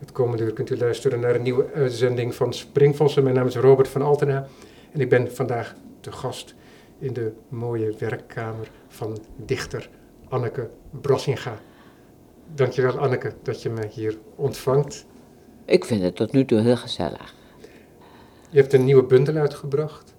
Het 0.00 0.12
komende 0.12 0.44
uur 0.44 0.52
kunt 0.52 0.70
u 0.70 0.76
luisteren 0.76 1.20
naar 1.20 1.34
een 1.34 1.42
nieuwe 1.42 1.72
uitzending 1.74 2.34
van 2.34 2.52
Springvossen. 2.52 3.22
Mijn 3.22 3.34
naam 3.34 3.46
is 3.46 3.56
Robert 3.56 3.88
van 3.88 4.02
Altena 4.02 4.46
en 4.92 5.00
ik 5.00 5.08
ben 5.08 5.32
vandaag 5.32 5.74
te 6.00 6.12
gast 6.12 6.54
in 6.98 7.12
de 7.12 7.32
mooie 7.48 7.94
werkkamer 7.98 8.70
van 8.88 9.18
dichter 9.36 9.88
Anneke 10.28 10.70
Brassinga. 11.00 11.58
Dankjewel 12.54 12.98
Anneke 12.98 13.32
dat 13.42 13.62
je 13.62 13.70
me 13.70 13.86
hier 13.90 14.18
ontvangt. 14.34 15.06
Ik 15.64 15.84
vind 15.84 16.02
het 16.02 16.16
tot 16.16 16.32
nu 16.32 16.44
toe 16.44 16.60
heel 16.60 16.76
gezellig. 16.76 17.34
Je 18.50 18.60
hebt 18.60 18.72
een 18.72 18.84
nieuwe 18.84 19.04
bundel 19.04 19.36
uitgebracht, 19.36 20.14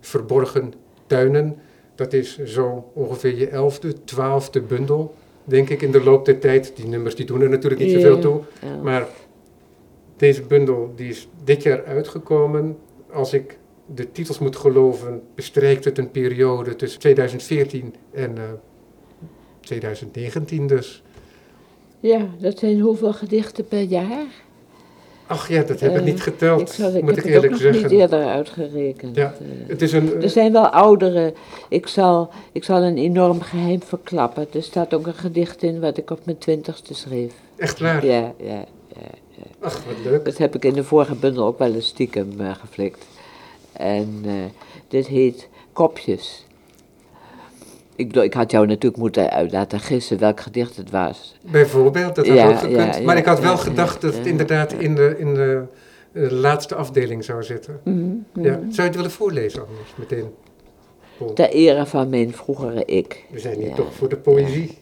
Verborgen 0.00 0.72
Tuinen. 1.06 1.56
Dat 1.94 2.12
is 2.12 2.38
zo 2.38 2.90
ongeveer 2.94 3.36
je 3.36 3.48
elfde, 3.48 4.04
twaalfde 4.04 4.60
bundel, 4.60 5.14
denk 5.50 5.70
ik, 5.70 5.82
in 5.82 5.90
de 5.90 6.02
loop 6.02 6.24
der 6.24 6.38
tijd. 6.38 6.72
Die 6.76 6.86
nummers 6.86 7.14
die 7.14 7.26
doen 7.26 7.40
er 7.40 7.48
natuurlijk 7.48 7.80
niet 7.80 7.92
zoveel 7.92 8.18
toe. 8.18 8.40
Maar 8.82 9.08
deze 10.16 10.42
bundel 10.42 10.92
die 10.96 11.08
is 11.08 11.28
dit 11.44 11.62
jaar 11.62 11.84
uitgekomen. 11.84 12.76
Als 13.12 13.32
ik 13.32 13.58
de 13.94 14.12
titels 14.12 14.38
moet 14.38 14.56
geloven, 14.56 15.22
bestrijkt 15.34 15.84
het 15.84 15.98
een 15.98 16.10
periode 16.10 16.76
tussen 16.76 17.00
2014 17.00 17.94
en 18.12 18.36
2019 19.60 20.62
eh, 20.62 20.68
dus. 20.68 21.02
Ja, 22.00 22.28
dat 22.38 22.58
zijn 22.58 22.80
hoeveel 22.80 23.12
gedichten 23.12 23.68
per 23.68 23.82
jaar? 23.82 24.26
Ach 25.30 25.48
ja, 25.48 25.62
dat 25.62 25.80
heb 25.80 25.96
ik 25.96 26.04
niet 26.04 26.18
eh, 26.18 26.22
geteld, 26.22 26.60
ik 26.60 26.68
zal, 26.68 26.94
ik 26.94 27.02
moet 27.02 27.16
ik 27.16 27.24
eerlijk 27.24 27.52
het 27.52 27.60
zeggen. 27.60 27.74
Ik 27.74 27.82
heb 27.82 27.90
niet 27.90 28.00
eerder 28.00 28.26
uitgerekend. 28.26 29.16
Ja, 29.16 29.34
eh. 29.40 29.68
het 29.68 29.82
is 29.82 29.92
een, 29.92 30.22
er 30.22 30.28
zijn 30.28 30.52
wel 30.52 30.68
oudere. 30.68 31.32
Ik 31.68 31.86
zal, 31.86 32.30
ik 32.52 32.64
zal 32.64 32.82
een 32.82 32.98
enorm 32.98 33.40
geheim 33.40 33.82
verklappen. 33.82 34.46
Er 34.52 34.62
staat 34.62 34.94
ook 34.94 35.06
een 35.06 35.14
gedicht 35.14 35.62
in 35.62 35.80
wat 35.80 35.96
ik 35.96 36.10
op 36.10 36.20
mijn 36.24 36.38
twintigste 36.38 36.94
schreef. 36.94 37.32
Echt 37.56 37.78
waar? 37.78 38.06
Ja, 38.06 38.12
ja, 38.12 38.34
ja, 38.38 39.10
ja. 39.28 39.44
Ach, 39.60 39.84
wat 39.84 39.94
leuk. 40.04 40.24
Dat 40.24 40.38
heb 40.38 40.54
ik 40.54 40.64
in 40.64 40.74
de 40.74 40.84
vorige 40.84 41.14
bundel 41.14 41.46
ook 41.46 41.58
wel 41.58 41.74
eens 41.74 41.86
stiekem 41.86 42.32
uh, 42.40 42.54
geflikt. 42.54 43.06
En 43.72 44.22
uh, 44.26 44.32
dit 44.88 45.06
heet 45.06 45.48
Kopjes. 45.72 46.46
Ik, 47.96 48.06
bedoel, 48.06 48.22
ik 48.22 48.34
had 48.34 48.50
jou 48.50 48.66
natuurlijk 48.66 49.02
moeten 49.02 49.48
laten 49.50 49.80
gissen 49.80 50.18
welk 50.18 50.40
gedicht 50.40 50.76
het 50.76 50.90
was. 50.90 51.36
Bijvoorbeeld, 51.50 52.14
dat 52.14 52.26
had 52.26 52.36
ja, 52.36 52.48
ook 52.48 52.58
gekund. 52.58 52.96
Ja, 52.96 53.02
maar 53.02 53.16
ik 53.16 53.24
had 53.24 53.40
wel 53.40 53.56
gedacht 53.56 54.00
dat 54.00 54.14
het 54.14 54.26
inderdaad 54.26 54.72
in 54.72 54.94
de, 54.94 55.14
in 55.18 55.34
de, 55.34 55.62
de 56.12 56.34
laatste 56.34 56.74
afdeling 56.74 57.24
zou 57.24 57.42
zitten. 57.42 57.80
Mm 57.84 58.26
-hmm. 58.32 58.44
ja. 58.44 58.52
Zou 58.52 58.70
je 58.70 58.82
het 58.82 58.94
willen 58.94 59.10
voorlezen 59.10 59.66
anders, 59.66 59.94
meteen? 59.96 60.30
Ter 61.34 61.48
ere 61.48 61.86
van 61.86 62.08
mijn 62.08 62.34
vroegere 62.34 62.84
ik. 62.84 63.24
We 63.30 63.38
zijn 63.38 63.58
hier 63.58 63.74
toch 63.74 63.94
voor 63.94 64.08
de 64.08 64.16
poëzie. 64.16 64.78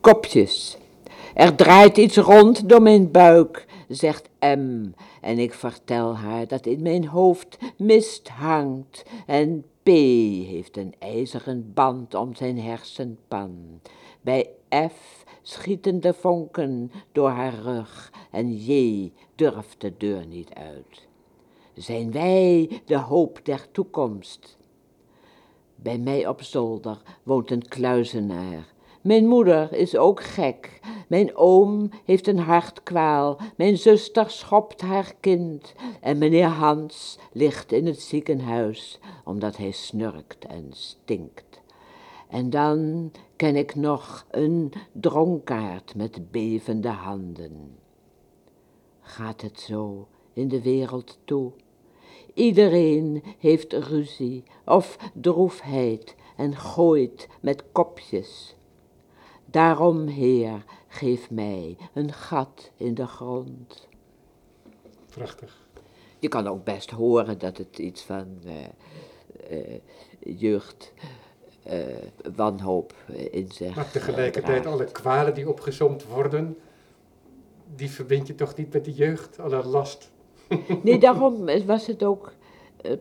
Kopjes. 0.00 0.78
Er 1.34 1.54
draait 1.54 1.96
iets 1.96 2.16
rond 2.16 2.68
door 2.68 2.82
mijn 2.82 3.10
buik, 3.10 3.66
zegt 3.88 4.28
M. 4.40 4.92
En 5.20 5.38
ik 5.38 5.54
vertel 5.54 6.16
haar 6.16 6.46
dat 6.46 6.66
in 6.66 6.82
mijn 6.82 7.06
hoofd 7.06 7.58
mist 7.76 8.28
hangt. 8.28 9.04
En 9.26 9.64
P 9.82 9.88
heeft 10.46 10.76
een 10.76 10.94
ijzeren 10.98 11.72
band 11.74 12.14
om 12.14 12.34
zijn 12.34 12.58
hersenpan. 12.58 13.80
Bij 14.20 14.50
F 14.68 15.24
schieten 15.42 16.00
de 16.00 16.14
vonken 16.14 16.92
door 17.12 17.28
haar 17.28 17.54
rug. 17.54 18.12
En 18.30 18.56
J 18.56 19.12
durft 19.34 19.80
de 19.80 19.96
deur 19.96 20.26
niet 20.26 20.54
uit. 20.54 21.08
Zijn 21.74 22.12
wij 22.12 22.80
de 22.84 22.98
hoop 22.98 23.40
der 23.42 23.70
toekomst? 23.70 24.58
Bij 25.74 25.98
mij 25.98 26.26
op 26.26 26.42
zolder 26.42 27.02
woont 27.22 27.50
een 27.50 27.68
kluizenaar. 27.68 28.72
Mijn 29.00 29.26
moeder 29.26 29.72
is 29.72 29.96
ook 29.96 30.22
gek. 30.22 30.80
Mijn 31.08 31.36
oom 31.36 31.90
heeft 32.04 32.26
een 32.26 32.38
hartkwaal. 32.38 33.38
Mijn 33.56 33.78
zuster 33.78 34.30
schopt 34.30 34.80
haar 34.80 35.14
kind. 35.20 35.74
En 36.00 36.18
meneer 36.18 36.46
Hans 36.46 37.18
ligt 37.32 37.72
in 37.72 37.86
het 37.86 38.00
ziekenhuis 38.00 38.98
omdat 39.24 39.56
hij 39.56 39.70
snurkt 39.70 40.44
en 40.44 40.66
stinkt. 40.70 41.60
En 42.28 42.50
dan 42.50 43.10
ken 43.36 43.56
ik 43.56 43.74
nog 43.74 44.26
een 44.30 44.72
dronkaard 44.92 45.94
met 45.94 46.30
bevende 46.30 46.88
handen. 46.88 47.78
Gaat 49.00 49.40
het 49.40 49.60
zo 49.60 50.08
in 50.32 50.48
de 50.48 50.62
wereld 50.62 51.18
toe? 51.24 51.52
Iedereen 52.34 53.22
heeft 53.38 53.72
ruzie 53.72 54.44
of 54.64 54.96
droefheid 55.14 56.16
en 56.36 56.56
gooit 56.56 57.28
met 57.40 57.64
kopjes. 57.72 58.54
Daarom, 59.50 60.06
Heer, 60.06 60.64
geef 60.88 61.30
mij 61.30 61.76
een 61.94 62.12
gat 62.12 62.70
in 62.76 62.94
de 62.94 63.06
grond. 63.06 63.88
Prachtig. 65.10 65.68
Je 66.18 66.28
kan 66.28 66.46
ook 66.46 66.64
best 66.64 66.90
horen 66.90 67.38
dat 67.38 67.56
het 67.56 67.78
iets 67.78 68.02
van 68.02 68.26
uh, 68.44 68.52
uh, 69.50 69.78
jeugd, 70.40 70.92
uh, 71.66 71.74
wanhoop 72.34 72.94
in 73.30 73.50
zich 73.52 73.74
Maar 73.74 73.90
tegelijkertijd 73.90 74.66
alle 74.66 74.84
kwalen 74.84 75.34
die 75.34 75.48
opgezomd 75.48 76.06
worden, 76.06 76.58
die 77.74 77.90
verbind 77.90 78.26
je 78.26 78.34
toch 78.34 78.56
niet 78.56 78.72
met 78.72 78.84
de 78.84 78.92
jeugd, 78.92 79.38
alle 79.38 79.64
last. 79.64 80.10
nee, 80.82 80.98
daarom 80.98 81.64
was 81.66 81.86
het 81.86 82.04
ook 82.04 82.32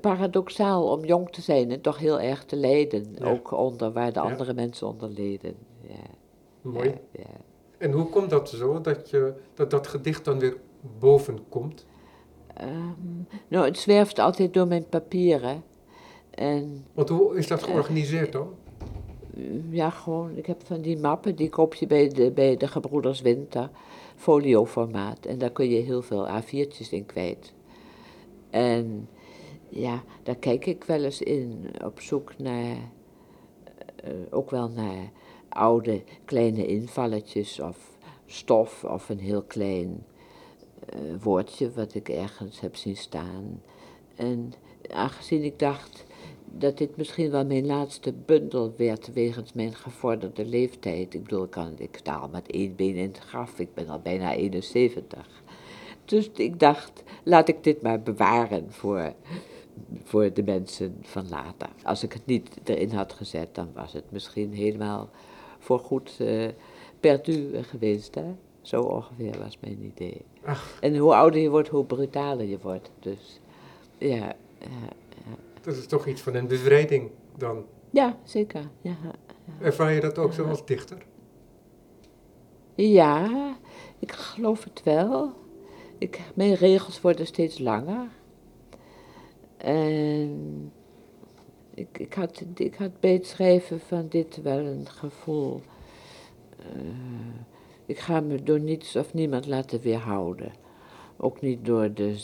paradoxaal 0.02 0.92
om 0.92 1.06
jong 1.06 1.32
te 1.32 1.42
zijn 1.42 1.72
en 1.72 1.82
toch 1.82 1.98
heel 1.98 2.20
erg 2.20 2.46
te 2.46 2.56
lijden. 2.56 3.16
Ja. 3.20 3.26
Ook 3.26 3.52
onder 3.52 3.92
waar 3.92 4.14
de 4.14 4.20
ja. 4.20 4.32
andere 4.32 4.54
mensen 4.54 4.88
onder 4.88 5.10
leden. 5.10 5.69
Ja. 6.62 6.70
Mooi. 6.70 6.94
Ja, 7.12 7.30
en 7.78 7.92
hoe 7.92 8.10
komt 8.10 8.30
dat 8.30 8.50
zo, 8.50 8.82
dat, 8.82 9.10
je, 9.10 9.34
dat 9.54 9.72
dat 9.72 9.88
gedicht 9.88 10.26
dan 10.26 10.40
weer 10.40 10.58
boven 11.00 11.40
komt? 11.50 11.86
Um, 12.62 13.28
nou, 13.48 13.66
het 13.66 13.78
zwerft 13.78 14.20
altijd 14.20 14.54
door 14.54 14.68
mijn 14.68 14.86
papieren. 14.90 15.64
En, 16.30 16.86
Want 16.94 17.10
hoe 17.10 17.38
is 17.38 17.48
dat 17.48 17.64
georganiseerd 17.64 18.32
dan? 18.32 18.54
Ja, 19.70 19.90
gewoon, 19.90 20.38
ik 20.38 20.46
heb 20.46 20.62
van 20.66 20.82
die 20.82 20.98
mappen, 20.98 21.36
die 21.36 21.50
koop 21.50 21.74
je 21.74 21.88
bij 21.88 22.08
de, 22.08 22.32
bij 22.32 22.58
de 22.58 22.68
Gebroeders 22.68 23.22
Winter, 23.22 23.70
folioformaat. 24.16 25.26
En 25.26 25.38
daar 25.38 25.52
kun 25.52 25.70
je 25.70 25.82
heel 25.82 26.02
veel 26.02 26.28
A4'tjes 26.28 26.90
in 26.90 27.06
kwijt. 27.06 27.54
En 28.50 29.10
ja, 29.70 30.04
daar 30.24 30.36
kijk 30.36 30.66
ik 30.66 30.84
wel 30.84 31.04
eens 31.04 31.22
in, 31.22 31.72
op 31.84 32.00
zoek 32.00 32.38
naar, 32.38 32.78
uh, 34.06 34.12
ook 34.30 34.52
wel 34.52 34.70
naar 34.70 35.12
oude 35.50 36.04
kleine 36.26 36.66
invalletjes 36.66 37.60
of 37.60 37.98
stof 38.26 38.84
of 38.84 39.10
een 39.10 39.20
heel 39.20 39.42
klein 39.42 40.04
uh, 40.96 41.00
woordje 41.22 41.72
wat 41.72 41.96
ik 41.96 42.10
ergens 42.10 42.60
heb 42.60 42.76
zien 42.76 42.98
staan. 42.98 43.62
En 44.16 44.54
aangezien 44.92 45.44
ik 45.44 45.60
dacht 45.60 46.06
dat 46.46 46.78
dit 46.78 46.98
misschien 46.98 47.32
wel 47.32 47.46
mijn 47.46 47.66
laatste 47.66 48.14
bundel 48.14 48.74
werd 48.78 49.14
wegens 49.14 49.54
mijn 49.54 49.76
gevorderde 49.76 50.46
leeftijd. 50.46 51.14
Ik 51.14 51.24
bedoel, 51.24 51.44
ik, 51.44 51.50
kan, 51.50 51.74
ik 51.78 51.98
sta 51.98 52.16
al 52.16 52.30
met 52.30 52.52
één 52.52 52.76
been 52.76 52.96
in 52.96 53.08
het 53.08 53.20
graf, 53.20 53.60
ik 53.60 53.74
ben 53.74 53.90
al 53.90 54.00
bijna 54.00 54.34
71. 54.34 55.44
Dus 56.06 56.30
ik 56.30 56.60
dacht, 56.60 57.04
laat 57.24 57.48
ik 57.48 57.64
dit 57.64 57.82
maar 57.82 58.02
bewaren 58.02 58.72
voor, 58.72 59.14
voor 60.04 60.34
de 60.34 60.44
mensen 60.44 60.98
van 61.02 61.30
later. 61.30 61.70
Als 61.84 62.04
ik 62.04 62.14
het 62.14 62.26
niet 62.26 62.50
erin 62.64 62.92
had 62.92 63.14
gezet, 63.14 63.56
dan 63.56 63.70
was 63.74 63.94
het 63.94 64.12
misschien 64.12 64.54
helemaal 64.54 65.10
voorgoed 65.60 66.18
uh, 66.22 66.48
perdu 67.00 67.64
geweest. 67.64 68.16
Hè? 68.16 68.36
Zo 68.62 68.82
ongeveer 68.82 69.38
was 69.40 69.58
mijn 69.62 69.84
idee. 69.84 70.22
Ach. 70.44 70.78
En 70.82 70.98
hoe 70.98 71.16
ouder 71.16 71.42
je 71.42 71.50
wordt, 71.50 71.68
hoe 71.68 71.86
brutaler 71.86 72.46
je 72.46 72.60
wordt. 72.62 72.92
Dus 73.00 73.40
ja, 73.98 74.16
ja, 74.16 74.90
ja. 75.10 75.36
Dat 75.62 75.76
is 75.76 75.86
toch 75.86 76.08
iets 76.08 76.22
van 76.22 76.36
een 76.36 76.48
bevrijding 76.48 77.10
dan? 77.38 77.66
Ja, 77.90 78.18
zeker. 78.24 78.62
Ja, 78.82 78.98
ja. 79.04 79.14
Ervaar 79.62 79.94
je 79.94 80.00
dat 80.00 80.18
ook 80.18 80.34
zo 80.34 80.46
als 80.46 80.66
dichter? 80.66 80.98
Ja, 82.76 83.56
ik 84.00 84.12
geloof 84.12 84.64
het 84.64 84.84
wel. 84.84 85.34
Ik, 85.98 86.22
mijn 86.34 86.54
regels 86.54 87.02
worden 87.02 87.26
steeds 87.26 87.60
langer. 87.60 88.08
En 89.58 90.72
ik, 91.80 92.00
ik, 92.00 92.14
had, 92.14 92.44
ik 92.56 92.76
had 92.76 93.00
bij 93.00 93.14
het 93.14 93.28
schrijven 93.28 93.80
van 93.80 94.08
dit 94.08 94.42
wel 94.42 94.60
een 94.60 94.88
gevoel. 94.90 95.62
Uh, 96.60 96.82
ik 97.86 98.00
ga 98.00 98.20
me 98.20 98.44
door 98.44 98.60
niets 98.60 98.96
of 98.96 99.14
niemand 99.14 99.48
laten 99.48 99.82
weerhouden. 99.82 100.52
Ook 101.18 101.42
niet 101.42 101.66
door 101.66 101.94
de 101.94 102.16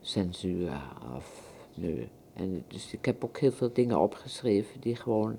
zelfcensuur 0.00 0.82
of 1.16 1.52
nu. 1.74 2.08
En 2.34 2.64
dus 2.68 2.92
ik 2.92 3.04
heb 3.04 3.24
ook 3.24 3.38
heel 3.38 3.52
veel 3.52 3.72
dingen 3.72 4.00
opgeschreven 4.00 4.80
die 4.80 4.96
gewoon 4.96 5.38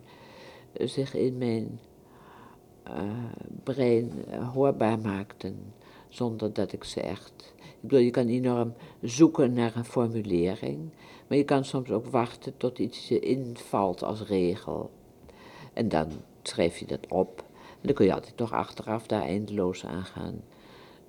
zich 0.74 1.14
in 1.14 1.38
mijn 1.38 1.80
uh, 2.88 3.04
brein 3.64 4.12
uh, 4.30 4.54
hoorbaar 4.54 5.00
maakten, 5.00 5.74
zonder 6.10 6.54
dat 6.54 6.72
ik 6.72 6.84
ze 6.84 7.02
echt. 7.02 7.54
Ik 7.58 7.76
bedoel, 7.82 8.00
je 8.00 8.12
kan 8.12 8.28
enorm 8.28 8.74
zoeken 9.02 9.54
naar 9.54 9.76
een 9.76 9.86
formulering, 9.86 10.90
maar 11.30 11.38
je 11.38 11.44
kan 11.44 11.66
soms 11.66 11.92
ook 11.92 12.06
wachten 12.06 12.58
tot 12.58 12.80
iets 12.80 13.08
je 13.08 13.20
invalt 13.20 14.04
als 14.04 14.22
regel. 14.22 14.92
En 15.74 15.90
dan 15.90 16.08
schrijf 16.44 16.78
je 16.78 16.86
dat 16.86 17.08
op. 17.08 17.44
En 17.72 17.88
dan 17.88 17.94
kun 17.94 18.06
je 18.06 18.14
altijd 18.14 18.38
toch 18.38 18.54
achteraf 18.54 19.08
daar 19.08 19.22
eindeloos 19.22 19.86
aan 19.86 20.06
gaan 20.06 20.42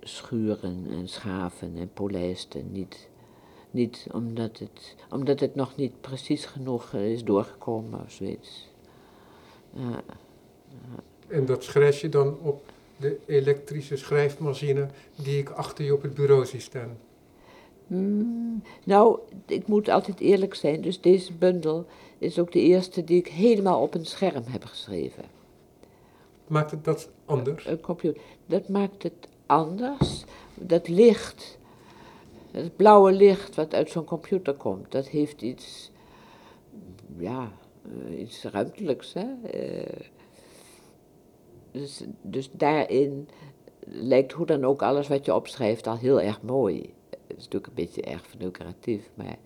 schuren 0.00 0.86
en 0.90 1.08
schaven 1.08 1.72
en 1.76 1.90
polijsten. 1.92 2.72
Niet, 2.72 3.08
niet 3.70 4.06
omdat, 4.12 4.58
het, 4.58 4.96
omdat 5.10 5.40
het 5.40 5.54
nog 5.54 5.76
niet 5.76 6.00
precies 6.00 6.44
genoeg 6.44 6.92
is 6.92 7.24
doorgekomen 7.24 8.00
of 8.00 8.10
zoiets. 8.10 8.68
En 11.28 11.46
dat 11.46 11.64
schrijf 11.64 12.00
je 12.00 12.08
dan 12.08 12.38
op 12.38 12.62
de 12.96 13.18
elektrische 13.26 13.96
schrijfmachine 13.96 14.88
die 15.14 15.38
ik 15.38 15.50
achter 15.50 15.84
je 15.84 15.94
op 15.94 16.02
het 16.02 16.14
bureau 16.14 16.46
zie 16.46 16.60
staan? 16.60 16.98
Mm, 17.90 18.62
nou, 18.84 19.18
ik 19.46 19.66
moet 19.66 19.88
altijd 19.88 20.20
eerlijk 20.20 20.54
zijn, 20.54 20.80
dus 20.80 21.00
deze 21.00 21.32
bundel 21.32 21.86
is 22.18 22.38
ook 22.38 22.52
de 22.52 22.60
eerste 22.60 23.04
die 23.04 23.18
ik 23.18 23.28
helemaal 23.28 23.82
op 23.82 23.94
een 23.94 24.06
scherm 24.06 24.42
heb 24.46 24.64
geschreven. 24.64 25.24
Maakt 26.46 26.70
het 26.70 26.84
dat 26.84 27.10
anders? 27.24 27.66
Een 27.66 27.80
computer. 27.80 28.22
Dat 28.46 28.68
maakt 28.68 29.02
het 29.02 29.28
anders. 29.46 30.24
Dat 30.54 30.88
licht, 30.88 31.58
het 32.50 32.76
blauwe 32.76 33.12
licht 33.12 33.54
wat 33.54 33.74
uit 33.74 33.90
zo'n 33.90 34.04
computer 34.04 34.54
komt, 34.54 34.92
dat 34.92 35.08
heeft 35.08 35.42
iets, 35.42 35.90
ja, 37.18 37.52
eh, 37.82 38.20
iets 38.20 38.44
ruimtelijks. 38.44 39.12
Hè? 39.12 39.26
Uh, 39.54 40.06
dus, 41.70 42.02
dus 42.22 42.50
daarin 42.52 43.28
lijkt 43.86 44.32
hoe 44.32 44.46
dan 44.46 44.64
ook 44.64 44.82
alles 44.82 45.08
wat 45.08 45.24
je 45.24 45.34
opschrijft 45.34 45.86
al 45.86 45.96
heel 45.96 46.20
erg 46.20 46.42
mooi. 46.42 46.94
Het 47.30 47.38
is 47.38 47.44
natuurlijk 47.44 47.66
een 47.66 47.84
beetje 47.84 48.02
erg 48.02 48.26
figuratief, 48.26 49.10
maar... 49.14 49.36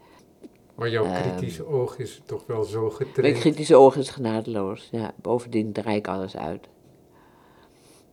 Maar 0.75 0.91
jouw 0.91 1.05
ehm, 1.05 1.37
kritische 1.37 1.67
oog 1.67 1.99
is 1.99 2.23
toch 2.25 2.47
wel 2.47 2.65
zo 2.65 2.91
getraind? 2.91 3.17
Mijn 3.17 3.35
kritische 3.35 3.77
oog 3.77 3.97
is 3.97 4.11
genadeloos, 4.11 4.89
ja. 4.93 5.15
Bovendien 5.17 5.73
draai 5.73 5.97
ik 5.97 6.09
alles 6.09 6.37
uit. 6.37 6.69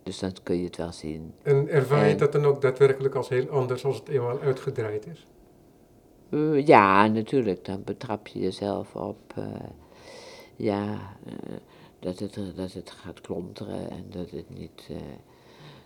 Dus 0.03 0.19
dan 0.19 0.33
kun 0.43 0.57
je 0.57 0.63
het 0.63 0.77
wel 0.77 0.91
zien. 0.91 1.33
En 1.43 1.69
ervaar 1.69 2.07
je 2.07 2.15
dat 2.15 2.31
dan 2.31 2.45
ook 2.45 2.61
daadwerkelijk 2.61 3.15
als 3.15 3.29
heel 3.29 3.49
anders 3.49 3.85
als 3.85 3.95
het 3.95 4.07
eenmaal 4.09 4.39
uitgedraaid 4.39 5.07
is? 5.07 5.27
Uh, 6.29 6.65
ja, 6.67 7.07
natuurlijk. 7.07 7.65
Dan 7.65 7.83
betrap 7.83 8.27
je 8.27 8.39
jezelf 8.39 8.95
op... 8.95 9.33
Uh, 9.37 9.45
ja... 10.55 11.15
Uh, 11.25 11.33
dat 11.99 12.19
het, 12.19 12.39
dat 12.55 12.73
het 12.73 12.91
gaat 12.91 13.21
klonteren 13.21 13.89
en 13.89 14.05
dat 14.09 14.29
het 14.29 14.49
niet, 14.49 14.89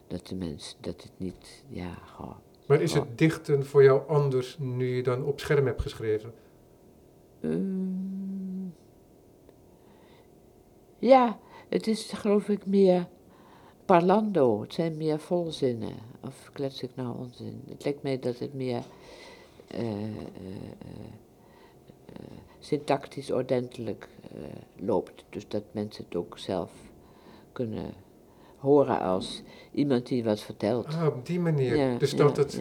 dat 0.08 0.28
de 0.28 0.36
mens, 0.36 0.76
dat 0.80 1.04
het 1.04 1.12
niet, 1.18 1.64
ja, 1.68 1.98
goh, 2.16 2.36
Maar 2.66 2.82
is 2.82 2.94
het 2.94 3.18
dichten 3.18 3.66
voor 3.66 3.84
jou 3.84 4.08
anders 4.08 4.58
nu 4.60 4.96
je 4.96 5.04
dan 5.04 5.24
op 5.24 5.40
scherm 5.40 5.66
hebt 5.66 5.82
geschreven? 5.82 6.34
Um, 7.42 8.76
ja, 11.00 11.40
het 11.70 11.88
is 11.88 12.12
geloof 12.12 12.50
ik 12.50 12.66
meer 12.66 13.08
parlando, 13.86 14.62
het 14.62 14.74
zijn 14.74 14.98
meer 14.98 15.20
volzinnen. 15.20 15.96
Of 16.22 16.50
klets 16.54 16.84
ik 16.84 16.96
nou 16.96 17.18
onzin? 17.18 17.64
Het 17.70 17.84
lijkt 17.84 18.04
mij 18.04 18.20
dat 18.20 18.40
het 18.40 18.54
meer 18.54 18.84
uh, 19.76 20.08
uh, 20.08 20.18
syntactisch 22.60 23.32
ordentelijk 23.32 24.08
loopt. 24.76 25.26
Dus 25.30 25.48
dat 25.48 25.64
mensen 25.72 26.04
het 26.06 26.16
ook 26.16 26.38
zelf 26.38 26.72
kunnen 27.52 27.94
horen 28.66 29.00
als 29.00 29.42
iemand 29.72 30.08
die 30.08 30.24
wat 30.24 30.40
vertelt. 30.40 30.86
Ah, 30.86 31.06
op 31.06 31.26
die 31.26 31.40
manier. 31.40 31.76
Ja, 31.76 31.98
dus 31.98 32.16
dat 32.16 32.38
het 32.38 32.60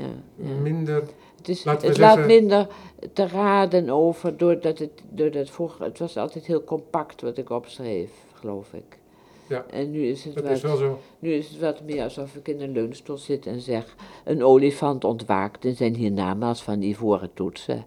minder. 0.63 1.03
Het, 1.37 1.49
is, 1.49 1.65
het 1.65 1.81
zeggen, 1.81 2.01
laat 2.01 2.27
minder 2.27 2.67
te 3.13 3.27
raden 3.27 3.91
over, 3.91 4.37
doordat 4.37 4.79
het, 4.79 5.03
doordat 5.11 5.51
vroeger, 5.51 5.85
het 5.85 5.99
was 5.99 6.17
altijd 6.17 6.47
heel 6.47 6.65
compact 6.65 7.21
wat 7.21 7.39
ik 7.39 7.51
opschreef, 7.51 8.11
geloof 8.33 8.73
ik. 8.73 8.99
Ja, 9.47 9.65
en 9.71 9.91
nu 9.91 10.07
is, 10.07 10.25
het 10.25 10.35
dat 10.35 10.43
wat, 10.45 10.53
is 10.53 10.63
wel 10.63 10.77
zo. 10.77 10.99
Nu 11.19 11.33
is 11.33 11.49
het 11.49 11.61
wat 11.61 11.83
meer 11.83 12.03
alsof 12.03 12.35
ik 12.35 12.49
in 12.49 12.61
een 12.61 12.73
leunstoel 12.73 13.17
zit 13.17 13.47
en 13.47 13.61
zeg: 13.61 13.97
Een 14.25 14.45
olifant 14.45 15.05
ontwaakt 15.05 15.65
en 15.65 15.77
zijn 15.77 15.95
hiernamaals 15.95 16.63
van 16.63 16.83
ivoren 16.83 17.31
toetsen. 17.35 17.85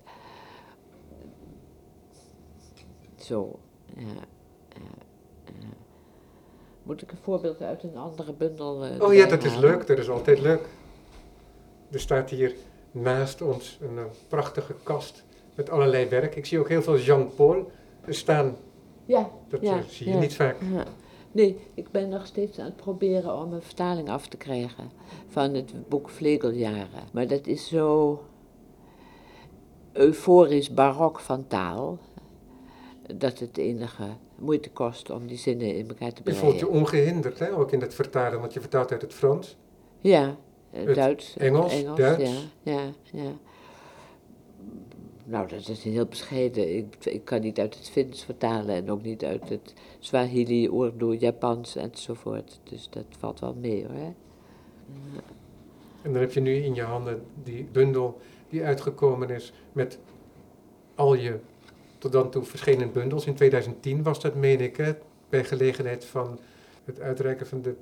Zo, 3.16 3.60
ja, 3.96 4.06
Moet 6.88 7.02
ik 7.02 7.12
een 7.12 7.18
voorbeeld 7.22 7.62
uit 7.62 7.84
een 7.84 7.98
andere 7.98 8.34
bundel 8.34 8.86
uh, 8.86 9.02
Oh 9.02 9.14
ja, 9.14 9.26
dat 9.26 9.44
is 9.44 9.58
leuk, 9.58 9.88
dat 9.88 9.98
is 9.98 10.10
altijd 10.10 10.40
leuk. 10.40 10.62
Er 11.92 12.00
staat 12.00 12.30
hier 12.30 12.56
naast 12.92 13.42
ons 13.42 13.80
een, 13.82 14.06
prachtige 14.28 14.76
kast 14.84 15.24
met 15.56 15.70
allerlei 15.70 16.10
werk. 16.10 16.36
Ik 16.36 16.46
zie 16.46 16.60
ook 16.60 16.70
heel 16.70 16.82
veel 16.82 16.98
Jean-Paul 16.98 17.72
staan. 18.08 18.56
Ja, 19.06 19.30
dat 19.50 19.62
ja, 19.62 19.78
eh, 19.78 19.84
zie 19.88 20.10
je 20.10 20.16
niet 20.16 20.36
vaak. 20.36 20.56
Nee, 21.32 21.58
ik 21.74 21.92
ben 21.92 22.10
nog 22.10 22.26
steeds 22.26 22.60
aan 22.60 22.66
het 22.66 22.76
proberen 22.76 23.38
om 23.38 23.54
een 23.54 23.62
vertaling 23.62 24.10
af 24.10 24.28
te 24.28 24.38
krijgen 24.38 24.92
van 25.28 25.54
het 25.54 25.90
boek 25.90 26.10
Vlegeljaren. 26.10 27.04
Maar 27.12 27.28
dat 27.28 27.48
is 27.48 27.68
zo 27.68 28.20
euforisch 29.94 30.74
barok 30.74 31.20
van 31.20 31.48
taal 31.48 32.00
dat 33.16 33.40
het 33.40 33.58
enige 33.58 34.08
moeite 34.40 34.70
kost 34.70 35.10
om 35.10 35.28
die 35.28 35.38
zinnen 35.38 35.76
in 35.76 35.88
elkaar 35.88 36.14
te 36.14 36.22
brengen. 36.22 36.42
Je 36.42 36.48
voelt 36.48 36.60
je 36.60 36.68
ongehinderd, 36.68 37.40
hè, 37.40 37.58
ook 37.58 37.72
in 37.72 37.82
het 37.82 37.94
vertalen, 37.94 38.40
want 38.40 38.54
je 38.54 38.60
vertaalt 38.60 38.92
uit 38.92 39.02
het 39.02 39.14
Frans. 39.14 39.58
Ja, 40.00 40.38
het 40.70 40.96
Duits. 40.96 41.38
Engels, 41.38 41.74
Engels 41.74 41.98
Duits. 41.98 42.32
Ja, 42.64 42.74
ja, 42.74 42.82
ja. 43.12 43.32
Nou, 45.24 45.48
dat 45.48 45.68
is 45.68 45.84
heel 45.84 46.06
bescheiden. 46.06 46.78
Ik, 46.78 47.06
ik 47.06 47.26
kan 47.26 47.42
niet 47.42 47.60
uit 47.60 47.78
het 47.78 47.90
Fins 47.90 48.24
vertalen 48.24 48.76
en 48.76 48.92
ook 48.92 49.04
niet 49.04 49.24
uit 49.24 49.50
het 49.50 49.74
Swahili, 50.00 50.68
Urdu, 50.68 51.18
Japans 51.18 51.76
enzovoort. 51.76 52.60
Dus 52.64 52.90
dat 52.90 53.06
valt 53.18 53.40
wel 53.40 53.56
mee 53.62 53.86
hoor. 53.86 54.14
En 56.02 56.14
dan 56.14 56.22
heb 56.22 56.32
je 56.32 56.40
nu 56.40 56.56
in 56.56 56.76
je 56.76 56.82
handen 56.82 57.24
die 57.44 57.68
bundel 57.72 58.20
die 58.50 58.64
uitgekomen 58.64 59.30
is 59.30 59.54
met 59.72 60.00
al 60.96 61.14
je 61.14 61.40
tot 61.98 62.12
dan 62.12 62.30
toe 62.30 62.44
verschenen 62.44 62.92
bundels. 62.92 63.26
In 63.26 63.36
2010 63.36 64.04
was 64.04 64.22
dat, 64.22 64.36
meen 64.36 64.62
ik, 64.62 64.78
hè, 64.78 64.92
bij 65.30 65.44
gelegenheid 65.44 66.06
van 66.06 66.40
het 66.86 67.00
uitreiken 67.00 67.48
van 67.48 67.62
de 67.62 67.76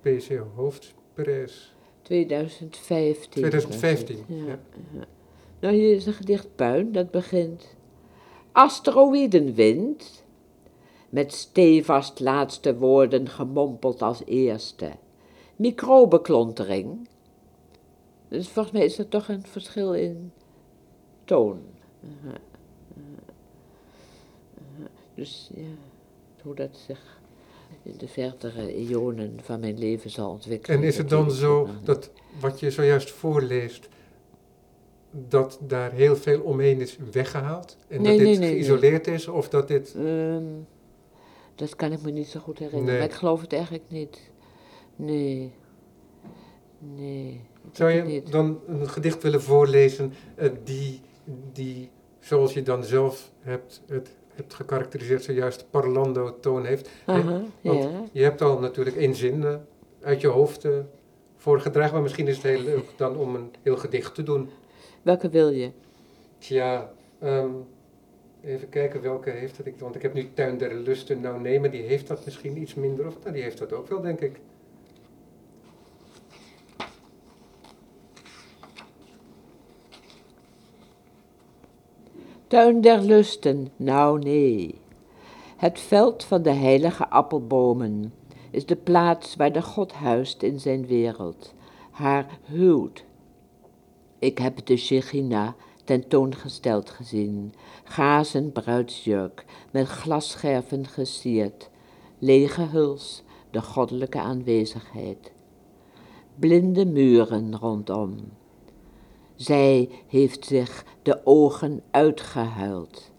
PC 0.00 0.42
Hoofdprijs. 0.54 1.74
2015. 2.02 3.30
2015, 3.30 4.24
ja. 4.26 4.58
ja. 4.92 5.04
Nou, 5.60 5.74
hier 5.74 5.94
is 5.94 6.06
een 6.06 6.12
gedicht 6.12 6.56
Puin, 6.56 6.92
dat 6.92 7.10
begint... 7.10 7.76
Asteroïdenwind, 8.52 10.24
met 11.08 11.32
stevast 11.32 12.20
laatste 12.20 12.76
woorden 12.76 13.28
gemompeld 13.28 14.02
als 14.02 14.22
eerste. 14.24 14.90
Microbeklontering. 15.56 17.08
Dus 18.28 18.48
volgens 18.48 18.74
mij 18.74 18.84
is 18.84 18.98
er 18.98 19.08
toch 19.08 19.28
een 19.28 19.46
verschil 19.46 19.94
in 19.94 20.32
toon. 21.24 21.60
Dus 25.14 25.50
ja, 25.54 25.62
hoe 26.42 26.54
dat 26.54 26.76
zich 26.86 27.20
in 27.82 27.94
de 27.98 28.08
verdere 28.08 28.76
ionen 28.76 29.38
van 29.42 29.60
mijn 29.60 29.78
leven 29.78 30.10
zal 30.10 30.30
ontwikkelen. 30.30 30.78
En 30.78 30.84
is 30.84 30.96
het 30.96 31.08
dan 31.08 31.30
zo 31.30 31.68
dat 31.84 32.10
wat 32.40 32.60
je 32.60 32.70
zojuist 32.70 33.10
voorleest, 33.10 33.88
dat 35.10 35.58
daar 35.66 35.92
heel 35.92 36.16
veel 36.16 36.40
omheen 36.40 36.80
is 36.80 36.98
weggehaald? 37.12 37.76
En 37.88 38.02
dat 38.02 38.18
dit 38.18 38.36
geïsoleerd 38.36 39.06
is? 39.06 39.28
Of 39.28 39.48
dat 39.48 39.68
dit... 39.68 39.94
Ehm, 39.94 40.44
dat 41.54 41.76
kan 41.76 41.92
ik 41.92 42.02
me 42.02 42.10
niet 42.10 42.26
zo 42.26 42.40
goed 42.40 42.58
herinneren, 42.58 42.98
maar 42.98 43.08
ik 43.08 43.12
geloof 43.12 43.40
het 43.40 43.52
eigenlijk 43.52 43.84
niet. 43.88 44.30
Nee. 44.96 45.52
Nee. 46.78 47.40
Zou 47.72 47.90
je 47.90 48.22
dan 48.22 48.60
een 48.66 48.88
gedicht 48.88 49.22
willen 49.22 49.42
voorlezen 49.42 50.12
uh, 50.38 50.50
die, 50.64 51.00
die, 51.52 51.90
zoals 52.20 52.52
je 52.52 52.62
dan 52.62 52.84
zelf 52.84 53.30
hebt 53.40 53.82
het 53.86 54.10
hebt 54.34 54.54
gekarakteriseerd, 54.54 55.22
zojuist 55.22 55.66
parlando-toon 55.70 56.64
heeft. 56.64 56.90
want 57.62 57.88
je 58.12 58.22
hebt 58.22 58.42
al 58.42 58.58
natuurlijk 58.58 58.96
één 58.96 59.14
zin 59.14 59.40
uh, 59.40 59.54
uit 60.00 60.20
je 60.20 60.28
hoofd 60.28 60.64
uh, 60.64 60.72
voorgedragen, 61.36 61.92
maar 61.92 62.02
misschien 62.02 62.28
is 62.28 62.36
het 62.36 62.44
heel 62.44 62.62
leuk 62.62 62.84
dan 62.96 63.16
om 63.16 63.34
een 63.34 63.50
heel 63.62 63.76
gedicht 63.76 64.14
te 64.14 64.22
doen. 64.22 64.48
Welke 65.02 65.28
wil 65.28 65.48
je? 65.48 65.70
Tja, 66.38 66.92
um, 67.22 67.64
even 68.44 68.68
kijken 68.68 69.02
welke 69.02 69.30
heeft 69.30 69.56
het. 69.56 69.68
Want 69.78 69.94
ik 69.94 70.02
heb 70.02 70.14
nu 70.14 70.28
Tuin 70.34 70.58
der 70.58 70.74
Lusten 70.74 71.20
nou 71.20 71.40
nemen, 71.40 71.70
die 71.70 71.82
heeft 71.82 72.08
dat 72.08 72.24
misschien 72.24 72.60
iets 72.60 72.74
minder, 72.74 73.06
of 73.06 73.18
nou, 73.20 73.32
die 73.34 73.42
heeft 73.42 73.58
dat 73.58 73.72
ook 73.72 73.88
wel, 73.88 74.00
denk 74.00 74.20
ik. 74.20 74.40
Tuin 82.52 82.80
der 82.80 83.00
lusten, 83.00 83.68
nou 83.76 84.18
nee. 84.18 84.74
Het 85.56 85.80
veld 85.80 86.24
van 86.24 86.42
de 86.42 86.50
heilige 86.50 87.08
appelbomen 87.08 88.12
is 88.50 88.66
de 88.66 88.76
plaats 88.76 89.36
waar 89.36 89.52
de 89.52 89.62
God 89.62 89.92
huist 89.92 90.42
in 90.42 90.60
zijn 90.60 90.86
wereld, 90.86 91.54
haar 91.90 92.38
huwt. 92.44 93.04
Ik 94.18 94.38
heb 94.38 94.66
de 94.66 94.76
Shechina 94.76 95.54
tentoongesteld 95.84 96.90
gezien, 96.90 97.54
gazen 97.84 98.52
bruidsjurk, 98.52 99.44
met 99.70 99.86
glasscherven 99.86 100.86
gesierd, 100.86 101.70
lege 102.18 102.62
huls, 102.62 103.22
de 103.50 103.62
goddelijke 103.62 104.18
aanwezigheid. 104.18 105.32
Blinde 106.34 106.86
muren 106.86 107.58
rondom. 107.58 108.16
Zij 109.42 109.88
heeft 110.06 110.44
zich 110.44 110.84
de 111.02 111.20
ogen 111.24 111.82
uitgehuild 111.90 113.12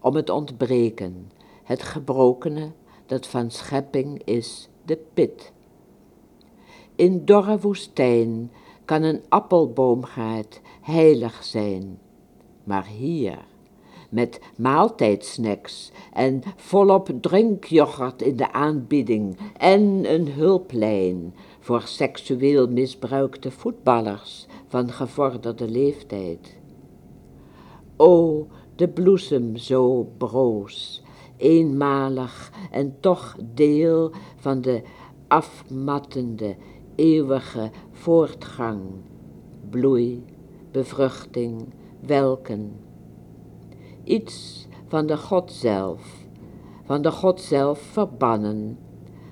om 0.00 0.14
het 0.14 0.30
ontbreken, 0.30 1.30
het 1.64 1.82
gebrokene 1.82 2.72
dat 3.06 3.26
van 3.26 3.50
schepping 3.50 4.22
is 4.24 4.68
de 4.84 4.98
pit. 5.14 5.52
In 6.94 7.24
dorre 7.24 7.58
woestijn 7.58 8.52
kan 8.84 9.02
een 9.02 9.22
appelboomgaard 9.28 10.60
heilig 10.80 11.44
zijn, 11.44 11.98
maar 12.62 12.86
hier, 12.86 13.44
met 14.14 14.40
maaltijdsnacks 14.56 15.92
en 16.12 16.42
volop 16.56 17.10
drinkyoghurt 17.20 18.22
in 18.22 18.36
de 18.36 18.52
aanbieding 18.52 19.36
en 19.56 20.12
een 20.12 20.28
hulplijn 20.28 21.34
voor 21.60 21.82
seksueel 21.82 22.68
misbruikte 22.68 23.50
voetballers 23.50 24.46
van 24.66 24.90
gevorderde 24.90 25.68
leeftijd. 25.70 26.56
O, 27.96 28.46
de 28.76 28.88
bloesem 28.88 29.56
zo 29.56 30.08
broos, 30.18 31.02
eenmalig 31.36 32.52
en 32.70 32.96
toch 33.00 33.36
deel 33.54 34.12
van 34.36 34.60
de 34.60 34.82
afmattende, 35.28 36.56
eeuwige 36.94 37.70
voortgang, 37.92 38.80
bloei, 39.70 40.24
bevruchting, 40.70 41.64
welken. 42.00 42.72
Iets 44.04 44.66
van 44.86 45.06
de 45.06 45.16
God 45.16 45.52
zelf, 45.52 46.26
van 46.84 47.02
de 47.02 47.10
God 47.10 47.40
zelf 47.40 47.78
verbannen, 47.78 48.78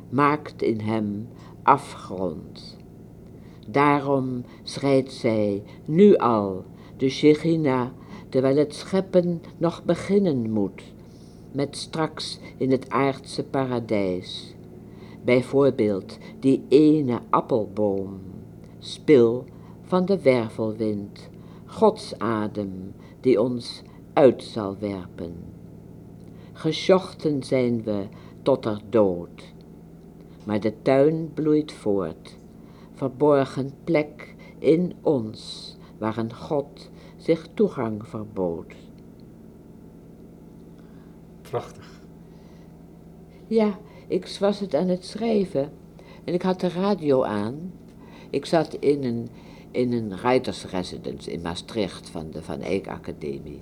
maakt 0.08 0.62
in 0.62 0.80
hem 0.80 1.28
afgrond. 1.62 2.76
Daarom 3.68 4.44
schrijdt 4.62 5.12
zij 5.12 5.62
nu 5.84 6.16
al 6.16 6.64
de 6.96 7.08
Shechina, 7.08 7.92
terwijl 8.28 8.56
het 8.56 8.74
scheppen 8.74 9.42
nog 9.56 9.84
beginnen 9.84 10.50
moet, 10.50 10.82
met 11.52 11.76
straks 11.76 12.38
in 12.56 12.70
het 12.70 12.90
aardse 12.90 13.44
paradijs. 13.44 14.54
Bijvoorbeeld 15.24 16.18
die 16.40 16.64
ene 16.68 17.20
appelboom, 17.30 18.20
spil 18.78 19.44
van 19.82 20.04
de 20.04 20.22
wervelwind, 20.22 21.30
Gods 21.64 22.18
adem 22.18 22.92
die 23.20 23.40
ons 23.40 23.82
uit 24.12 24.42
zal 24.42 24.76
werpen. 24.78 25.34
Geschochten 26.52 27.42
zijn 27.42 27.82
we 27.82 28.06
tot 28.42 28.64
er 28.64 28.80
dood, 28.90 29.52
maar 30.44 30.60
de 30.60 30.82
tuin 30.82 31.30
bloeit 31.34 31.72
voort, 31.72 32.38
verborgen 32.94 33.72
plek 33.84 34.34
in 34.58 34.94
ons, 35.00 35.76
waar 35.98 36.18
een 36.18 36.34
God 36.34 36.90
zich 37.16 37.46
toegang 37.54 38.06
verbood. 38.06 38.74
Prachtig. 41.40 42.00
Ja, 43.46 43.78
ik 44.06 44.36
was 44.40 44.60
het 44.60 44.74
aan 44.74 44.88
het 44.88 45.04
schrijven 45.04 45.72
en 46.24 46.34
ik 46.34 46.42
had 46.42 46.60
de 46.60 46.68
radio 46.68 47.22
aan. 47.22 47.72
Ik 48.30 48.46
zat 48.46 48.74
in 48.74 49.04
een, 49.04 49.28
in 49.70 49.92
een 49.92 50.16
residence 50.70 51.32
in 51.32 51.40
Maastricht 51.40 52.10
van 52.10 52.30
de 52.30 52.42
Van 52.42 52.60
Eyck 52.60 52.88
Academie. 52.88 53.60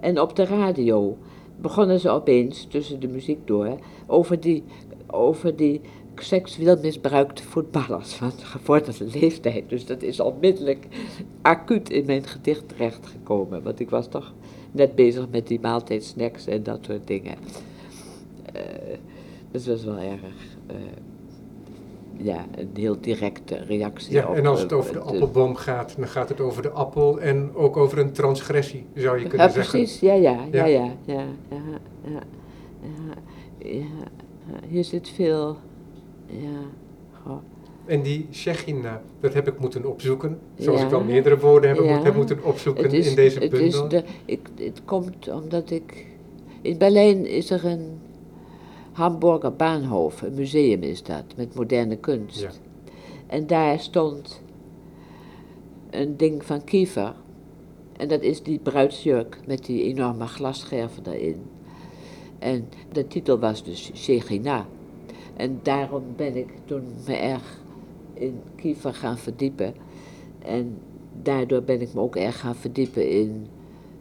En 0.00 0.20
op 0.20 0.36
de 0.36 0.44
radio 0.44 1.16
begonnen 1.60 2.00
ze 2.00 2.08
opeens, 2.08 2.66
tussen 2.70 3.00
de 3.00 3.08
muziek 3.08 3.46
door, 3.46 3.78
over 4.06 4.40
die, 4.40 4.64
over 5.06 5.56
die 5.56 5.80
seksueel 6.14 6.78
misbruikte 6.82 7.42
voetballers 7.42 8.12
van 8.12 8.32
gevorderde 8.32 9.04
leeftijd. 9.20 9.68
Dus 9.68 9.86
dat 9.86 10.02
is 10.02 10.20
onmiddellijk 10.20 10.86
acuut 11.42 11.90
in 11.90 12.06
mijn 12.06 12.26
gedicht 12.26 12.68
terechtgekomen. 12.68 13.62
Want 13.62 13.80
ik 13.80 13.90
was 13.90 14.08
toch 14.08 14.34
net 14.72 14.94
bezig 14.94 15.28
met 15.30 15.46
die 15.46 15.60
maaltijdsnacks 15.60 16.46
en 16.46 16.62
dat 16.62 16.78
soort 16.84 17.06
dingen. 17.06 17.36
Uh, 18.56 18.62
dus 19.50 19.64
dat 19.64 19.76
was 19.76 19.84
wel 19.84 19.98
erg, 20.04 20.20
uh, 20.70 20.76
ja, 22.22 22.46
een 22.54 22.70
heel 22.74 23.00
directe 23.00 23.56
reactie. 23.56 24.12
Ja, 24.12 24.28
en 24.32 24.46
als 24.46 24.60
het 24.60 24.72
over 24.72 24.92
de 24.92 25.00
appelboom 25.00 25.54
gaat, 25.54 25.94
dan 25.96 26.08
gaat 26.08 26.28
het 26.28 26.40
over 26.40 26.62
de 26.62 26.70
appel 26.70 27.20
en 27.20 27.50
ook 27.54 27.76
over 27.76 27.98
een 27.98 28.12
transgressie, 28.12 28.86
zou 28.94 29.18
je 29.18 29.26
kunnen 29.26 29.46
ja, 29.46 29.52
zeggen. 29.52 29.78
Precies, 29.78 30.00
ja, 30.00 30.14
ja, 30.14 30.46
ja, 30.52 30.64
ja, 30.64 30.94
ja, 31.04 31.24
ja, 31.50 31.60
ja, 32.04 32.20
ja, 33.58 33.84
Hier 34.68 34.84
zit 34.84 35.08
veel, 35.08 35.56
ja, 36.26 36.60
goh. 37.22 37.38
En 37.86 38.02
die 38.02 38.26
Shechina, 38.32 39.02
dat 39.20 39.34
heb 39.34 39.48
ik 39.48 39.58
moeten 39.58 39.84
opzoeken. 39.84 40.38
Zoals 40.58 40.82
ik 40.82 40.88
wel 40.88 41.04
meerdere 41.04 41.38
woorden 41.38 41.70
heb, 41.70 41.84
ja. 41.84 42.02
heb 42.02 42.14
moeten 42.14 42.44
opzoeken 42.44 42.90
in 42.90 43.14
deze 43.14 43.38
bundel. 43.38 43.82
Het, 43.82 43.92
is 43.92 44.00
de, 44.00 44.04
ik, 44.24 44.48
het 44.54 44.80
komt 44.84 45.28
omdat 45.28 45.70
ik... 45.70 46.06
In 46.60 46.78
Berlijn 46.78 47.26
is 47.26 47.50
er 47.50 47.64
een 47.64 47.98
Hamburger 48.98 49.52
Bahnhof, 49.52 50.22
een 50.22 50.34
museum 50.34 50.82
is 50.82 51.02
dat, 51.02 51.24
met 51.36 51.54
moderne 51.54 51.96
kunst. 51.96 52.40
Ja. 52.40 52.50
En 53.26 53.46
daar 53.46 53.80
stond 53.80 54.42
een 55.90 56.16
ding 56.16 56.44
van 56.44 56.64
Kiefer. 56.64 57.14
En 57.96 58.08
dat 58.08 58.22
is 58.22 58.42
die 58.42 58.58
bruidsjurk 58.58 59.40
met 59.46 59.64
die 59.64 59.82
enorme 59.82 60.26
glasscherven 60.26 61.02
daarin. 61.02 61.42
En 62.38 62.68
de 62.92 63.06
titel 63.06 63.38
was 63.38 63.64
dus 63.64 63.90
Shechina. 63.94 64.66
En 65.36 65.60
daarom 65.62 66.04
ben 66.16 66.36
ik 66.36 66.48
toen 66.64 66.82
me 67.06 67.14
erg 67.14 67.60
in 68.14 68.40
Kiefer 68.56 68.94
gaan 68.94 69.18
verdiepen. 69.18 69.74
En 70.38 70.78
daardoor 71.22 71.62
ben 71.62 71.80
ik 71.80 71.94
me 71.94 72.00
ook 72.00 72.16
erg 72.16 72.40
gaan 72.40 72.56
verdiepen 72.56 73.10
in 73.10 73.46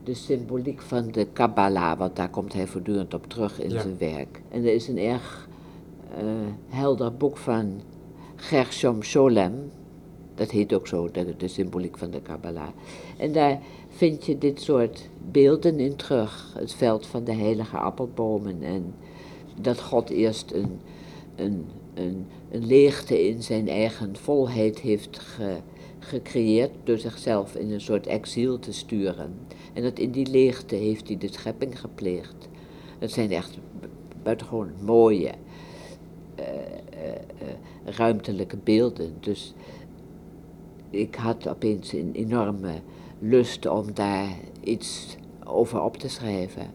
de 0.07 0.13
symboliek 0.13 0.81
van 0.81 1.11
de 1.11 1.27
Kabbalah, 1.33 1.97
want 1.97 2.15
daar 2.15 2.29
komt 2.29 2.53
hij 2.53 2.67
voortdurend 2.67 3.13
op 3.13 3.27
terug 3.27 3.61
in 3.61 3.69
zijn 3.69 3.97
werk. 3.97 4.41
En 4.49 4.63
er 4.63 4.73
is 4.73 4.87
een 4.87 4.97
erg 4.97 5.47
uh, 6.21 6.23
helder 6.67 7.13
boek 7.13 7.37
van 7.37 7.81
Gershom 8.35 9.03
Sholem, 9.03 9.71
dat 10.35 10.51
heet 10.51 10.73
ook 10.73 10.87
zo, 10.87 11.11
de, 11.11 11.35
de 11.37 11.47
symboliek 11.47 11.97
van 11.97 12.11
de 12.11 12.21
Kabbalah. 12.21 12.67
En 13.17 13.31
daar 13.31 13.59
vind 13.89 14.25
je 14.25 14.37
dit 14.37 14.61
soort 14.61 15.09
beelden 15.31 15.79
in 15.79 15.95
terug. 15.95 16.53
Het 16.57 16.73
veld 16.73 17.05
van 17.05 17.23
de 17.23 17.33
heilige 17.33 17.77
appelbomen 17.77 18.63
en 18.63 18.93
dat 19.61 19.81
God 19.81 20.09
eerst 20.09 20.51
een, 20.51 20.79
een, 21.35 21.65
een, 21.93 22.25
een 22.51 22.65
leegte 22.65 23.27
in 23.27 23.43
zijn 23.43 23.67
eigen 23.67 24.15
volheid 24.15 24.79
heeft 24.79 25.19
ge, 25.19 25.57
gecreëerd 25.99 26.71
door 26.83 26.97
zichzelf 26.97 27.55
in 27.55 27.71
een 27.71 27.81
soort 27.81 28.07
exil 28.07 28.59
te 28.59 28.73
sturen. 28.73 29.33
En 29.77 29.83
dat 29.83 29.99
in 29.99 30.11
die 30.11 30.27
leegte 30.27 30.75
heeft 30.75 31.07
hij 31.07 31.17
de 31.17 31.27
schepping 31.31 31.79
gepleegd. 31.79 32.49
Dat 32.99 33.11
zijn 33.11 33.31
echt 33.31 33.57
buitengewoon 34.23 34.71
mooie, 34.81 35.31
uh, 36.39 36.45
uh, 36.45 37.95
ruimtelijke 37.95 38.57
beelden. 38.63 39.13
Dus 39.19 39.53
ik 40.89 41.15
had 41.15 41.47
opeens 41.47 41.93
een 41.93 42.11
enorme 42.13 42.81
lust 43.19 43.65
om 43.65 43.93
daar 43.93 44.29
iets 44.63 45.17
over 45.43 45.81
op 45.81 45.97
te 45.97 46.09
schrijven. 46.09 46.71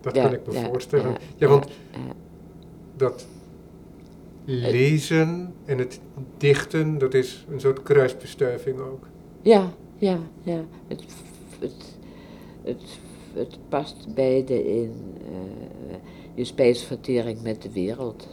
Dat 0.00 0.12
kan 0.12 0.32
ik 0.32 0.46
me 0.46 0.52
voorstellen. 0.52 1.16
Ja, 1.36 1.48
want 1.48 1.66
dat 2.96 3.26
lezen 4.44 5.54
en 5.64 5.78
het 5.78 6.00
dichten, 6.36 6.98
dat 6.98 7.14
is 7.14 7.46
een 7.50 7.60
soort 7.60 7.82
kruisbestuiving 7.82 8.78
ook. 8.78 9.06
Ja, 9.42 9.72
ja, 9.96 10.18
ja. 10.42 10.64
Het, 10.86 11.04
het, 11.58 11.97
het, 12.68 12.98
het 13.34 13.58
past 13.68 14.14
beide 14.14 14.80
in 14.80 14.92
uh, 15.20 15.94
je 16.34 16.44
spijsvertering 16.44 17.42
met 17.42 17.62
de 17.62 17.72
wereld. 17.72 18.28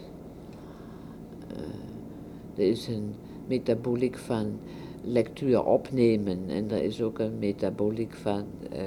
Uh, 1.51 2.63
er 2.63 2.69
is 2.69 2.87
een 2.87 3.15
metaboliek 3.47 4.17
van 4.17 4.59
lectuur 5.03 5.65
opnemen 5.65 6.39
en 6.47 6.71
er 6.71 6.83
is 6.83 7.01
ook 7.01 7.19
een 7.19 7.39
metaboliek 7.39 8.13
van 8.13 8.43
uh, 8.73 8.79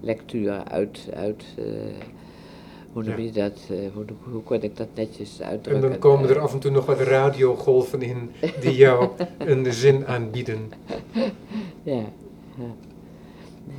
lectuur 0.00 0.64
uit, 0.64 1.08
uit 1.14 1.44
hoe 2.92 3.04
noem 3.04 3.18
je 3.18 3.32
dat, 3.32 3.60
hoe, 3.94 4.04
hoe 4.32 4.42
kon 4.42 4.62
ik 4.62 4.76
dat 4.76 4.88
netjes 4.94 5.42
uitdrukken? 5.42 5.84
En 5.84 5.90
dan 5.90 5.98
komen 5.98 6.28
er 6.28 6.38
af 6.38 6.52
en 6.52 6.58
toe 6.58 6.70
nog 6.70 6.86
wat 6.86 7.00
radiogolven 7.00 8.02
in 8.02 8.30
die 8.60 8.74
jou 8.74 9.08
een 9.38 9.72
zin 9.72 10.06
aanbieden. 10.06 10.70
Ja, 11.82 12.04
ja. 12.56 12.74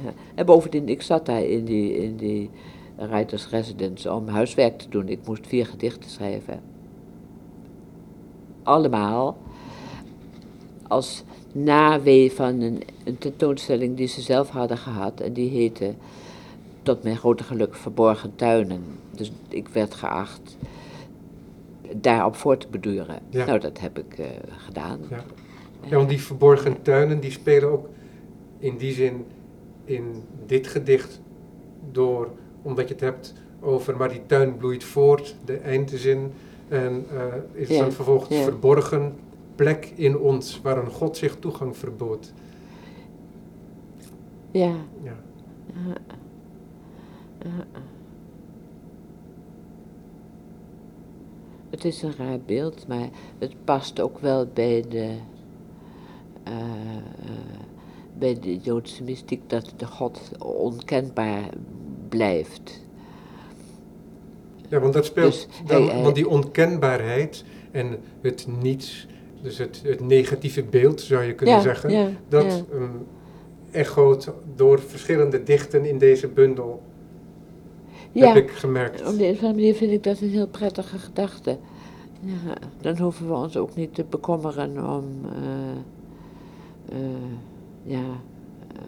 Ja. 0.03 0.13
En 0.35 0.45
bovendien, 0.45 0.89
ik 0.89 1.01
zat 1.01 1.25
daar 1.25 1.43
in 1.43 1.65
die, 1.65 1.97
in 1.97 2.17
die 2.17 2.49
writers 2.95 3.49
residence 3.49 4.13
om 4.13 4.27
huiswerk 4.27 4.77
te 4.77 4.89
doen. 4.89 5.07
Ik 5.07 5.19
moest 5.25 5.47
vier 5.47 5.65
gedichten 5.65 6.09
schrijven. 6.09 6.61
Allemaal 8.63 9.37
als 10.87 11.23
nawee 11.51 12.31
van 12.31 12.61
een, 12.61 12.81
een 13.03 13.17
tentoonstelling 13.17 13.97
die 13.97 14.07
ze 14.07 14.21
zelf 14.21 14.49
hadden 14.49 14.77
gehad. 14.77 15.19
En 15.19 15.33
die 15.33 15.49
heette 15.49 15.93
tot 16.83 17.03
mijn 17.03 17.17
grote 17.17 17.43
geluk 17.43 17.75
verborgen 17.75 18.35
tuinen. 18.35 18.83
Dus 19.11 19.31
ik 19.47 19.67
werd 19.67 19.93
geacht 19.93 20.57
daarop 21.95 22.35
voor 22.35 22.57
te 22.57 22.67
beduren. 22.67 23.19
Ja. 23.29 23.45
Nou, 23.45 23.59
dat 23.59 23.79
heb 23.79 23.99
ik 23.99 24.17
eh, 24.17 24.25
gedaan. 24.57 24.99
Ja. 25.09 25.23
ja, 25.83 25.95
want 25.95 26.09
die 26.09 26.21
verborgen 26.21 26.81
tuinen 26.81 27.19
die 27.19 27.31
spelen 27.31 27.71
ook 27.71 27.89
in 28.59 28.77
die 28.77 28.93
zin 28.93 29.25
in 29.87 30.23
dit 30.45 30.67
gedicht 30.67 31.21
door, 31.91 32.29
omdat 32.61 32.87
je 32.87 32.93
het 32.93 33.03
hebt 33.03 33.33
over, 33.59 33.97
maar 33.97 34.09
die 34.09 34.25
tuin 34.25 34.57
bloeit 34.57 34.83
voort, 34.83 35.35
de 35.45 35.57
eindzin, 35.57 36.31
en 36.67 37.05
eh, 37.09 37.61
is 37.61 37.67
Ja, 37.67 37.79
dan 37.79 37.91
vervolgens 37.91 38.39
verborgen 38.39 39.15
plek 39.55 39.91
in 39.95 40.17
ons, 40.17 40.61
waar 40.61 40.77
een 40.77 40.91
God 40.91 41.17
zich 41.17 41.35
toegang 41.39 41.77
verbood. 41.77 42.33
Ja. 44.51 44.75
Ja. 45.03 45.15
Het 51.69 51.85
is 51.85 52.01
een 52.01 52.15
raar 52.17 52.39
beeld, 52.45 52.87
maar 52.87 53.09
het 53.37 53.53
past 53.63 53.99
ook 53.99 54.19
wel 54.19 54.47
bij 54.53 54.85
de, 54.89 55.15
eh, 56.43 56.53
eh, 56.53 57.59
bij 58.19 58.37
de 58.39 58.57
Joodse 58.57 59.03
mystiek 59.03 59.41
dat 59.49 59.73
de 59.77 59.85
God 59.87 60.21
onkenbaar 60.39 61.49
blijft. 62.09 62.85
Ja, 64.69 64.79
want 64.79 64.93
dat 64.93 65.05
speelt, 65.05 65.31
Dus 65.31 65.47
dan, 65.65 65.83
hij- 65.83 65.93
hij- 65.93 66.03
want 66.03 66.15
die 66.15 66.29
onkenbaarheid 66.29 67.43
en 67.71 67.97
het 68.21 68.47
niets, 68.61 69.07
dus 69.41 69.57
het, 69.57 69.81
het 69.83 69.99
negatieve 70.01 70.63
beeld 70.63 71.01
zou 71.01 71.23
je 71.23 71.33
kunnen 71.33 71.55
Ja, 71.55 71.61
zeggen, 71.61 71.89
ja, 71.91 72.09
dat 72.27 72.43
ja. 72.43 72.49
ehm, 72.77 72.89
echoot 73.71 74.31
door 74.55 74.79
verschillende 74.79 75.43
dichten 75.43 75.85
in 75.85 75.97
deze 75.97 76.27
bundel, 76.27 76.81
Ja, 78.11 78.27
heb 78.33 78.43
ik 78.43 78.51
gemerkt. 78.51 79.07
op 79.07 79.17
de 79.17 79.25
een 79.25 79.31
of 79.31 79.37
andere 79.37 79.53
manier 79.53 79.75
vind 79.75 79.91
ik 79.91 80.03
dat 80.03 80.19
een 80.19 80.29
heel 80.29 80.47
prettige 80.47 80.97
gedachte. 80.99 81.57
Ja, 82.21 82.53
dan 82.81 82.97
hoeven 82.97 83.27
we 83.27 83.33
ons 83.33 83.57
ook 83.57 83.75
niet 83.75 83.93
te 83.95 84.03
bekommeren 84.09 84.89
om, 84.89 85.05
eh, 85.25 86.97
eh, 86.99 87.05
ja, 87.87 88.21
eh, 88.75 88.81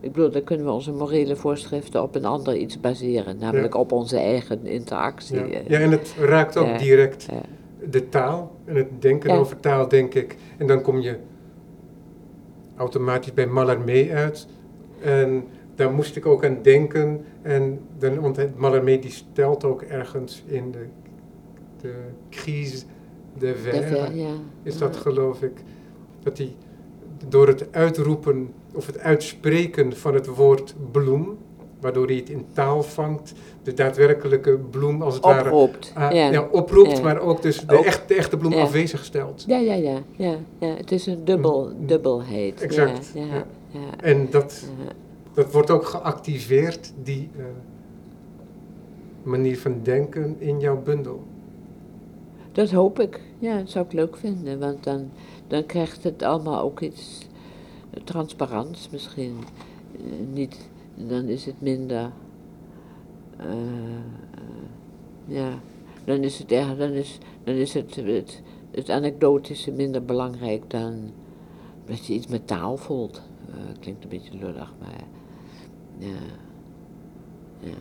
ik 0.00 0.12
bedoel, 0.12 0.30
dan 0.30 0.44
kunnen 0.44 0.66
we 0.66 0.72
onze 0.72 0.92
morele 0.92 1.36
voorschriften 1.36 2.02
op 2.02 2.14
een 2.14 2.24
ander 2.24 2.56
iets 2.56 2.80
baseren, 2.80 3.38
namelijk 3.38 3.74
op 3.74 3.92
onze 3.92 4.18
eigen 4.18 4.66
interactie. 4.66 5.36
Ja. 5.36 5.60
ja, 5.68 5.78
en 5.78 5.90
het 5.90 6.14
raakt 6.18 6.56
ook 6.56 6.66
Ja, 6.66 6.78
direct 6.78 7.28
de 7.90 8.08
taal 8.08 8.56
en 8.64 8.76
het 8.76 9.02
denken 9.02 9.30
over 9.30 9.60
taal, 9.60 9.88
denk 9.88 10.14
ik. 10.14 10.36
En 10.56 10.66
dan 10.66 10.82
kom 10.82 11.00
je 11.00 11.16
automatisch 12.76 13.34
bij 13.34 13.46
Mallarmé 13.46 14.10
uit. 14.12 14.46
En 15.00 15.44
daar 15.74 15.92
moest 15.92 16.16
ik 16.16 16.26
ook 16.26 16.44
aan 16.44 16.58
denken. 16.62 17.24
En 17.42 17.80
dan, 17.98 18.20
want 18.20 18.56
Mallarmé 18.56 18.98
die 18.98 19.10
stelt 19.10 19.64
ook 19.64 19.82
ergens 19.82 20.42
in 20.46 20.70
de, 20.70 20.86
de 21.80 21.94
crise 22.30 22.84
de 23.38 23.54
verre, 23.54 24.08
is 24.62 24.78
dat 24.78 24.96
geloof 24.96 25.42
ik, 25.42 25.62
dat 26.22 26.38
hij 26.38 26.54
door 27.28 27.46
het 27.46 27.66
uitroepen 27.70 28.52
of 28.74 28.86
het 28.86 28.98
uitspreken 28.98 29.96
van 29.96 30.14
het 30.14 30.26
woord 30.26 30.74
bloem, 30.92 31.36
waardoor 31.80 32.06
hij 32.06 32.16
het 32.16 32.28
in 32.30 32.46
taal 32.52 32.82
vangt, 32.82 33.32
de 33.62 33.74
daadwerkelijke 33.74 34.58
bloem 34.70 35.02
als 35.02 35.14
het 35.14 35.24
ware 35.24 35.50
Oproept. 35.50 35.92
Ah, 35.94 36.12
ja. 36.12 36.30
ja, 36.30 36.48
oproept, 36.50 36.96
Ja. 36.96 37.02
maar 37.02 37.20
ook 37.20 37.42
dus 37.42 37.60
de, 37.60 37.78
Ook- 37.78 37.84
echt, 37.84 38.08
de 38.08 38.14
echte 38.14 38.36
bloem 38.36 38.52
ja. 38.52 38.62
afwezig 38.62 39.04
stelt. 39.04 39.44
Ja, 39.46 39.58
ja, 39.58 39.74
ja, 39.74 39.98
ja, 40.16 40.36
ja. 40.58 40.74
Het 40.76 40.92
is 40.92 41.06
een 41.06 41.24
dubbel, 41.24 41.72
Mm, 41.78 41.86
dubbelheid. 41.86 42.60
exact. 42.60 43.12
En 44.00 44.26
dat, 44.30 44.64
dat 45.34 45.52
wordt 45.52 45.70
ook 45.70 45.84
geactiveerd, 45.84 46.92
die 47.02 47.28
eh, 47.38 47.44
manier 49.22 49.58
van 49.58 49.80
denken 49.82 50.36
in 50.38 50.60
jouw 50.60 50.82
bundel. 50.82 51.22
Dat 52.52 52.70
hoop 52.70 53.00
ik. 53.00 53.20
Ja, 53.38 53.58
dat 53.58 53.70
zou 53.70 53.84
ik 53.84 53.92
leuk 53.92 54.16
vinden, 54.16 54.58
want 54.58 54.84
dan, 54.84 55.10
dan 55.46 55.66
krijgt 55.66 56.04
het 56.04 56.22
allemaal 56.22 56.60
ook 56.60 56.80
iets 56.80 57.26
eh, 57.90 58.02
transparants 58.04 58.90
misschien. 58.90 59.38
Eh, 59.92 60.02
niet, 60.32 60.68
dan 60.94 61.24
is 61.24 61.46
het 61.46 61.60
minder. 61.60 62.10
eh, 63.36 63.46
ja, 65.26 65.58
dan 66.04 66.22
is 66.22 66.38
het, 66.38 66.52
erg, 66.52 66.76
dan 66.76 66.90
is, 66.90 67.18
dan 67.44 67.54
is 67.54 67.74
het, 67.74 67.96
het, 68.70 68.90
anekdotische 68.90 69.72
minder 69.72 70.04
belangrijk 70.04 70.70
dan 70.70 71.10
dat 71.84 72.06
je 72.06 72.14
iets 72.14 72.26
met 72.26 72.46
taal 72.46 72.76
voelt. 72.76 73.22
Klinkt 73.80 74.02
een 74.02 74.08
beetje 74.08 74.38
lullig, 74.38 74.72
maar 74.80 75.04
ja. 75.98 76.14
ja. 77.60 77.74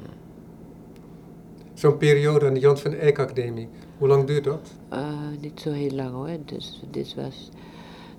Zo'n 1.74 1.98
periode 1.98 2.46
aan 2.46 2.54
de 2.54 2.60
Jan 2.60 2.78
van 2.78 2.94
Eyck 2.94 3.20
Academie, 3.20 3.70
hoe 3.98 4.08
lang 4.08 4.26
duurt 4.26 4.44
dat? 4.44 4.72
Eh, 4.90 5.08
niet 5.42 5.60
zo 5.62 5.72
heel 5.72 5.92
lang 5.92 6.12
hoor. 6.12 6.38
Dus 6.46 6.82
dit 6.92 7.16
was 7.16 7.50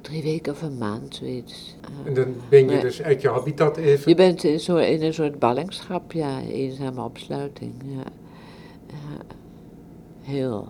drie 0.00 0.22
weken 0.22 0.52
of 0.52 0.62
een 0.62 0.78
maand, 0.78 1.14
zoiets. 1.14 1.76
Eh, 1.80 2.06
En 2.06 2.14
dan 2.14 2.34
ben 2.48 2.68
je 2.68 2.80
dus 2.80 3.02
uit 3.02 3.20
je 3.22 3.28
habitat 3.28 3.76
even. 3.76 4.08
je 4.10 4.16
bent 4.16 4.44
in, 4.44 4.60
zo, 4.60 4.76
in 4.76 5.02
een 5.02 5.14
soort 5.14 5.38
ballingschap, 5.38 6.12
ja, 6.12 6.40
eenzame 6.40 7.02
opsluiting. 7.02 7.72
Ja. 7.84 8.02
Ja. 8.86 9.24
Heel, 10.22 10.68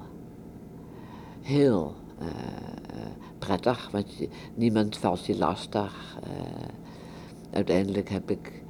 heel 1.43 1.95
eh, 2.19 2.27
eh, 2.27 3.07
prettig, 3.39 3.89
want 3.93 4.15
je, 4.17 4.29
niemand 4.55 4.97
valt 4.97 5.27
je 5.27 5.37
lastig. 5.39 6.17
Eh, 6.23 6.31
uiteindelijk 7.51 8.09
heb 8.09 8.31
ik 8.31 8.63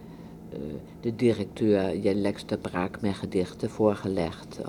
eh, 0.52 0.58
de 1.00 1.16
directeur 1.16 1.96
Jelex 1.98 2.46
de 2.46 2.56
Braak 2.58 3.00
mijn 3.00 3.14
gedichten 3.14 3.70
voorgelegd. 3.70 4.60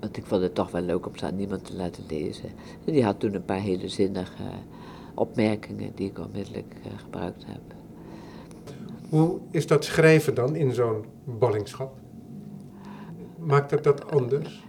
Want 0.00 0.16
ik 0.16 0.26
vond 0.26 0.42
het 0.42 0.54
toch 0.54 0.70
wel 0.70 0.82
leuk 0.82 1.06
om 1.06 1.16
ze 1.16 1.24
aan 1.24 1.36
niemand 1.36 1.64
te 1.64 1.76
laten 1.76 2.04
lezen. 2.08 2.50
En 2.84 2.92
die 2.92 3.04
had 3.04 3.20
toen 3.20 3.34
een 3.34 3.44
paar 3.44 3.60
hele 3.60 3.88
zinnige 3.88 4.42
opmerkingen 5.14 5.92
die 5.94 6.08
ik 6.08 6.18
onmiddellijk 6.18 6.74
eh, 6.84 6.90
gebruikt 6.98 7.44
heb. 7.46 7.60
Hoe 9.08 9.38
is 9.50 9.66
dat 9.66 9.84
schrijven 9.84 10.34
dan 10.34 10.56
in 10.56 10.72
zo'n 10.72 11.04
ballingschap? 11.24 11.92
Maakt 13.38 13.70
dat 13.70 13.84
dat 13.84 14.10
anders? 14.10 14.64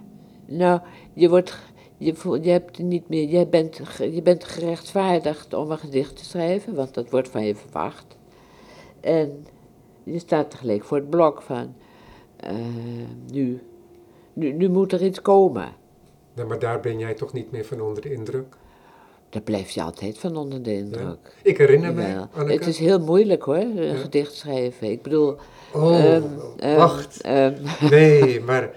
Nou, 0.46 0.80
je, 1.13 1.30
wordt, 1.30 1.58
je, 1.98 2.39
je, 2.41 2.50
hebt 2.50 2.80
niet 2.80 3.10
meer, 3.10 3.30
je, 3.30 3.48
bent, 3.48 3.82
je 3.98 4.22
bent 4.22 4.44
gerechtvaardigd 4.44 5.54
om 5.54 5.72
een 5.72 5.78
gedicht 5.78 6.17
te 6.17 6.26
schrijven, 6.26 6.76
want 6.76 6.94
dat 6.94 7.10
wordt 7.10 7.30
van 7.30 7.46
je 7.46 7.56
verwacht. 7.56 8.17
En 9.00 9.46
je 10.04 10.20
staat 10.20 10.52
tegelijk 10.52 10.84
voor 10.84 10.98
het 10.98 11.10
blok 11.10 11.41
van, 11.41 11.74
eh, 12.36 12.56
nu, 13.32 13.62
nu, 14.41 14.51
nu 14.54 14.69
moet 14.69 14.91
er 14.91 15.04
iets 15.04 15.21
komen. 15.21 15.73
Nou, 16.36 16.47
maar 16.47 16.60
daar 16.60 16.80
ben 16.80 16.99
jij 16.99 17.13
toch 17.13 17.34
niet 17.34 17.51
meer 17.51 17.65
van 17.65 17.82
onder 17.82 18.01
de 18.01 18.13
indruk? 18.13 18.56
Daar 19.30 19.41
blijf 19.41 19.69
je 19.69 19.82
altijd 19.82 20.17
van 20.17 20.36
onder 20.36 20.63
de 20.63 20.73
indruk. 20.73 21.36
Ik 21.43 21.58
herinner 21.58 21.93
me. 21.93 22.27
Het 22.54 22.67
is 22.67 22.77
heel 22.80 22.99
moeilijk 22.99 23.43
hoor, 23.43 23.56
een 23.56 23.84
Ja. 23.84 23.95
gedicht 23.95 24.34
schrijven. 24.34 24.91
Ik 24.91 25.01
bedoel... 25.01 25.36
Oh, 25.73 26.06
ehm, 26.06 26.23
ehm, 26.58 26.77
wacht. 26.77 27.21
ehm, 27.21 27.54
Nee, 27.89 28.41
maar 28.41 28.69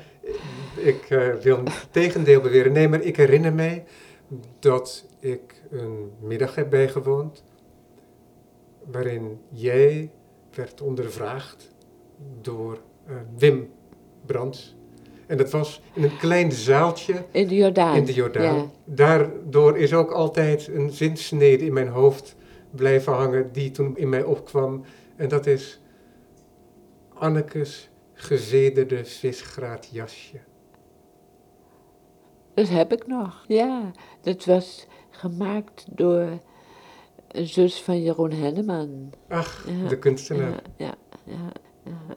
ik 0.77 1.07
eh, 1.11 1.35
wil 1.35 1.57
het 1.65 1.87
tegendeel 1.91 2.41
beweren. 2.41 2.73
Nee, 2.73 2.89
maar 2.89 3.01
ik 3.03 3.17
herinner 3.17 3.53
mij 3.53 3.85
dat 4.59 5.05
ik 5.19 5.63
een 5.71 6.11
middag 6.21 6.55
heb 6.55 6.71
bijgewoond 6.71 7.43
waarin 8.91 9.39
jij 9.49 10.11
werd 10.55 10.81
ondervraagd 10.81 11.71
door 12.41 12.79
eh, 13.07 13.15
Wim 13.39 13.71
Brands. 14.27 14.77
En 15.27 15.37
dat 15.37 15.51
was 15.51 15.83
in 15.93 16.03
een 16.03 16.17
klein 16.17 16.53
zaaltje 16.53 17.25
in 17.31 17.49
de 17.49 17.55
Jordaan. 17.55 17.97
in 17.97 18.05
de 18.05 18.13
Jordaan. 18.13 18.57
Ja. 18.57 18.71
Daardoor 18.85 19.79
is 19.79 19.93
ook 19.95 20.11
altijd 20.11 20.69
een 20.69 20.91
zinsnede 20.91 21.65
in 21.67 21.73
mijn 21.73 21.89
hoofd 21.89 22.37
blijven 22.71 23.13
hangen 23.13 23.53
die 23.53 23.71
toen 23.71 23.97
in 23.97 24.09
mij 24.09 24.23
opkwam. 24.23 24.85
En 25.17 25.29
dat 25.29 25.47
is 25.47 25.81
Annekes 27.15 27.91
gezederde 28.13 29.05
visgraat 29.05 29.89
jasje. 29.93 30.39
Dat 32.55 32.69
heb 32.69 32.93
ik 32.93 33.07
nog. 33.07 33.45
Ja, 33.49 33.91
dat 34.21 34.45
was 34.45 34.87
gemaakt 35.11 35.85
door 35.91 36.29
een 37.29 37.47
zus 37.47 37.83
van 37.83 38.03
Jeroen 38.03 38.33
Henneman. 38.33 39.13
Ach, 39.29 39.67
Ja, 39.83 39.89
de 39.89 39.99
kunstenaar. 39.99 40.63
Ja, 40.77 40.95
ja, 41.25 41.35
ja, 41.35 41.53
ja. 41.85 42.15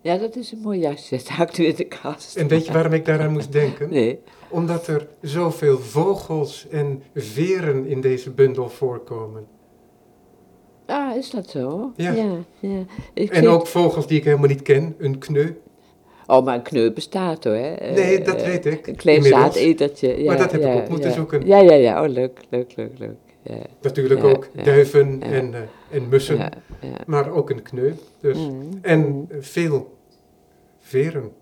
Ja, 0.00 0.16
dat 0.16 0.36
is 0.36 0.52
een 0.52 0.58
mooi 0.62 0.78
jasje. 0.78 1.14
Het 1.16 1.28
hangt 1.28 1.58
nu 1.58 1.64
in 1.64 1.74
de 1.74 1.84
kast. 1.84 2.36
En 2.36 2.48
weet 2.48 2.66
je 2.66 2.72
waarom 2.72 2.92
ik 2.92 3.04
daaraan 3.04 3.32
moest 3.32 3.52
denken? 3.52 3.90
Nee. 3.90 4.20
Omdat 4.48 4.86
er 4.86 5.06
zoveel 5.20 5.78
vogels 5.78 6.66
en 6.70 7.02
veren 7.14 7.86
in 7.86 8.00
deze 8.00 8.30
bundel 8.30 8.68
voorkomen. 8.68 9.46
Ah, 10.86 11.16
is 11.16 11.30
dat 11.30 11.50
zo? 11.50 11.92
Ja. 11.96 12.12
ja, 12.12 12.36
ja. 12.60 12.84
Ik 13.14 13.30
En 13.30 13.48
ook 13.48 13.66
vogels 13.66 14.06
die 14.06 14.18
ik 14.18 14.24
helemaal 14.24 14.48
niet 14.48 14.62
ken, 14.62 14.94
een 14.98 15.18
kneu. 15.18 15.48
Oh, 16.26 16.44
maar 16.44 16.54
een 16.54 16.62
kneu 16.62 16.92
bestaat 16.92 17.44
hoor. 17.44 17.54
hè. 17.54 17.90
Nee, 17.92 18.22
dat 18.22 18.42
weet 18.44 18.66
ik, 18.66 18.86
Een 18.86 18.96
klein 18.96 19.22
zaadetertje. 19.22 20.18
Ja, 20.18 20.24
Maar 20.24 20.36
dat 20.38 20.52
heb 20.52 20.60
ik 20.60 20.74
ook 20.74 20.88
moeten 20.88 21.12
zoeken. 21.12 21.46
Ja, 21.46 21.58
ja, 21.58 21.74
ja. 21.74 22.02
Oh, 22.02 22.08
leuk, 22.08 22.40
leuk, 22.50 22.72
leuk, 22.76 22.98
leuk. 22.98 23.16
Ja, 23.48 23.54
Natuurlijk 23.82 24.20
Ja, 24.22 24.26
ook 24.28 24.48
ja, 24.52 24.62
duiven. 24.62 25.22
En, 25.22 25.54
eh, 25.54 25.60
en 25.90 26.08
mussen, 26.08 26.50
maar 27.06 27.30
ook 27.30 27.50
een 27.50 27.62
kneu. 27.62 27.92
Dus. 28.20 28.36
Mm, 28.38 28.68
En 28.82 29.00
mm. 29.00 29.26
veel 29.40 29.96
veren. 30.78 31.32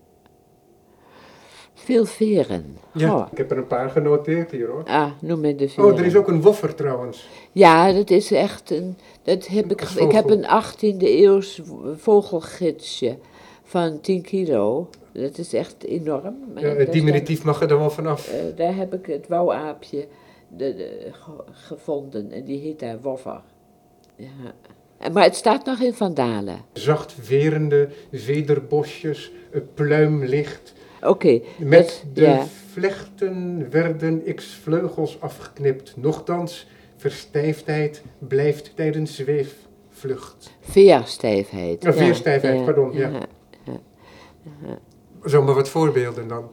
Veel 1.73 2.05
veren. 2.05 2.77
Ja, 2.93 3.27
ik 3.31 3.37
heb 3.37 3.51
er 3.51 3.57
een 3.57 3.67
paar 3.67 3.89
genoteerd 3.89 4.51
hier 4.51 4.67
hoor. 4.67 4.83
Ah, 4.83 5.11
noem 5.21 5.39
me 5.39 5.55
de 5.55 5.69
veren. 5.69 5.91
Oh, 5.91 5.99
er 5.99 6.05
is 6.05 6.15
ook 6.15 6.27
een 6.27 6.41
woffer 6.41 6.75
trouwens. 6.75 7.27
Ja, 7.51 7.91
dat 7.93 8.09
is 8.09 8.31
echt 8.31 8.71
een. 8.71 8.97
Dat 9.23 9.47
heb 9.47 9.71
ik, 9.71 9.81
ik 9.81 10.11
heb 10.11 10.29
een 10.29 10.43
18e 10.45 10.97
eeuws 10.99 11.61
vogelgidsje 11.95 13.17
van 13.63 14.01
10 14.01 14.21
kilo. 14.21 14.89
Dat 15.11 15.37
is 15.37 15.53
echt 15.53 15.83
enorm. 15.83 16.35
Ja, 16.55 16.85
diminutief 16.85 17.43
mag 17.43 17.61
er 17.61 17.67
dan 17.67 17.79
wel 17.79 17.89
vanaf. 17.89 18.27
eh, 18.27 18.39
daar 18.55 18.75
heb 18.75 18.93
ik 18.93 19.05
het 19.05 19.27
wouwaapje 19.27 20.07
de, 20.47 20.75
de, 20.75 21.07
ge- 21.11 21.43
gevonden 21.51 22.31
en 22.31 22.43
die 22.43 22.59
heet 22.59 22.79
daar 22.79 23.01
Woffer. 23.01 23.41
Ja. 24.15 24.27
En- 24.97 25.13
Maar 25.13 25.23
het 25.23 25.35
staat 25.35 25.65
nog 25.65 25.79
in 25.79 25.93
Vandalen. 25.93 26.61
Zacht 26.73 27.13
verende 27.21 27.89
vederbosjes, 28.11 29.31
pluimlicht. 29.73 30.73
Oké, 31.01 31.39
Met 31.57 31.87
dat- 31.87 32.03
de 32.15 32.21
ja. 32.21 32.45
vlechten 32.71 33.69
werden 33.69 34.23
x 34.35 34.45
vleugels 34.55 35.21
afgeknipt. 35.21 35.93
Nochtans, 35.97 36.67
verstijfdheid 36.95 38.01
blijft 38.17 38.75
tijdens 38.75 39.15
zweefvlucht. 39.15 40.51
veerstijfheid. 40.59 41.83
Ja, 41.83 41.93
veerstijfheid, 41.93 42.65
pardon, 42.65 42.91
ja. 42.93 43.09
ja. 43.63 43.79
Zomaar 45.23 45.55
wat 45.55 45.69
voorbeelden 45.69 46.27
dan. 46.27 46.49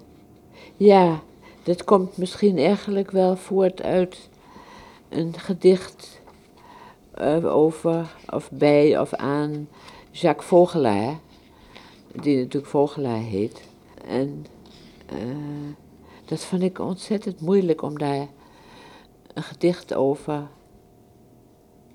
Ja, 0.77 1.23
dat 1.65 1.85
komt 1.85 2.17
misschien 2.17 2.59
eigenlijk 2.59 3.11
wel 3.11 3.37
voort 3.37 3.83
uit 3.83 4.29
een 5.09 5.39
gedicht 5.39 6.21
eh, 7.15 7.57
over, 7.57 8.15
of 8.31 8.51
bij 8.51 9.01
of 9.01 9.15
aan 9.15 9.69
Jacques 10.11 10.47
Vogelaar, 10.49 11.19
die 12.13 12.37
natuurlijk 12.37 12.73
Vogelaar 12.73 13.21
heet. 13.21 13.63
En 14.07 14.47
eh, 15.07 15.17
dat 16.25 16.41
vond 16.41 16.63
ik 16.63 16.79
ontzettend 16.79 17.41
moeilijk 17.41 17.83
om 17.83 17.99
daar 17.99 18.27
een 19.35 19.43
gedicht 19.43 19.95
over 19.95 20.47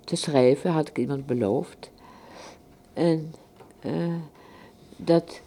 te 0.03 0.15
schrijven, 0.15 0.71
had 0.71 0.87
ik 0.87 0.97
iemand 0.97 1.25
beloofd. 1.25 1.91
En 2.93 3.33
eh, 3.79 4.15
dat 4.95 5.41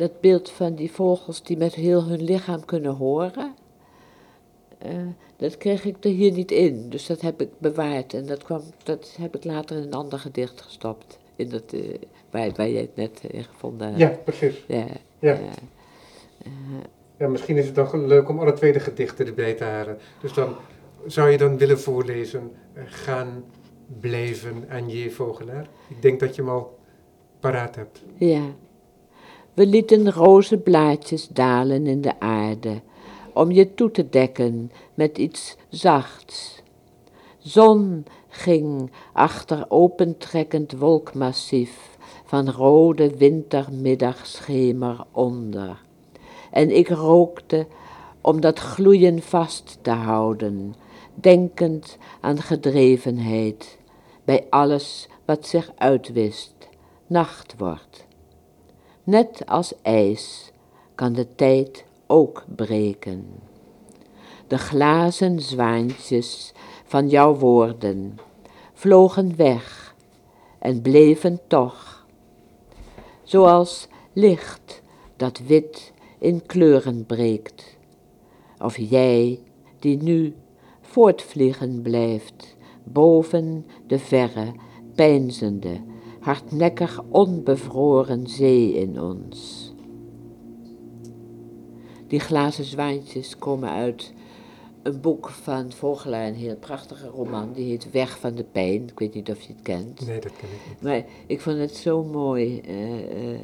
dat 0.00 0.20
beeld 0.20 0.50
van 0.50 0.74
die 0.74 0.92
vogels 0.92 1.42
die 1.42 1.56
met 1.56 1.74
heel 1.74 2.04
hun 2.04 2.22
lichaam 2.22 2.64
kunnen 2.64 2.94
horen, 2.94 3.54
eh, 4.78 4.92
dat 5.36 5.56
kreeg 5.56 5.84
ik 5.84 6.04
er 6.04 6.10
hier 6.10 6.32
niet 6.32 6.50
in. 6.50 6.90
Dus 6.90 7.06
dat 7.06 7.20
heb 7.20 7.40
ik 7.40 7.48
bewaard 7.58 8.14
en 8.14 8.26
dat, 8.26 8.42
kwam, 8.42 8.62
dat 8.82 9.16
heb 9.20 9.36
ik 9.36 9.44
later 9.44 9.76
in 9.76 9.82
een 9.82 9.92
ander 9.94 10.18
gedicht 10.18 10.60
gestopt. 10.60 11.18
In 11.36 11.48
dat, 11.48 11.72
eh, 11.72 11.94
waar, 12.30 12.50
waar 12.56 12.68
jij 12.68 12.80
het 12.80 12.96
net 12.96 13.20
in 13.30 13.44
gevonden 13.44 13.86
hebt. 13.86 13.98
Ja, 13.98 14.08
precies. 14.08 14.64
Ja, 14.66 14.86
Ja. 15.18 15.32
ja. 15.32 15.38
Ja, 17.16 17.28
misschien 17.28 17.56
is 17.56 17.66
het 17.66 17.74
dan 17.74 18.06
leuk 18.06 18.28
om 18.28 18.38
alle 18.38 18.52
twee 18.52 18.72
de 18.72 18.80
gedichten 18.80 19.26
erbij 19.26 19.54
te 19.54 19.64
halen. 19.64 19.98
Dus 20.20 20.32
dan 20.32 20.54
zou 21.06 21.30
je 21.30 21.38
dan 21.38 21.58
willen 21.58 21.80
voorlezen, 21.80 22.52
eh, 22.72 22.82
gaan 22.86 23.44
blijven 24.00 24.64
aan 24.68 24.88
je 24.88 25.10
vogelaar. 25.10 25.68
Ik 25.88 26.02
denk 26.02 26.20
dat 26.20 26.34
je 26.34 26.42
hem 26.42 26.50
al 26.50 26.78
paraat 27.40 27.74
hebt. 27.74 28.02
Ja. 28.16 28.42
We 29.54 29.66
lieten 29.66 30.12
rozenblaadjes 30.12 31.28
dalen 31.28 31.86
in 31.86 32.00
de 32.00 32.20
aarde, 32.20 32.80
om 33.34 33.50
je 33.50 33.74
toe 33.74 33.90
te 33.90 34.08
dekken 34.08 34.70
met 34.94 35.18
iets 35.18 35.56
zachts. 35.68 36.62
Zon 37.38 38.04
ging 38.28 38.90
achter 39.12 39.64
opentrekkend 39.68 40.72
wolkmassief 40.72 41.98
van 42.24 42.50
rode 42.50 43.16
wintermiddagschemer 43.16 45.04
onder. 45.12 45.82
En 46.50 46.76
ik 46.76 46.88
rookte 46.88 47.66
om 48.20 48.40
dat 48.40 48.58
gloeien 48.58 49.22
vast 49.22 49.78
te 49.82 49.90
houden, 49.90 50.74
denkend 51.14 51.98
aan 52.20 52.38
gedrevenheid 52.38 53.78
bij 54.24 54.46
alles 54.50 55.08
wat 55.24 55.46
zich 55.46 55.72
uitwist, 55.76 56.54
nacht 57.06 57.54
wordt. 57.58 58.08
Net 59.10 59.46
als 59.46 59.74
ijs 59.82 60.52
kan 60.94 61.12
de 61.12 61.34
tijd 61.34 61.84
ook 62.06 62.44
breken. 62.56 63.26
De 64.46 64.58
glazen 64.58 65.40
zwaantjes 65.40 66.52
van 66.84 67.08
jouw 67.08 67.34
woorden 67.34 68.18
vlogen 68.72 69.36
weg 69.36 69.94
en 70.58 70.82
bleven 70.82 71.40
toch, 71.46 72.06
zoals 73.22 73.88
licht 74.12 74.82
dat 75.16 75.38
wit 75.38 75.92
in 76.18 76.46
kleuren 76.46 77.06
breekt, 77.06 77.76
of 78.58 78.78
jij 78.78 79.40
die 79.78 80.02
nu 80.02 80.34
voortvliegen 80.80 81.82
blijft 81.82 82.56
boven 82.84 83.66
de 83.86 83.98
verre, 83.98 84.52
peinzende, 84.94 85.80
hardnekkig 86.20 87.02
onbevroren 87.08 88.26
zee 88.26 88.74
in 88.74 89.00
ons. 89.00 89.68
Die 92.06 92.20
glazen 92.20 92.64
zwaantjes 92.64 93.38
komen 93.38 93.70
uit 93.70 94.12
een 94.82 95.00
boek 95.00 95.28
van 95.28 95.72
Vogelaar, 95.72 96.26
een 96.26 96.34
heel 96.34 96.56
prachtige 96.56 97.06
roman, 97.08 97.52
die 97.52 97.64
heet 97.68 97.90
Weg 97.90 98.18
van 98.18 98.34
de 98.34 98.44
Pijn. 98.44 98.82
Ik 98.88 98.98
weet 98.98 99.14
niet 99.14 99.30
of 99.30 99.40
je 99.40 99.52
het 99.52 99.62
kent. 99.62 100.06
Nee, 100.06 100.20
dat 100.20 100.32
ken 100.36 100.48
ik 100.48 100.68
niet. 100.68 100.82
Maar 100.82 101.04
ik 101.26 101.40
vond 101.40 101.58
het 101.58 101.76
zo 101.76 102.04
mooi. 102.04 102.60
eh, 102.60 103.32
eh, 103.34 103.40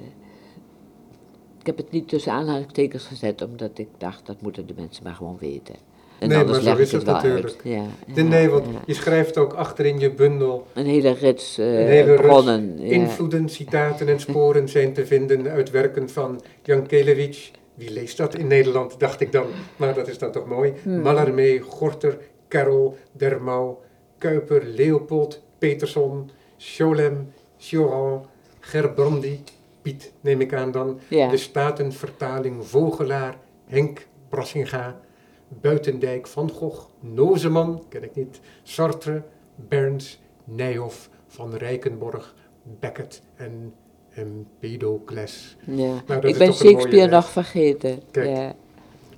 ik 1.61 1.67
heb 1.77 1.77
het 1.77 1.91
niet 1.91 2.09
tussen 2.09 2.33
aanhalingstekens 2.33 3.05
gezet, 3.05 3.43
omdat 3.43 3.79
ik 3.79 3.89
dacht, 3.99 4.27
dat 4.27 4.41
moeten 4.43 4.67
de 4.67 4.75
mensen 4.77 5.05
maar 5.05 5.15
gewoon 5.15 5.37
weten. 5.39 5.75
En 6.19 6.29
Nee, 6.29 6.45
maar 6.45 6.61
zo 6.61 6.77
is 6.77 6.93
het 6.93 7.05
natuurlijk. 7.05 7.61
Ja, 7.63 7.83
De, 8.15 8.23
ja, 8.23 8.29
nee, 8.29 8.49
want 8.51 8.67
ja. 8.67 8.81
je 8.87 8.95
schrijft 8.95 9.39
ook 9.39 9.53
achter 9.53 9.87
in 9.87 9.99
je 9.99 10.11
bundel 10.11 10.67
Een 10.75 10.87
hele 10.87 11.13
rits 11.13 11.59
eh, 11.59 11.81
een 11.81 11.87
hele 11.87 12.11
rits 12.11 12.23
bronnen. 12.23 12.75
ja. 12.79 12.93
invloeden, 12.93 13.49
citaten 13.49 14.09
en 14.09 14.21
sporen 14.21 14.69
zijn 14.69 14.93
te 14.93 15.07
vinden 15.07 15.49
uit 15.49 15.71
werken 15.71 16.09
van 16.11 16.41
Jan 16.63 16.87
Kelewitsch. 16.87 17.51
Wie 17.75 17.91
leest 17.93 18.17
dat 18.17 18.35
in 18.35 18.47
Nederland, 18.47 19.01
dacht 19.01 19.21
ik 19.21 19.33
dan. 19.33 19.47
Maar 19.77 19.95
dat 19.95 20.09
is 20.09 20.19
dan 20.19 20.33
toch 20.33 20.47
mooi. 20.47 20.73
Hmm. 20.83 21.01
Mallarmé, 21.01 21.59
Gorter, 21.59 22.19
Carroll, 22.49 22.93
Dermau, 23.13 23.75
Kuiper, 24.19 24.63
Leopold, 24.65 25.43
Peterson, 25.59 26.31
Scholem, 26.57 27.33
Choran, 27.59 28.27
Gerbrandi, 28.61 29.41
Piet 29.83 30.13
neem 30.21 30.41
ik 30.41 30.55
aan 30.55 30.71
dan. 30.71 30.99
Ja. 31.09 31.29
De 31.29 31.37
Statenvertaling 31.37 32.67
Vogelaar, 32.67 33.37
Henk 33.67 34.07
Brassinga, 34.29 35.01
Buitendijk, 35.49 36.27
Van 36.27 36.51
Gogh, 36.51 36.85
Nozeman, 37.01 37.83
ken 37.89 38.03
ik 38.03 38.15
niet, 38.15 38.41
Sartre, 38.63 39.23
Berns, 39.55 40.21
Nijhoff, 40.45 41.11
Van 41.27 41.55
Rijkenborg, 41.55 42.35
Beckett 42.81 43.23
en 43.37 43.75
Empedocles. 44.15 45.57
Ja. 45.65 46.03
dat 46.07 46.25
ik 46.25 46.39
ben 46.39 46.53
Shakespeare 46.53 47.11
nog 47.11 47.29
vergeten. 47.31 48.03
Kijk. 48.11 48.29
Ja. 48.37 48.55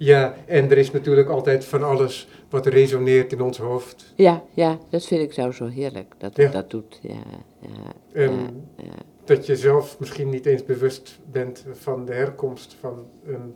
Ja, 0.01 0.35
en 0.47 0.71
er 0.71 0.79
is 0.79 0.91
natuurlijk 0.91 1.29
altijd 1.29 1.65
van 1.65 1.83
alles 1.83 2.29
wat 2.51 2.67
resoneert 2.67 3.33
in 3.33 3.41
ons 3.41 3.59
hoofd. 3.59 4.13
Ja, 4.17 4.43
ja, 4.55 4.79
dat 4.91 5.05
vind 5.05 5.21
ik 5.23 5.33
zo 5.33 5.51
zo 5.51 5.67
heerlijk, 5.67 6.15
dat 6.19 6.37
Ja. 6.37 6.51
dat 6.51 6.71
doet. 6.71 6.99
Ja, 7.03 7.15
ja, 7.61 7.69
En 8.13 8.33
ja, 8.33 8.85
ja. 8.85 8.91
dat 9.25 9.47
je 9.47 9.57
zelf 9.57 9.99
misschien 9.99 10.29
niet 10.31 10.47
eens 10.47 10.65
bewust 10.65 11.19
bent 11.31 11.65
van 11.73 12.05
de 12.05 12.13
herkomst 12.13 12.77
van 12.81 13.07
een... 13.27 13.55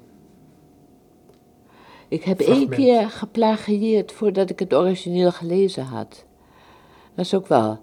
Ik 2.13 2.25
heb 2.25 2.43
Fragment. 2.43 2.71
één 2.73 2.79
keer 2.79 3.11
geplagieerd 3.11 4.13
voordat 4.13 4.51
ik 4.51 4.59
het 4.59 4.75
origineel 4.75 5.33
gelezen 5.33 5.85
had. 5.85 6.25
Dat 7.15 7.25
is 7.25 7.35
ook 7.35 7.47
wel 7.47 7.79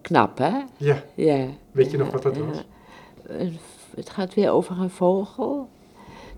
knap, 0.00 0.38
hè? 0.38 0.58
Ja, 0.76 1.04
Ja. 1.14 1.46
weet 1.72 1.90
je 1.90 1.96
nog 1.96 2.10
wat 2.10 2.22
dat 2.22 2.36
was? 2.36 2.64
Het 3.96 4.10
gaat 4.10 4.34
weer 4.34 4.50
over 4.50 4.80
een 4.80 4.90
vogel 4.90 5.68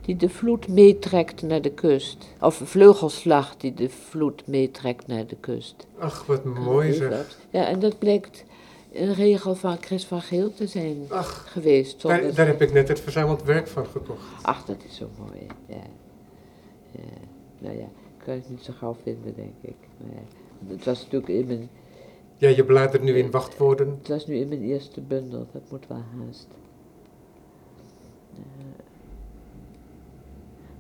die 0.01 0.17
de 0.17 0.29
vloed 0.29 0.69
meetrekt 0.69 1.43
naar 1.43 1.63
de 1.63 1.71
kust. 1.71 2.29
Of 2.41 2.61
een 2.61 2.67
vleugelslag 2.67 3.57
die 3.57 3.75
de 3.75 3.89
vloed 3.89 4.47
meetrekt 4.47 5.07
naar 5.07 5.27
de 5.27 5.37
kust. 5.41 5.87
Ach, 5.99 6.27
wat 6.27 6.45
mooi 6.45 6.93
zeg. 6.93 7.39
Ja, 7.51 7.67
en 7.67 7.79
dat 7.81 7.99
blijkt 7.99 8.45
een 8.93 9.15
regel 9.15 9.55
van 9.55 9.77
Chris 9.81 10.05
van 10.07 10.21
Geel 10.21 10.55
te 10.55 10.67
zijn 10.67 10.97
Ach, 11.09 11.53
geweest. 11.53 12.03
daar, 12.03 12.35
daar 12.35 12.47
heb 12.47 12.63
ik 12.63 12.73
net 12.73 12.89
het 12.89 13.01
verzameld 13.01 13.43
werk 13.43 13.67
van 13.69 13.87
gekocht. 13.87 14.43
Ach, 14.43 14.65
dat 14.65 14.77
is 14.89 14.97
zo 14.97 15.09
mooi. 15.19 15.47
Ja. 15.67 15.75
ja. 16.91 17.01
Nou 17.59 17.77
ja, 17.77 17.85
ik 17.85 18.25
kan 18.25 18.35
het 18.35 18.51
niet 18.51 18.63
zo 18.63 18.73
gauw 18.79 18.97
vinden, 19.03 19.35
denk 19.37 19.55
ik. 19.61 19.75
Maar 19.97 20.23
het 20.67 20.85
was 20.85 21.03
natuurlijk 21.03 21.33
in 21.33 21.47
mijn, 21.47 21.69
Ja, 22.37 22.49
je 22.49 22.65
bladert 22.65 23.03
nu 23.03 23.19
in 23.19 23.31
wachtwoorden. 23.31 23.89
het 23.99 24.09
was 24.09 24.27
nu 24.27 24.35
in 24.37 24.49
mijn 24.49 24.63
eerste 24.63 25.01
bundel, 25.01 25.47
dat 25.53 25.63
moet 25.71 25.87
wel 25.89 26.03
haast. 26.19 26.47
Ja. 28.35 28.43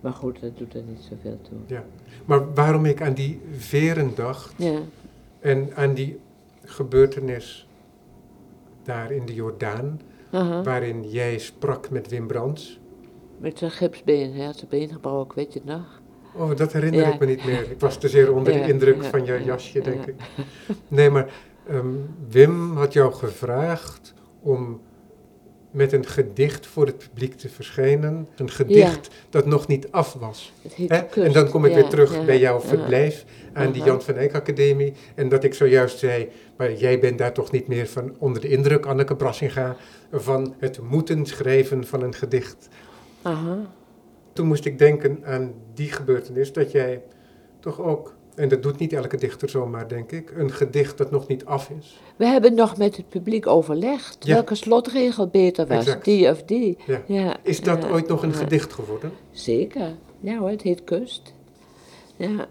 Maar 0.01 0.13
goed, 0.13 0.41
dat 0.41 0.59
doet 0.59 0.75
er 0.75 0.83
niet 0.83 1.01
zoveel 1.11 1.39
toe. 1.43 1.81
Maar 2.25 2.55
waarom 2.55 2.85
ik 2.85 3.03
aan 3.03 3.13
die 3.15 3.41
veren 3.57 4.15
dacht 4.15 4.55
Ja, 4.57 4.79
en 5.41 5.71
aan 5.75 5.95
die 5.95 6.19
gebeurtenis 6.65 7.67
daar 8.83 9.11
in 9.13 9.27
de 9.27 9.35
Jordaan, 9.35 10.01
waarin 10.65 11.11
jij 11.11 11.39
sprak 11.39 11.91
met 11.91 12.09
Wim 12.09 12.27
Brands. 12.27 12.81
Met 13.39 13.59
zijn 13.59 13.71
gipsbeen, 13.71 14.33
hij 14.35 14.45
had 14.45 14.57
zijn 14.57 14.71
been 14.71 14.89
gebroken, 14.89 15.37
weet 15.37 15.53
je 15.53 15.59
het 15.59 15.69
nog? 15.69 16.01
Oh, 16.35 16.57
dat 16.57 16.73
herinner 16.73 17.01
Ja. 17.01 17.13
ik 17.13 17.21
me 17.21 17.27
niet 17.27 17.45
meer. 17.45 17.71
Ik 17.71 17.81
was 17.81 17.99
te 17.99 18.09
zeer 18.09 18.33
onder 18.35 18.53
Ja, 18.59 18.67
de 18.67 18.73
indruk 18.73 19.03
ja, 19.03 19.09
van 19.09 19.25
jouw 19.25 19.37
ja, 19.37 19.45
jasje, 19.45 19.81
denk 19.81 20.05
ik. 20.07 20.15
Nee, 20.89 21.11
maar 21.11 21.33
ehm, 21.69 21.87
Wim 22.29 22.77
had 22.77 22.93
jou 22.93 23.13
gevraagd 23.13 24.15
om 24.41 24.81
met 25.73 25.93
een 25.93 26.07
gedicht 26.07 26.67
voor 26.67 26.87
het 26.87 26.99
publiek 26.99 27.35
te 27.35 27.49
verschijnen. 27.49 28.29
Een 28.37 28.51
gedicht 28.51 29.11
dat 29.31 29.47
nog 29.47 29.67
niet 29.67 29.91
af 29.91 30.13
was. 30.13 30.53
Kust. 30.77 31.17
En 31.17 31.33
dan 31.33 31.49
kom 31.49 31.65
ik 31.65 31.71
Ja, 31.71 31.77
weer 31.77 31.89
terug 31.89 32.15
ja, 32.15 32.25
bij 32.25 32.39
jouw 32.39 32.61
verblijf 32.61 33.25
aan 33.53 33.73
die. 33.73 33.83
Jan 33.83 34.03
van 34.03 34.15
Eyck 34.15 34.35
Academie. 34.35 34.93
En 35.15 35.29
dat 35.29 35.45
ik 35.45 35.55
zojuist 35.55 35.99
zei, 35.99 36.29
maar 36.57 36.73
jij 36.73 36.99
bent 36.99 37.19
daar 37.19 37.33
toch 37.33 37.51
niet 37.51 37.69
meer 37.69 37.87
van 37.87 38.15
onder 38.19 38.43
de 38.43 38.49
indruk, 38.49 38.87
Anneke 38.87 39.17
Brassinga, 39.17 39.77
van 40.13 40.55
het 40.59 40.81
moeten 40.83 41.27
schrijven 41.27 41.87
van 41.87 42.03
een 42.03 42.15
gedicht. 42.15 42.69
Aha. 43.23 43.59
Toen 44.33 44.47
moest 44.47 44.65
ik 44.65 44.79
denken 44.79 45.19
aan 45.25 45.55
die 45.75 45.93
gebeurtenis 45.93 46.53
dat 46.53 46.73
jij 46.73 47.03
toch 47.61 47.81
ook, 47.81 48.15
en 48.35 48.49
dat 48.49 48.63
doet 48.63 48.79
niet 48.79 48.93
elke 48.93 49.17
dichter 49.17 49.49
zomaar 49.49 49.89
denk 49.89 50.13
ik, 50.13 50.31
een 50.37 50.51
gedicht 50.53 50.99
dat 50.99 51.11
nog 51.11 51.27
niet 51.29 51.45
af 51.45 51.71
is. 51.79 52.01
We 52.17 52.27
hebben 52.27 52.55
nog 52.55 52.77
met 52.77 52.97
het 52.97 53.09
publiek 53.09 53.47
overlegd 53.47 54.27
Ja. 54.27 54.35
welke 54.35 54.55
slotregel 54.55 55.27
beter 55.27 55.67
was, 55.67 55.79
Exact. 55.79 56.05
die 56.05 56.31
of 56.31 56.43
die. 56.43 56.77
Ja. 56.87 57.03
Ja, 57.07 57.37
Is 57.43 57.61
dat 57.61 57.83
ja, 57.83 57.91
ooit 57.91 58.09
nog 58.09 58.23
een 58.23 58.35
gedicht 58.35 58.73
geworden? 58.73 59.13
Zeker. 59.31 59.95
Ja 60.21 60.39
hoor, 60.39 60.49
het 60.49 60.63
heet 60.63 60.85
Kust. 60.85 61.35
Ja. 62.17 62.47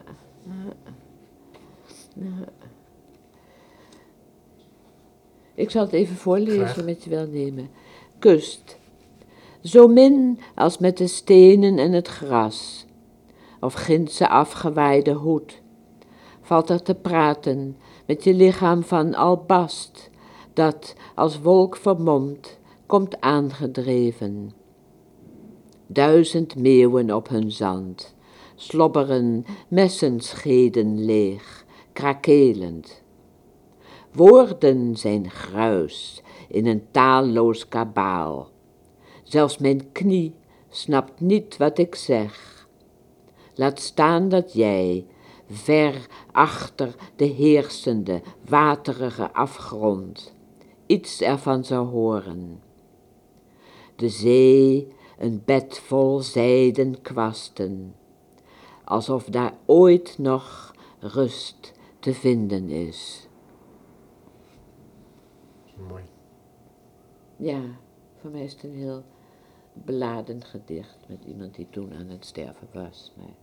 Ik 5.55 5.69
zal 5.71 5.81
het 5.83 5.93
even 5.93 6.15
voorlezen 6.15 6.67
Graag. 6.67 6.85
met 6.85 7.03
je 7.03 7.09
welnemen. 7.09 7.69
Kust. 8.19 8.77
Zo 9.63 9.87
min 9.87 10.39
als 10.55 10.77
met 10.77 10.97
de 10.97 11.07
stenen 11.07 11.77
en 11.77 11.91
het 11.91 12.07
gras, 12.07 12.85
of 13.59 13.73
gindse 13.73 14.27
afgewaaide 14.29 15.11
hoed, 15.13 15.60
valt 16.51 16.69
er 16.69 16.81
te 16.81 16.95
praten 16.95 17.77
met 18.05 18.23
je 18.23 18.33
lichaam 18.33 18.83
van 18.83 19.15
albast, 19.15 20.09
dat 20.53 20.95
als 21.15 21.39
wolk 21.39 21.75
vermomd 21.75 22.59
komt 22.85 23.21
aangedreven. 23.21 24.51
Duizend 25.87 26.55
meeuwen 26.55 27.15
op 27.15 27.29
hun 27.29 27.51
zand, 27.51 28.15
slobberen 28.55 29.45
messenscheden 29.67 31.05
leeg, 31.05 31.65
krakelend. 31.93 33.03
Woorden 34.11 34.95
zijn 34.95 35.29
gruis 35.29 36.21
in 36.47 36.65
een 36.65 36.83
taalloos 36.91 37.67
kabaal. 37.67 38.49
Zelfs 39.23 39.57
mijn 39.57 39.91
knie 39.91 40.35
snapt 40.69 41.19
niet 41.19 41.57
wat 41.57 41.77
ik 41.77 41.95
zeg. 41.95 42.67
Laat 43.55 43.79
staan 43.79 44.29
dat 44.29 44.53
jij, 44.53 45.05
ver 45.51 46.07
achter 46.31 46.95
de 47.15 47.25
heersende, 47.25 48.21
waterige 48.45 49.33
afgrond, 49.33 50.35
iets 50.85 51.21
ervan 51.21 51.65
zou 51.65 51.87
horen. 51.87 52.61
De 53.95 54.09
zee, 54.09 54.87
een 55.17 55.41
bed 55.45 55.79
vol 55.79 56.19
zijden 56.19 57.01
kwasten, 57.01 57.95
alsof 58.83 59.25
daar 59.25 59.53
ooit 59.65 60.17
nog 60.17 60.75
rust 60.99 61.73
te 61.99 62.13
vinden 62.13 62.69
is. 62.69 63.27
Mooi. 65.87 66.03
Ja, 67.37 67.61
voor 68.19 68.31
mij 68.31 68.43
is 68.43 68.53
het 68.53 68.63
een 68.63 68.75
heel 68.75 69.03
beladen 69.73 70.43
gedicht 70.43 70.97
met 71.07 71.23
iemand 71.25 71.55
die 71.55 71.67
toen 71.69 71.93
aan 71.93 72.09
het 72.09 72.25
sterven 72.25 72.67
was. 72.73 73.13
Maar, 73.17 73.35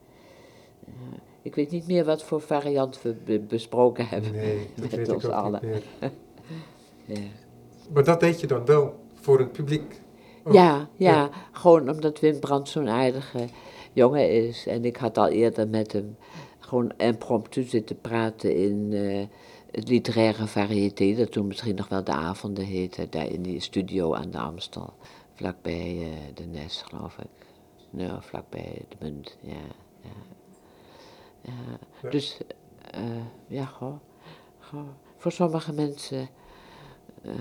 eh, 0.87 1.19
ik 1.49 1.55
weet 1.55 1.71
niet 1.71 1.87
meer 1.87 2.05
wat 2.05 2.23
voor 2.23 2.41
variant 2.41 3.03
we 3.03 3.15
be- 3.25 3.39
besproken 3.39 4.07
hebben. 4.09 4.33
Nee, 4.33 4.67
dat 4.75 4.85
Met 4.85 4.95
weet 4.95 5.09
ik 5.09 5.15
ons 5.15 5.25
ook 5.25 5.33
allen. 5.33 5.61
niet 5.63 5.83
meer. 6.01 6.11
Ja. 7.05 7.21
Maar 7.93 8.05
dat 8.05 8.21
deed 8.21 8.41
je 8.41 8.47
dan 8.47 8.65
wel 8.65 8.95
voor 9.15 9.41
een 9.41 9.51
publiek. 9.51 10.01
Oh, 10.45 10.53
Ja, 10.53 10.89
ja, 10.97 11.11
ja. 11.11 11.31
gewoon 11.53 11.91
omdat 11.91 12.21
Wim 12.21 12.41
Brandt 12.41 12.69
zo'n 12.69 12.89
aardige 12.89 13.47
jongen 13.93 14.31
is. 14.49 14.67
En 14.67 14.85
ik 14.85 14.97
had 14.97 15.19
al 15.19 15.29
eerder 15.29 15.69
met 15.69 15.93
hem 15.93 16.17
gewoon 16.59 16.93
impromptu 16.97 17.63
zitten 17.63 18.01
praten 18.01 18.57
in 18.57 18.93
eh, 18.93 19.27
het 19.71 19.89
literaire 19.89 20.47
variété, 20.47 21.15
dat 21.15 21.33
toen 21.33 21.47
misschien 21.47 21.75
nog 21.75 21.89
wel 21.89 22.05
de 22.05 22.13
avonden 22.13 22.65
heette, 22.65 23.09
daar 23.09 23.29
in 23.29 23.43
die 23.43 23.61
studio 23.61 24.15
aan 24.15 24.31
de 24.31 24.39
Amstel, 24.39 24.93
vlakbij 25.35 25.99
eh, 26.01 26.35
de 26.35 26.45
Nes, 26.45 26.83
geloof 26.89 27.19
ik. 27.19 27.47
Nou, 27.91 28.19
vlakbij 28.23 28.83
de 28.89 28.97
Munt, 29.01 29.37
ja. 29.41 29.53
ja. 30.03 30.11
Ja. 31.41 31.79
Ja. 32.03 32.11
Dus, 32.11 32.41
eh, 32.91 33.25
ja, 33.47 33.65
gewoon, 33.65 34.01
voor 35.17 35.33
sommige 35.33 35.73
mensen 35.73 36.29
eh, 37.23 37.33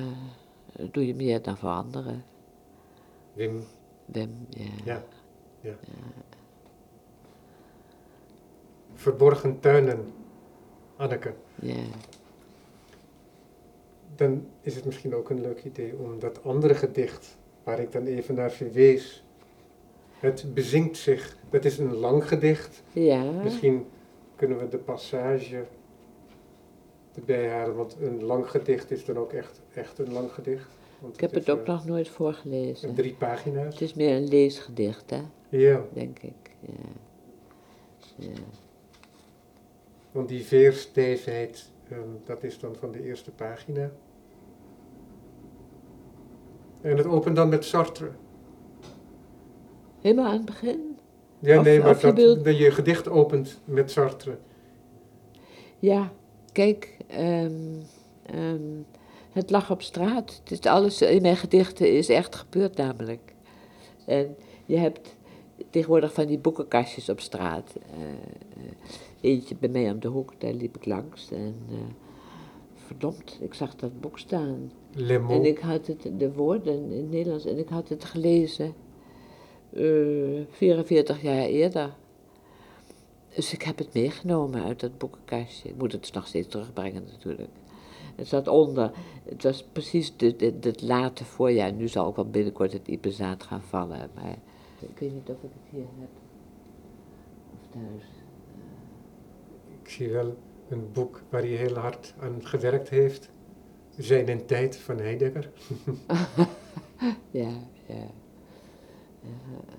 doe 0.92 1.08
je 1.08 1.16
meer 1.16 1.42
dan 1.42 1.58
voor 1.58 1.70
anderen. 1.70 2.24
Wim, 3.34 3.64
Wim, 4.06 4.48
ja. 4.50 4.64
ja. 4.84 5.04
ja. 5.62 5.76
Verborgen 8.94 9.60
tuinen, 9.60 10.14
Anneke. 10.96 11.34
ja. 11.56 11.84
Dan 14.16 14.48
is 14.62 14.76
het 14.76 14.86
misschien 14.86 15.16
ook 15.16 15.30
een 15.30 15.42
leuk 15.42 15.64
idee 15.64 15.96
om 15.98 16.20
dat 16.20 16.44
andere 16.44 16.76
gedicht, 16.76 17.38
waar 17.64 17.80
ik 17.80 17.92
dan 17.92 18.06
even 18.06 18.36
naar 18.36 18.52
verwees, 18.52 19.24
het 20.20 20.54
bezinkt 20.54 20.98
zich. 20.98 21.38
Dat 21.50 21.66
is 21.66 21.78
een 21.78 21.94
lang 21.94 22.28
gedicht. 22.28 22.84
Ja, 22.92 23.24
Misschien 23.32 23.86
kunnen 24.36 24.58
we 24.58 24.68
de 24.68 24.78
passage 24.78 25.66
erbij 27.16 27.50
halen, 27.50 27.76
want 27.76 27.98
een 28.00 28.24
lang 28.24 28.50
gedicht 28.50 28.92
is 28.92 29.06
dan 29.06 29.18
ook 29.18 29.34
echt, 29.34 29.62
echt 29.74 30.00
een 30.00 30.14
lang 30.14 30.32
gedicht. 30.32 30.68
Want 31.00 31.14
ik 31.14 31.22
heb 31.22 31.34
het 31.34 31.50
ook 31.50 31.62
eh, 31.62 31.68
nog 31.68 31.86
nooit 31.86 32.10
voorgelezen. 32.10 32.94
Drie 32.96 33.14
pagina's. 33.14 33.74
Het 33.74 33.82
is 33.82 33.94
meer 33.94 34.16
een 34.16 34.28
leesgedicht, 34.28 35.10
hè, 35.10 35.22
Ja, 35.50 35.82
denk 35.94 36.20
ik. 36.20 36.56
Ja. 36.60 36.74
Ja. 38.16 38.34
want 40.12 40.30
die 40.30 40.46
veerstijfheid, 40.46 41.72
ehm, 41.90 42.00
dat 42.26 42.44
is 42.44 42.60
dan 42.60 42.76
van 42.76 42.92
de 42.92 43.04
eerste 43.04 43.32
pagina. 43.32 43.92
En 46.82 46.98
het 46.98 47.06
opent 47.06 47.36
dan 47.36 47.50
met 47.50 47.66
Sartre. 47.66 48.12
Helemaal 50.02 50.26
aan 50.26 50.32
het 50.32 50.46
begin? 50.46 50.98
Ja, 51.40 51.58
Of- 51.60 51.66
nee, 51.66 51.80
maar 51.80 51.90
of 51.90 52.02
je 52.02 52.14
dat, 52.14 52.46
dat 52.46 52.58
je 52.58 52.72
gedicht 52.72 53.10
opent 53.10 53.60
met 53.66 53.92
Sartre. 53.92 54.38
Ja, 55.80 56.12
kijk, 56.52 56.98
ehm, 57.08 57.52
ehm, 58.26 58.82
het 59.32 59.50
lag 59.50 59.72
op 59.72 59.82
straat. 59.82 60.42
Het 60.44 60.52
is 60.52 60.72
alles 60.72 61.02
in 61.02 61.22
mijn 61.22 61.38
gedichten 61.38 61.96
is 61.98 62.10
echt 62.10 62.36
gebeurd 62.36 62.78
namelijk. 62.78 63.34
En 64.06 64.36
je 64.66 64.78
hebt 64.78 65.16
tegenwoordig 65.70 66.14
van 66.14 66.26
die 66.26 66.40
boekenkastjes 66.40 67.10
op 67.10 67.20
straat. 67.20 67.76
Eh, 67.76 68.02
eh, 68.64 68.72
eentje 69.22 69.56
bij 69.60 69.70
mij 69.70 69.92
om 69.92 70.00
de 70.00 70.08
hoek, 70.08 70.34
daar 70.38 70.54
liep 70.54 70.76
ik 70.76 70.86
langs. 70.86 71.32
En 71.32 71.56
eh, 71.70 71.76
verdomd, 72.86 73.38
ik 73.42 73.54
zag 73.54 73.76
dat 73.76 74.02
boek 74.02 74.20
staan. 74.20 74.72
Le 74.94 75.20
Mot. 75.20 75.32
En 75.32 75.46
ik 75.46 75.60
had 75.60 75.88
het, 75.88 76.10
de 76.18 76.34
woorden 76.34 76.92
in 76.92 76.98
het 76.98 77.12
Nederlands, 77.12 77.46
en 77.46 77.58
ik 77.58 77.70
had 77.70 77.90
het 77.90 78.06
gelezen 78.06 78.74
eh 79.74 80.46
44 80.50 81.22
jaar 81.22 81.46
eerder. 81.46 81.96
Dus 83.36 83.54
ik 83.54 83.62
heb 83.62 83.78
het 83.78 83.94
meegenomen 83.94 84.64
uit 84.64 84.80
dat 84.80 84.98
boekenkastje. 84.98 85.70
Ik 85.70 85.78
moet 85.78 85.92
het 85.92 86.14
nog 86.14 86.28
steeds 86.28 86.48
terugbrengen 86.48 87.04
natuurlijk. 87.12 87.50
Het 88.16 88.28
zat 88.28 88.48
onder, 88.48 88.92
het 89.24 89.44
was 89.44 89.64
precies 89.64 90.18
dit 90.18 90.82
late 90.82 91.26
voorjaar. 91.26 91.74
Nu 91.74 91.88
zal 91.88 92.06
ook 92.06 92.16
wel 92.16 92.30
binnenkort 92.30 92.74
het 92.74 92.88
Ipezaad 92.88 93.44
gaan 93.44 93.62
vallen. 93.62 94.10
Maar 94.16 94.38
ik 94.80 95.00
weet 95.00 95.14
niet 95.14 95.30
of 95.30 95.36
ik 95.44 95.50
het 95.54 95.70
hier 95.70 95.86
heb. 96.00 96.10
Of 97.54 97.68
thuis. 97.72 98.06
Ik 99.82 99.90
zie 99.90 100.10
wel 100.10 100.38
een 100.70 100.92
boek 100.92 101.22
waar 101.30 101.42
hij 101.42 101.50
heel 101.50 101.76
hard 101.76 102.14
aan 102.20 102.46
gewerkt 102.46 102.90
heeft. 102.90 103.30
Zijn 103.98 104.28
en 104.28 104.46
Tijd 104.46 104.78
van 104.78 104.98
Heidegger. 104.98 105.50
Ja, 107.32 107.52
ja. 107.88 108.08
Ja. 109.28 109.76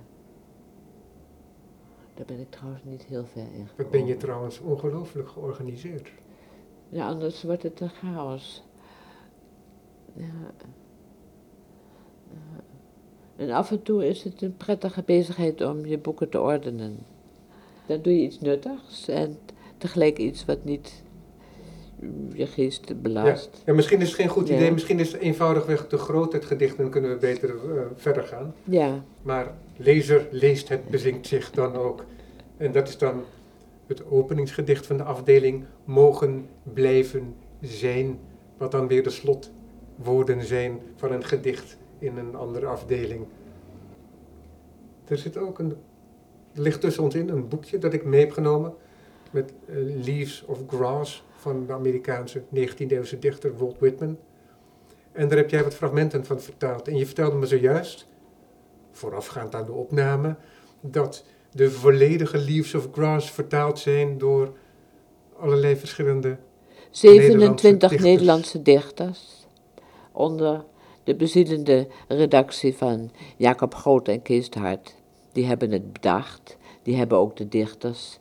Daar 2.14 2.26
ben 2.26 2.40
ik 2.40 2.50
trouwens 2.50 2.84
niet 2.84 3.04
heel 3.04 3.24
ver 3.24 3.52
in 3.52 3.68
Wat 3.76 3.90
ben 3.90 4.06
je 4.06 4.16
trouwens 4.16 4.60
ongelooflijk 4.60 5.28
georganiseerd. 5.28 6.10
Ja, 6.88 7.08
anders 7.08 7.42
wordt 7.42 7.62
het 7.62 7.80
een 7.80 7.88
chaos. 7.88 8.62
Ja. 10.12 10.24
Ja. 12.30 12.62
En 13.36 13.50
af 13.50 13.70
en 13.70 13.82
toe 13.82 14.06
is 14.06 14.22
het 14.22 14.42
een 14.42 14.56
prettige 14.56 15.02
bezigheid 15.02 15.60
om 15.60 15.86
je 15.86 15.98
boeken 15.98 16.28
te 16.28 16.40
ordenen. 16.40 16.98
Dan 17.86 18.02
doe 18.02 18.16
je 18.16 18.22
iets 18.22 18.40
nuttigs 18.40 19.08
en 19.08 19.38
tegelijk 19.78 20.18
iets 20.18 20.44
wat 20.44 20.64
niet 20.64 21.02
je 22.32 22.46
geest 22.46 22.88
Ja. 22.88 22.94
belast. 22.94 23.62
ja, 23.66 23.72
misschien 23.74 24.00
is 24.00 24.06
het 24.06 24.16
geen 24.16 24.28
goed 24.28 24.48
Ja. 24.48 24.54
idee, 24.54 24.72
misschien 24.72 25.00
is 25.00 25.12
het 25.12 25.20
eenvoudigweg 25.20 25.86
te 25.86 25.98
groot 25.98 26.32
het 26.32 26.44
gedicht 26.44 26.76
en 26.76 26.82
dan 26.82 26.90
kunnen 26.90 27.10
we 27.10 27.16
beter 27.16 27.50
eh, 27.50 27.82
verder 27.94 28.22
gaan. 28.22 28.54
Ja, 28.64 29.04
Maar 29.22 29.54
lezer 29.76 30.28
leest 30.30 30.68
het, 30.68 30.88
bezinkt 30.88 31.26
zich 31.26 31.50
dan 31.50 31.74
ook. 31.76 32.04
En 32.56 32.72
dat 32.72 32.88
is 32.88 32.98
dan 32.98 33.22
het 33.86 34.10
openingsgedicht 34.10 34.86
van 34.86 34.96
de 34.96 35.02
afdeling 35.02 35.64
Mogen 35.84 36.46
blijven 36.72 37.34
zijn, 37.60 38.18
wat 38.56 38.70
dan 38.70 38.86
weer 38.88 39.02
de 39.02 39.10
slotwoorden 39.10 40.44
zijn 40.44 40.78
van 40.96 41.12
een 41.12 41.24
gedicht 41.24 41.76
in 41.98 42.16
een 42.16 42.34
andere 42.34 42.66
afdeling. 42.66 43.24
Er 45.08 45.18
zit 45.18 45.36
ook 45.36 45.58
een, 45.58 45.70
er 46.54 46.60
ligt 46.62 46.80
tussen 46.80 47.02
ons 47.02 47.14
in 47.14 47.28
een 47.28 47.48
boekje 47.48 47.78
dat 47.78 47.92
ik 47.92 48.04
mee 48.04 48.20
heb 48.20 48.30
genomen 48.30 48.74
met 49.30 49.52
eh, 49.66 49.74
Leaves 50.04 50.44
of 50.46 50.58
Grass 50.68 51.24
van 51.38 51.66
de 51.66 51.72
Amerikaanse 51.72 52.42
19e-eeuwse 52.54 53.18
dichter 53.18 53.56
Walt 53.56 53.78
Whitman. 53.78 54.18
En 55.12 55.28
daar 55.28 55.38
heb 55.38 55.50
jij 55.50 55.62
wat 55.62 55.74
fragmenten 55.74 56.24
van 56.24 56.40
vertaald. 56.40 56.88
En 56.88 56.96
je 56.96 57.06
vertelde 57.06 57.36
me 57.36 57.46
zojuist, 57.46 58.06
voorafgaand 58.90 59.54
aan 59.54 59.66
de 59.66 59.72
opname, 59.72 60.36
dat 60.80 61.24
de 61.52 61.70
volledige 61.70 62.38
Leaves 62.38 62.74
of 62.74 62.88
Grass 62.92 63.30
vertaald 63.30 63.78
zijn 63.78 64.18
door 64.18 64.52
allerlei 65.38 65.76
verschillende 65.76 66.38
27 66.90 67.90
dichters. 67.90 68.02
Nederlandse 68.02 68.62
dichters. 68.62 69.46
Onder 70.12 70.64
de 71.04 71.14
bezielende 71.14 71.88
redactie 72.08 72.76
van 72.76 73.10
Jacob 73.36 73.74
Groot 73.74 74.08
en 74.08 74.22
Kees 74.22 74.48
Hart. 74.50 74.94
Die 75.32 75.46
hebben 75.46 75.70
het 75.70 75.92
bedacht. 75.92 76.56
Die 76.82 76.96
hebben 76.96 77.18
ook 77.18 77.36
de 77.36 77.48
dichters 77.48 78.18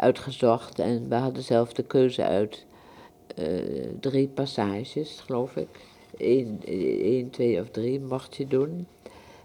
uitgezocht. 0.00 0.78
En 0.78 1.08
we 1.08 1.14
hadden 1.14 1.42
zelf 1.42 1.72
de 1.72 1.82
keuze 1.82 2.22
uit 2.22 2.66
eh, 3.36 3.46
drie 4.00 4.28
passages, 4.28 5.22
geloof 5.26 5.56
ik. 5.56 5.68
Eén, 6.16 7.28
twee 7.30 7.60
of 7.60 7.70
drie 7.70 8.00
mocht 8.00 8.36
je 8.36 8.46
doen. 8.46 8.86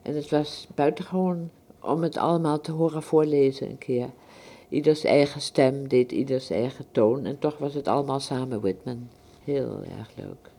En 0.01 0.15
het 0.15 0.29
was 0.29 0.67
buitengewoon 0.75 1.49
om 1.81 2.03
het 2.03 2.17
allemaal 2.17 2.61
te 2.61 2.71
horen 2.71 3.03
voorlezen 3.03 3.69
een 3.69 3.77
keer. 3.77 4.09
Ieders 4.69 5.03
eigen 5.03 5.41
stem 5.41 5.87
deed 5.87 6.11
ieders 6.11 6.49
eigen 6.49 6.85
toon. 6.91 7.25
En 7.25 7.39
toch 7.39 7.57
was 7.57 7.73
het 7.73 7.87
allemaal 7.87 8.19
samen 8.19 8.61
Whitman. 8.61 9.09
Heel 9.43 9.83
erg 9.97 10.09
leuk. 10.15 10.49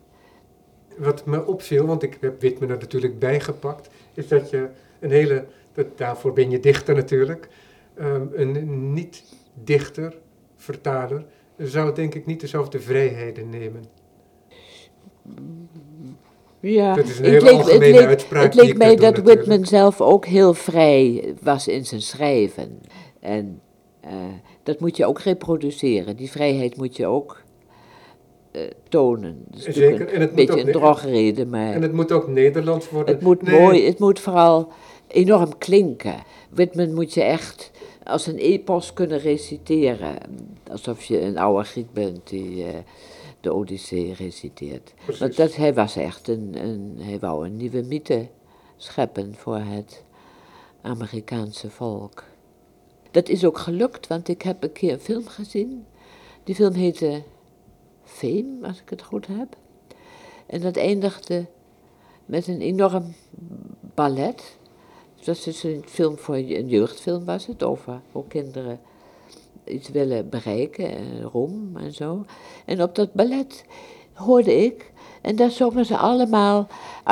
Wat 0.97 1.27
me 1.27 1.47
opviel, 1.47 1.87
want 1.87 2.03
ik 2.03 2.19
heb 2.21 2.41
Whitman 2.41 2.71
er 2.71 2.79
natuurlijk 2.79 3.19
bijgepakt, 3.19 3.89
is 4.15 4.29
dat 4.29 4.51
je 4.51 4.69
een 5.01 5.11
hele, 5.11 5.45
daarvoor 5.97 6.33
ben 6.33 6.51
je 6.51 6.61
dichter 6.61 6.95
natuurlijk, 6.95 7.49
ehm, 7.95 8.27
een 8.33 8.93
niet-dichter, 9.57 10.15
vertaler, 10.57 11.25
zou 11.59 11.95
denk 11.95 12.15
ik 12.15 12.27
niet 12.27 12.41
dezelfde 12.41 12.81
vrijheden 12.81 13.49
nemen. 13.51 13.85
Ja, 16.61 16.95
Dat 16.95 17.05
is 17.05 17.19
een 17.19 17.25
het 17.25 17.33
hele 17.33 17.45
leek, 17.45 17.55
algemene 17.55 17.85
het 17.85 17.95
leek, 17.95 18.07
uitspraak 18.07 18.43
het 18.43 18.55
leek 18.55 18.69
ik 18.69 18.77
mij 18.77 18.97
dat 18.97 19.01
natuurlijk. 19.01 19.37
Whitman 19.37 19.67
zelf 19.67 20.01
ook 20.01 20.27
heel 20.27 20.55
vrij 20.55 21.35
was 21.43 21.69
in 21.69 21.87
zijn 21.87 22.01
schrijven. 22.01 22.81
En 23.21 23.61
eh, 24.01 24.13
dat 24.63 24.81
moet 24.81 24.97
je 24.97 25.07
ook 25.07 25.21
reproduceren. 25.21 26.17
Die 26.17 26.31
vrijheid 26.31 26.77
moet 26.77 26.97
je 26.97 27.07
ook 27.07 27.43
eh, 28.51 28.63
tonen. 28.89 29.45
Dat 29.49 29.59
is 29.59 29.65
Zeker, 29.65 29.81
natuurlijk 29.81 30.13
en 30.13 30.21
het 30.21 30.31
een 30.31 30.37
moet 30.37 30.47
beetje 30.47 30.61
ook 30.61 30.67
een 30.67 30.73
drogreden, 30.73 31.49
maar 31.49 31.73
En 31.73 31.83
het 31.83 31.93
moet 31.93 32.13
ook 32.13 32.29
Nederlands 32.29 32.91
worden. 32.91 33.15
het 33.15 33.23
moet 33.23 33.43
Nee, 33.43 33.61
mooi, 33.61 33.87
het 33.87 33.99
moet 33.99 34.21
vooral 34.21 34.73
enorm 35.07 35.59
klinken. 35.59 36.15
Whitman 36.51 36.95
moet 36.95 37.15
je 37.15 37.23
echt 37.23 37.71
als 38.07 38.27
een 38.27 38.37
epos 38.37 38.93
kunnen 38.93 39.19
reciteren. 39.19 40.19
Alsof 40.71 41.05
je 41.05 41.21
een 41.21 41.39
oude 41.39 41.65
Griek 41.65 41.93
bent 41.93 42.29
die 42.29 42.65
eh, 42.65 42.79
de 43.41 43.53
Odyssee 43.53 44.15
reciteert. 44.15 44.95
precies. 45.05 45.21
Want 45.21 45.37
dat, 45.37 45.57
hij 45.57 45.75
was 45.75 45.97
echt 45.97 46.29
een, 46.29 46.65
een, 46.65 46.97
hij 47.01 47.19
wou 47.19 47.47
een 47.47 47.57
nieuwe 47.57 47.83
mythe 47.83 48.29
scheppen 48.77 49.35
voor 49.35 49.59
het 49.59 50.05
Amerikaanse 50.83 51.71
volk. 51.71 52.25
Dat 53.11 53.29
is 53.29 53.45
ook 53.45 53.59
gelukt, 53.59 54.07
want 54.07 54.29
ik 54.29 54.43
heb 54.43 54.63
een 54.63 54.73
keer 54.73 54.93
een 54.93 55.01
film 55.01 55.27
gezien. 55.27 55.87
Die 56.45 56.55
film 56.55 56.73
heette 56.73 57.23
Fame, 58.05 58.57
als 58.63 58.81
ik 58.81 58.91
het 58.91 59.03
goed 59.03 59.27
heb. 59.27 59.57
En 60.47 60.61
dat 60.61 60.77
eindigde 60.77 61.47
met 62.25 62.47
een 62.47 62.61
enorm 62.61 63.15
ballet. 63.95 64.56
Dat 65.27 65.37
is 65.37 65.43
dus 65.43 65.63
een 65.63 65.83
film 65.87 66.19
voor 66.19 66.39
je- 66.39 66.59
een 66.59 66.69
jeugdfilm 66.69 67.25
was 67.25 67.47
het, 67.47 67.63
over 67.63 68.01
hoe 68.13 68.25
kinderen 68.29 68.81
iets 69.65 69.89
willen 69.89 70.29
bereiken, 70.29 70.91
en 70.91 71.23
roem 71.33 71.77
en 71.77 71.93
zo. 71.93 72.25
En 72.65 72.83
op 72.83 72.95
dat 72.95 73.13
ballet 73.13 73.65
hoorde 74.13 74.57
ik, 74.65 74.93
en 75.23 75.37
daar 75.37 75.51
zongen 75.51 75.85
ze 75.87 75.97
allemaal 75.97 76.67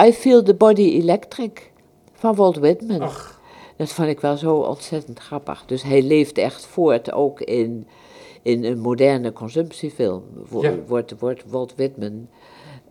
I 0.07 0.13
Feel 0.13 0.43
the 0.43 0.55
Body 0.55 0.83
Electric 0.83 1.71
van 2.13 2.35
Walt 2.35 2.57
Whitman. 2.59 3.01
Ach, 3.01 3.41
Dat 3.77 3.89
vond 3.89 4.09
ik 4.09 4.21
wel 4.21 4.37
zo 4.37 4.57
ontzettend 4.57 5.19
grappig. 5.19 5.63
Dus 5.67 5.83
hij 5.83 6.03
leeft 6.03 6.39
echt 6.39 6.67
voort 6.67 7.13
ook 7.13 7.41
in, 7.41 7.87
in 8.43 8.65
een 8.65 8.79
moderne 8.79 9.33
consumptiefilm. 9.33 10.23
Ja. 10.61 10.75
Wordt, 10.87 11.19
wordt 11.19 11.45
Walt 11.47 11.75
Whitman 11.77 12.29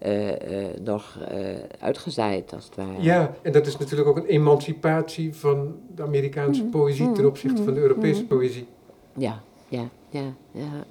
eh, 0.03 0.63
eh, 0.63 0.79
nog 0.81 1.17
eh, 1.29 1.37
uitgezaaid, 1.79 2.53
als 2.53 2.65
het 2.65 2.75
ware. 2.75 3.01
ja, 3.01 3.35
en 3.41 3.51
dat 3.51 3.67
is 3.67 3.77
natuurlijk 3.77 4.09
ook 4.09 4.17
een 4.17 4.25
emancipatie 4.25 5.35
van 5.35 5.75
de 5.95 6.03
Amerikaanse 6.03 6.63
poëzie 6.63 7.11
ten 7.11 7.25
opzichte 7.25 7.63
van 7.63 7.73
de 7.73 7.79
Europese 7.79 8.25
poëzie. 8.25 8.67
Ja, 9.13 9.41
ja, 9.67 9.89
ja, 10.09 10.33
ja. 10.51 10.85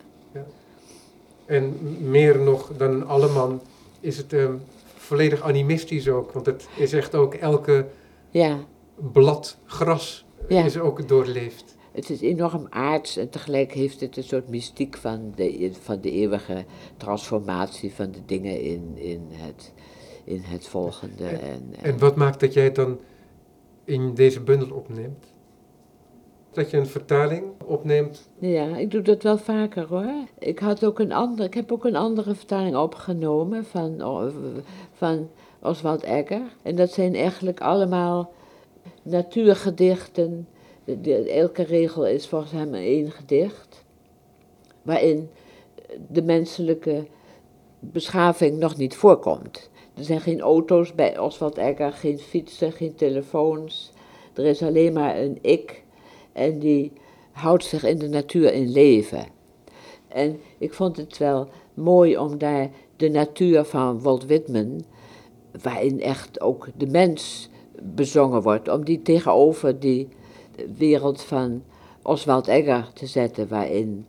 En 1.45 1.77
meer 2.01 2.39
nog 2.39 2.71
dan 2.77 2.91
een 2.91 3.07
alleman 3.07 3.61
is 4.01 4.17
het 4.17 4.33
ehm, 4.33 4.55
volledig 4.97 5.43
animistisch 5.43 6.09
ook. 6.09 6.33
Want 6.33 6.47
het 6.47 6.69
is 6.77 6.93
echt 6.93 7.15
ook 7.15 7.35
elke 7.35 7.87
ja. 8.31 8.59
blad 9.13 9.57
gras 9.67 10.25
Ja. 10.49 10.65
is 10.65 10.79
ook 10.79 11.09
doorleefd. 11.09 11.72
Het 11.93 12.11
is 12.11 12.21
enorm 12.21 12.67
aards 12.71 13.17
en 13.17 13.29
tegelijk 13.29 13.73
heeft 13.73 14.01
het 14.01 14.17
een 14.17 14.23
soort 14.23 14.49
mystiek 14.49 14.97
van 14.97 15.33
de, 15.35 15.71
van 15.81 16.01
de 16.01 16.11
eeuwige 16.11 16.65
transformatie 16.97 17.93
van 17.93 18.11
de 18.11 18.25
dingen 18.27 18.61
in, 18.61 18.93
in, 18.95 19.27
het, 19.31 19.73
in 20.25 20.41
het 20.43 20.67
volgende. 20.67 21.27
En, 21.27 21.41
en, 21.41 21.75
En 21.83 21.99
wat 21.99 22.17
maakt 22.17 22.41
dat 22.41 22.53
jij 22.53 22.65
het 22.65 22.75
dan 22.75 22.99
in 23.85 24.15
deze 24.15 24.41
bundel 24.41 24.77
opneemt? 24.77 25.27
Dat 26.51 26.71
je 26.71 26.77
een 26.77 26.87
vertaling 26.87 27.45
opneemt. 27.65 28.29
Ja, 28.39 28.77
ik 28.77 28.91
doe 28.91 29.03
dat 29.03 29.23
wel 29.23 29.39
vaker 29.39 29.87
hoor. 29.87 30.13
Ik, 30.39 30.59
had 30.59 30.85
ook 30.85 30.99
een 30.99 31.13
ander, 31.13 31.45
ik 31.45 31.55
heb 31.55 31.73
ook 31.73 31.85
een 31.85 31.97
andere 31.97 32.35
vertaling 32.35 32.77
opgenomen 32.77 33.65
van, 33.65 34.05
oh, 34.05 34.27
van 34.93 35.29
Oswald 35.61 36.03
Egger. 36.03 36.43
En 36.63 36.77
dat 36.77 36.91
zijn 36.91 37.15
eigenlijk 37.15 37.61
allemaal 37.61 38.33
natuurgedichten. 39.03 40.47
Elke 41.29 41.63
regel 41.63 42.07
is 42.07 42.27
volgens 42.27 42.53
hem 42.53 42.75
één 42.75 43.11
gedicht. 43.11 43.85
Waarin 44.83 45.29
de 46.09 46.23
menselijke 46.23 47.07
beschaving 47.81 48.59
nog 48.59 48.77
niet 48.77 48.97
voorkomt. 48.97 49.71
Er 49.95 50.05
zijn 50.05 50.21
geen 50.21 50.41
auto's 50.41 50.95
bij 50.95 51.19
Oswald 51.19 51.57
Egger, 51.57 51.93
geen 51.93 52.19
fietsen, 52.19 52.73
geen 52.73 52.95
telefoons. 52.95 53.93
Er 54.35 54.45
is 54.45 54.63
alleen 54.63 54.93
maar 54.93 55.19
een 55.19 55.39
ik 55.41 55.85
en 56.33 56.59
die 56.59 56.93
houdt 57.33 57.65
zich 57.65 57.85
in 57.85 57.99
de 57.99 58.09
natuur 58.09 58.53
in 58.53 58.73
leven. 58.73 59.27
En 60.09 60.41
ik 60.59 60.75
vond 60.75 60.97
het 60.97 61.19
wel 61.19 61.49
mooi 61.75 62.19
om 62.19 62.39
daar 62.39 62.71
de 62.97 63.09
natuur 63.09 63.65
van 63.65 64.03
Walt 64.03 64.27
Whitman, 64.27 64.85
waarin 65.63 66.01
echt 66.01 66.41
ook 66.41 66.69
de 66.77 66.87
mens 66.87 67.49
bezongen 67.83 68.43
wordt, 68.43 68.69
om 68.69 68.85
die 68.85 69.03
tegenover 69.03 69.81
die 69.81 70.09
wereld 70.77 71.23
van 71.23 71.63
Oswald 72.03 72.49
Egger 72.49 72.91
te 72.93 73.07
zetten, 73.07 73.49
waarin 73.49 74.07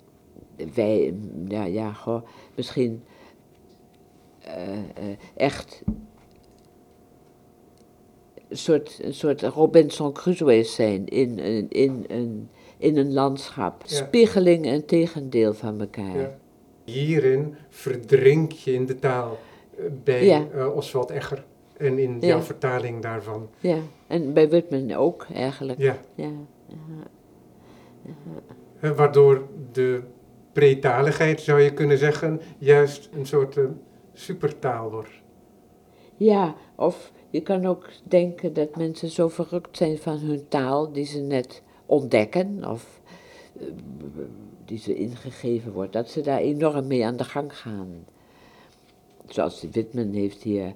wij, 0.73 1.13
ja, 1.47 1.63
ja 1.63 1.93
goh, 1.93 2.23
misschien 2.55 3.03
eh, 4.39 4.73
eh, 4.73 5.17
echt 5.35 5.83
een 8.49 8.57
soort, 8.57 8.99
een 9.01 9.13
soort 9.13 9.41
Robinson 9.41 10.13
Crusoe's 10.13 10.75
zijn 10.75 11.07
in, 11.07 11.39
in, 11.39 11.69
in, 11.69 12.05
in, 12.07 12.49
in 12.77 12.97
een 12.97 13.13
landschap. 13.13 13.83
Ja. 13.85 13.95
Spiegeling 13.95 14.65
en 14.65 14.85
tegendeel 14.85 15.53
van 15.53 15.79
elkaar. 15.79 16.17
Ja. 16.17 16.37
Hierin 16.83 17.55
verdrink 17.69 18.51
je 18.51 18.73
in 18.73 18.85
de 18.85 18.99
taal 18.99 19.37
eh, 19.77 19.85
bij 20.03 20.25
Ja. 20.25 20.67
Oswald 20.67 21.09
Egger. 21.09 21.45
En 21.77 21.99
in 21.99 22.17
Ja. 22.19 22.27
jouw 22.27 22.41
vertaling 22.41 23.01
daarvan. 23.01 23.49
Ja, 23.59 23.77
en 24.07 24.33
bij 24.33 24.49
Whitman 24.49 24.91
ook 24.91 25.27
eigenlijk. 25.33 25.79
Ja. 25.79 25.97
Ja. 26.15 26.31
Waardoor 28.95 29.47
de 29.71 30.01
pretaligheid, 30.51 31.41
zou 31.41 31.59
je 31.61 31.73
kunnen 31.73 31.97
zeggen, 31.97 32.41
juist 32.57 33.09
een 33.13 33.25
soort 33.25 33.57
eh, 33.57 33.63
supertaal 34.13 34.91
wordt. 34.91 35.09
ja, 36.17 36.55
of 36.75 37.11
je 37.29 37.41
kan 37.41 37.65
ook 37.65 37.89
denken 38.03 38.53
dat 38.53 38.75
mensen 38.75 39.09
zo 39.09 39.27
verrukt 39.27 39.77
zijn 39.77 39.97
van 39.97 40.17
hun 40.17 40.47
taal 40.47 40.91
die 40.91 41.05
ze 41.05 41.19
net 41.19 41.61
ontdekken 41.85 42.65
of 42.69 43.01
eh, 43.59 43.65
die 44.65 44.77
ze 44.77 44.95
ingegeven 44.95 45.71
wordt, 45.71 45.93
dat 45.93 46.09
ze 46.09 46.21
daar 46.21 46.39
enorm 46.39 46.87
mee 46.87 47.05
aan 47.05 47.17
de 47.17 47.23
gang 47.23 47.57
gaan. 47.57 48.05
Zoals 49.27 49.65
Whitman 49.71 50.11
heeft 50.11 50.41
hier 50.43 50.73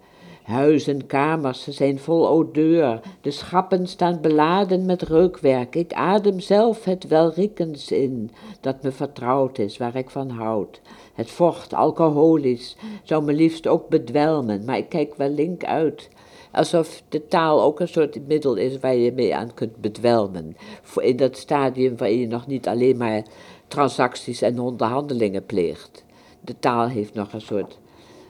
Huis 0.47 0.87
en 0.87 1.05
kamers 1.05 1.67
zijn 1.67 1.99
vol 1.99 2.29
odeur, 2.29 2.99
de 3.21 3.31
schappen 3.31 3.87
staan 3.87 4.21
beladen 4.21 4.85
met 4.85 5.01
reukwerk. 5.01 5.75
Ik 5.75 5.93
adem 5.93 6.39
zelf 6.39 6.83
het 6.83 7.07
welriekens 7.07 7.91
in, 7.91 8.31
dat 8.61 8.83
me 8.83 8.91
vertrouwd 8.91 9.57
is, 9.57 9.77
waar 9.77 9.95
ik 9.95 10.09
van 10.09 10.29
houd. 10.29 10.81
Het 11.13 11.29
vocht, 11.31 11.73
alcoholisch, 11.73 12.75
zou 13.03 13.23
me 13.23 13.33
liefst 13.33 13.67
ook 13.67 13.89
bedwelmen, 13.89 14.65
maar 14.65 14.77
ik 14.77 14.89
kijk 14.89 15.15
wel 15.15 15.29
link 15.29 15.63
uit. 15.63 16.09
Alsof 16.51 17.03
de 17.09 17.27
taal 17.27 17.61
ook 17.61 17.79
een 17.79 17.87
soort 17.87 18.27
middel 18.27 18.55
is 18.55 18.79
waar 18.79 18.95
je 18.95 19.11
mee 19.11 19.35
aan 19.35 19.53
kunt 19.53 19.77
bedwelmen. 19.77 20.57
In 20.95 21.17
dat 21.17 21.37
stadium 21.37 21.97
waarin 21.97 22.19
je 22.19 22.27
nog 22.27 22.47
niet 22.47 22.67
alleen 22.67 22.97
maar 22.97 23.23
transacties 23.67 24.41
en 24.41 24.59
onderhandelingen 24.59 25.45
pleegt. 25.45 26.05
De 26.41 26.59
taal 26.59 26.87
heeft 26.87 27.13
nog 27.13 27.33
een 27.33 27.41
soort 27.41 27.79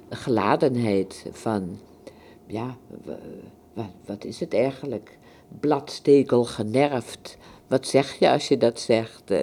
geladenheid 0.09 1.25
van 1.31 1.77
ja, 2.47 2.77
wat, 3.73 3.85
wat 4.05 4.25
is 4.25 4.39
het 4.39 4.53
eigenlijk? 4.53 5.17
Bladstekel 5.59 6.43
generfd. 6.43 7.37
Wat 7.67 7.87
zeg 7.87 8.19
je 8.19 8.29
als 8.29 8.47
je 8.47 8.57
dat 8.57 8.79
zegt? 8.79 9.31
Uh, 9.31 9.39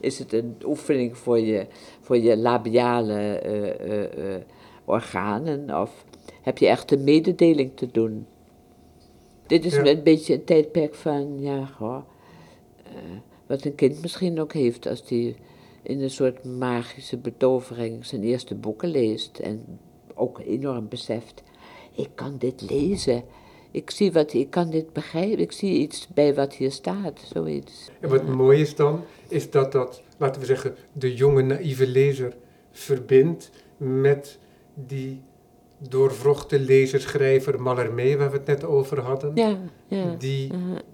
is 0.00 0.18
het 0.18 0.32
een 0.32 0.56
oefening 0.64 1.16
voor 1.16 1.38
je, 1.38 1.66
voor 2.00 2.18
je 2.18 2.36
labiale 2.36 3.42
uh, 3.46 4.28
uh, 4.28 4.36
organen? 4.84 5.80
Of 5.80 6.04
heb 6.42 6.58
je 6.58 6.66
echt 6.66 6.92
een 6.92 7.04
mededeling 7.04 7.70
te 7.74 7.88
doen? 7.92 8.26
Dit 9.46 9.64
is 9.64 9.76
een 9.76 10.02
beetje 10.02 10.34
een 10.34 10.44
tijdperk 10.44 10.94
van, 10.94 11.40
ja, 11.40 11.66
goh, 11.66 12.02
wat 13.46 13.64
een 13.64 13.74
kind 13.74 14.02
misschien 14.02 14.40
ook 14.40 14.52
heeft 14.52 14.86
als 14.86 15.02
hij 15.08 15.36
in 15.82 16.00
een 16.00 16.10
soort 16.10 16.44
magische 16.44 17.16
betovering 17.16 18.06
zijn 18.06 18.22
eerste 18.22 18.54
boeken 18.54 18.88
leest 18.88 19.38
en 19.38 19.78
ook 20.14 20.40
enorm 20.40 20.88
beseft 20.88 21.42
ik 21.96 22.08
kan 22.14 22.38
dit 22.38 22.70
lezen. 22.70 23.24
Ik 23.70 23.90
zie 23.90 24.12
wat, 24.12 24.32
ik 24.32 24.50
kan 24.50 24.70
dit 24.70 24.92
begrijpen. 24.92 25.38
Ik 25.38 25.52
zie 25.52 25.78
iets 25.78 26.08
bij 26.14 26.34
wat 26.34 26.54
hier 26.54 26.72
staat, 26.72 27.20
zoiets. 27.34 27.90
En 28.00 28.08
wat 28.08 28.26
mooi 28.26 28.60
is 28.60 28.74
dan, 28.74 29.04
is 29.28 29.50
dat 29.50 29.72
dat, 29.72 30.02
laten 30.16 30.40
we 30.40 30.46
zeggen, 30.46 30.74
de 30.92 31.14
jonge 31.14 31.42
naïeve 31.42 31.86
lezer 31.86 32.36
verbindt 32.70 33.50
met 33.76 34.38
die 34.74 35.22
doorvrochte 35.78 36.60
lezer-schrijver 36.60 37.62
Mallarmé, 37.62 38.16
waar 38.16 38.30
we 38.30 38.36
het 38.36 38.46
net 38.46 38.64
over 38.64 39.00
hadden. 39.00 39.32
Ja, 39.34 39.58
ja. 39.86 40.14
Die 40.18 40.52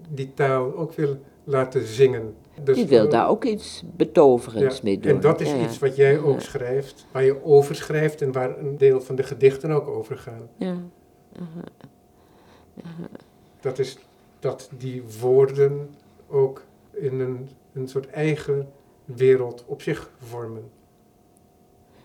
die 0.09 0.33
taal 0.33 0.75
ook 0.75 0.93
wil 0.93 1.17
laten 1.43 1.85
zingen. 1.87 2.35
Dus, 2.61 2.75
die 2.75 2.87
wil 2.87 3.09
daar 3.09 3.29
ook 3.29 3.43
iets 3.43 3.83
betoverends 3.95 4.81
mee 4.81 4.99
doen. 4.99 5.11
En 5.11 5.19
dat 5.19 5.41
is 5.41 5.53
iets 5.53 5.79
wat 5.79 5.95
jij 5.95 6.19
ook 6.19 6.41
schrijft, 6.41 7.05
waar 7.11 7.23
je 7.23 7.43
over 7.43 7.75
schrijft 7.75 8.21
en 8.21 8.31
waar 8.31 8.59
een 8.59 8.77
deel 8.77 9.01
van 9.01 9.15
de 9.15 9.23
gedichten 9.23 9.71
ook 9.71 9.87
over 9.87 10.17
gaan. 10.17 10.49
Ja. 10.57 10.77
Dat 13.59 13.79
is 13.79 13.97
dat 14.39 14.69
die 14.77 15.03
woorden 15.21 15.95
ook 16.29 16.63
in 16.91 17.19
een, 17.19 17.49
een 17.73 17.87
soort 17.87 18.09
eigen 18.09 18.69
wereld 19.05 19.63
op 19.67 19.81
zich 19.81 20.11
vormen. 20.17 20.71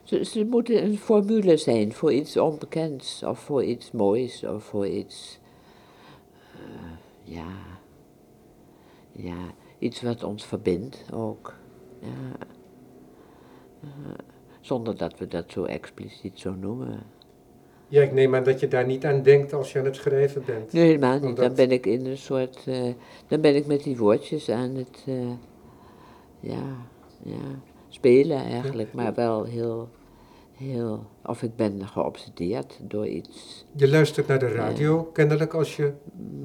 Ze, 0.02 0.24
ze 0.24 0.44
moeten 0.44 0.84
een 0.84 0.98
formule 0.98 1.56
zijn 1.56 1.92
voor 1.92 2.12
iets 2.12 2.36
onbekends, 2.36 3.22
of 3.22 3.38
voor 3.38 3.64
iets 3.64 3.90
moois, 3.90 4.44
of 4.44 4.64
voor 4.64 4.86
iets. 4.86 5.40
Uh, 6.54 6.90
ja. 7.22 7.48
Ja 9.12 9.54
iets 9.78 10.02
wat 10.02 10.24
ons 10.24 10.44
verbindt 10.44 11.04
ook. 11.12 11.54
Ja. 12.00 12.46
Zonder 14.60 14.96
dat 14.96 15.18
we 15.18 15.26
dat 15.26 15.44
zo 15.50 15.64
expliciet 15.64 16.38
zo 16.38 16.54
noemen. 16.54 17.02
Ja, 17.88 18.02
ik 18.02 18.12
neem 18.12 18.34
aan 18.34 18.44
dat 18.44 18.60
je 18.60 18.68
daar 18.68 18.86
niet 18.86 19.04
aan 19.04 19.22
denkt 19.22 19.52
als 19.52 19.72
je 19.72 19.78
aan 19.78 19.84
het 19.84 19.96
schrijven 19.96 20.42
bent. 20.46 20.72
Nee, 20.72 20.84
helemaal 20.84 21.18
niet. 21.18 21.36
Dan 21.36 21.54
ben 21.54 21.70
ik 21.70 21.86
in 21.86 22.06
een 22.06 22.18
soort. 22.18 22.64
Uh, 22.68 22.94
dan 23.26 23.40
ben 23.40 23.56
ik 23.56 23.66
met 23.66 23.82
die 23.82 23.96
woordjes 23.96 24.50
aan 24.50 24.74
het. 24.74 25.04
Uh, 25.08 25.30
ja, 26.40 26.76
ja, 27.22 27.60
spelen 27.88 28.44
eigenlijk, 28.44 28.92
maar 28.92 29.14
wel 29.14 29.44
heel. 29.44 29.88
Heel, 30.52 31.06
of 31.24 31.42
ik 31.42 31.56
ben 31.56 31.88
geobsedeerd 31.88 32.78
door 32.82 33.06
iets. 33.06 33.64
Je 33.76 33.88
luistert 33.88 34.26
naar 34.26 34.38
de 34.38 34.48
radio, 34.48 35.04
kennelijk, 35.04 35.54
als 35.54 35.76
je 35.76 35.92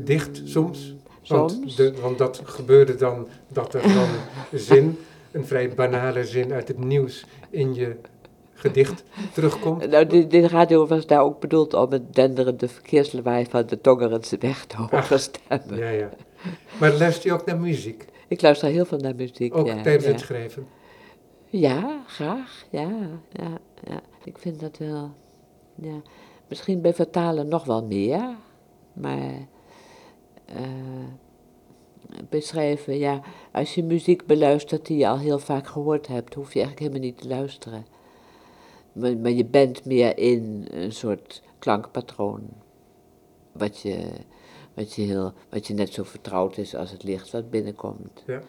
dicht 0.03 0.41
soms? 0.43 0.95
Want, 1.28 1.78
de, 1.78 1.93
want 2.01 2.17
dat 2.17 2.41
gebeurde 2.43 2.95
dan, 2.95 3.28
dat 3.47 3.74
er 3.74 3.82
dan 3.82 4.07
zin, 4.59 4.99
een 5.32 5.45
vrij 5.45 5.74
banale 5.74 6.26
zin 6.26 6.53
uit 6.53 6.67
het 6.67 6.84
nieuws 6.84 7.26
in 7.49 7.74
je 7.74 7.95
gedicht 8.53 9.03
terugkomt. 9.34 9.89
Nou, 9.89 10.28
de, 10.28 10.47
radio 10.47 10.88
was 10.88 11.05
daar 11.05 11.21
ook 11.21 11.39
bedoeld 11.39 11.74
om 11.74 11.91
het 11.91 12.15
denderende 12.15 12.67
verkeerslawaai 12.67 13.45
van 13.49 13.65
de 13.65 13.82
Tongerense 13.82 14.38
weg 14.39 14.65
te 14.65 14.78
horen 14.78 15.19
stemmen. 15.19 15.78
Ja, 15.78 15.89
ja. 15.89 16.09
Maar 16.80 16.93
luister 16.93 17.30
je 17.30 17.34
ook 17.34 17.45
naar 17.45 17.59
muziek? 17.59 18.05
Ik 18.28 18.41
luister 18.41 18.69
heel 18.69 18.86
veel 18.86 18.97
naar 18.97 19.15
muziek, 19.15 19.55
Ook 19.55 19.67
ja, 19.67 19.82
tijdens 19.82 20.05
ja. 20.05 20.11
het 20.11 20.19
schrijven? 20.19 20.67
Ja, 21.49 22.03
graag, 22.07 22.65
ja, 22.69 22.89
ja, 23.32 23.57
ja. 23.84 24.01
Ik 24.24 24.38
vind 24.38 24.59
dat 24.59 24.78
wel, 24.78 25.11
ja. 25.76 26.01
Misschien 26.47 26.82
bij 26.82 26.93
vertalen 26.93 27.47
nog 27.47 27.65
wel 27.65 27.86
meer, 27.86 28.36
maar 28.93 29.47
beschrijven, 32.29 32.97
ja, 32.97 33.21
als 33.51 33.75
je 33.75 33.83
muziek 33.83 34.25
beluistert 34.25 34.85
die 34.85 34.97
je 34.97 35.07
al 35.07 35.19
heel 35.19 35.39
vaak 35.39 35.67
gehoord 35.67 36.07
hebt, 36.07 36.33
hoef 36.33 36.53
je 36.53 36.59
eigenlijk 36.59 36.79
helemaal 36.79 37.09
niet 37.09 37.21
te 37.21 37.27
luisteren. 37.27 37.85
Maar, 38.93 39.17
maar 39.17 39.31
je 39.31 39.45
bent 39.45 39.85
meer 39.85 40.17
in 40.17 40.67
een 40.71 40.91
soort 40.91 41.41
klankpatroon, 41.59 42.49
wat 43.51 43.79
je, 43.79 44.05
wat, 44.73 44.93
je 44.93 45.01
heel, 45.01 45.33
wat 45.49 45.67
je 45.67 45.73
net 45.73 45.93
zo 45.93 46.03
vertrouwd 46.03 46.57
is 46.57 46.75
als 46.75 46.91
het 46.91 47.03
licht 47.03 47.31
wat 47.31 47.49
binnenkomt. 47.49 48.23
Ja. 48.27 48.41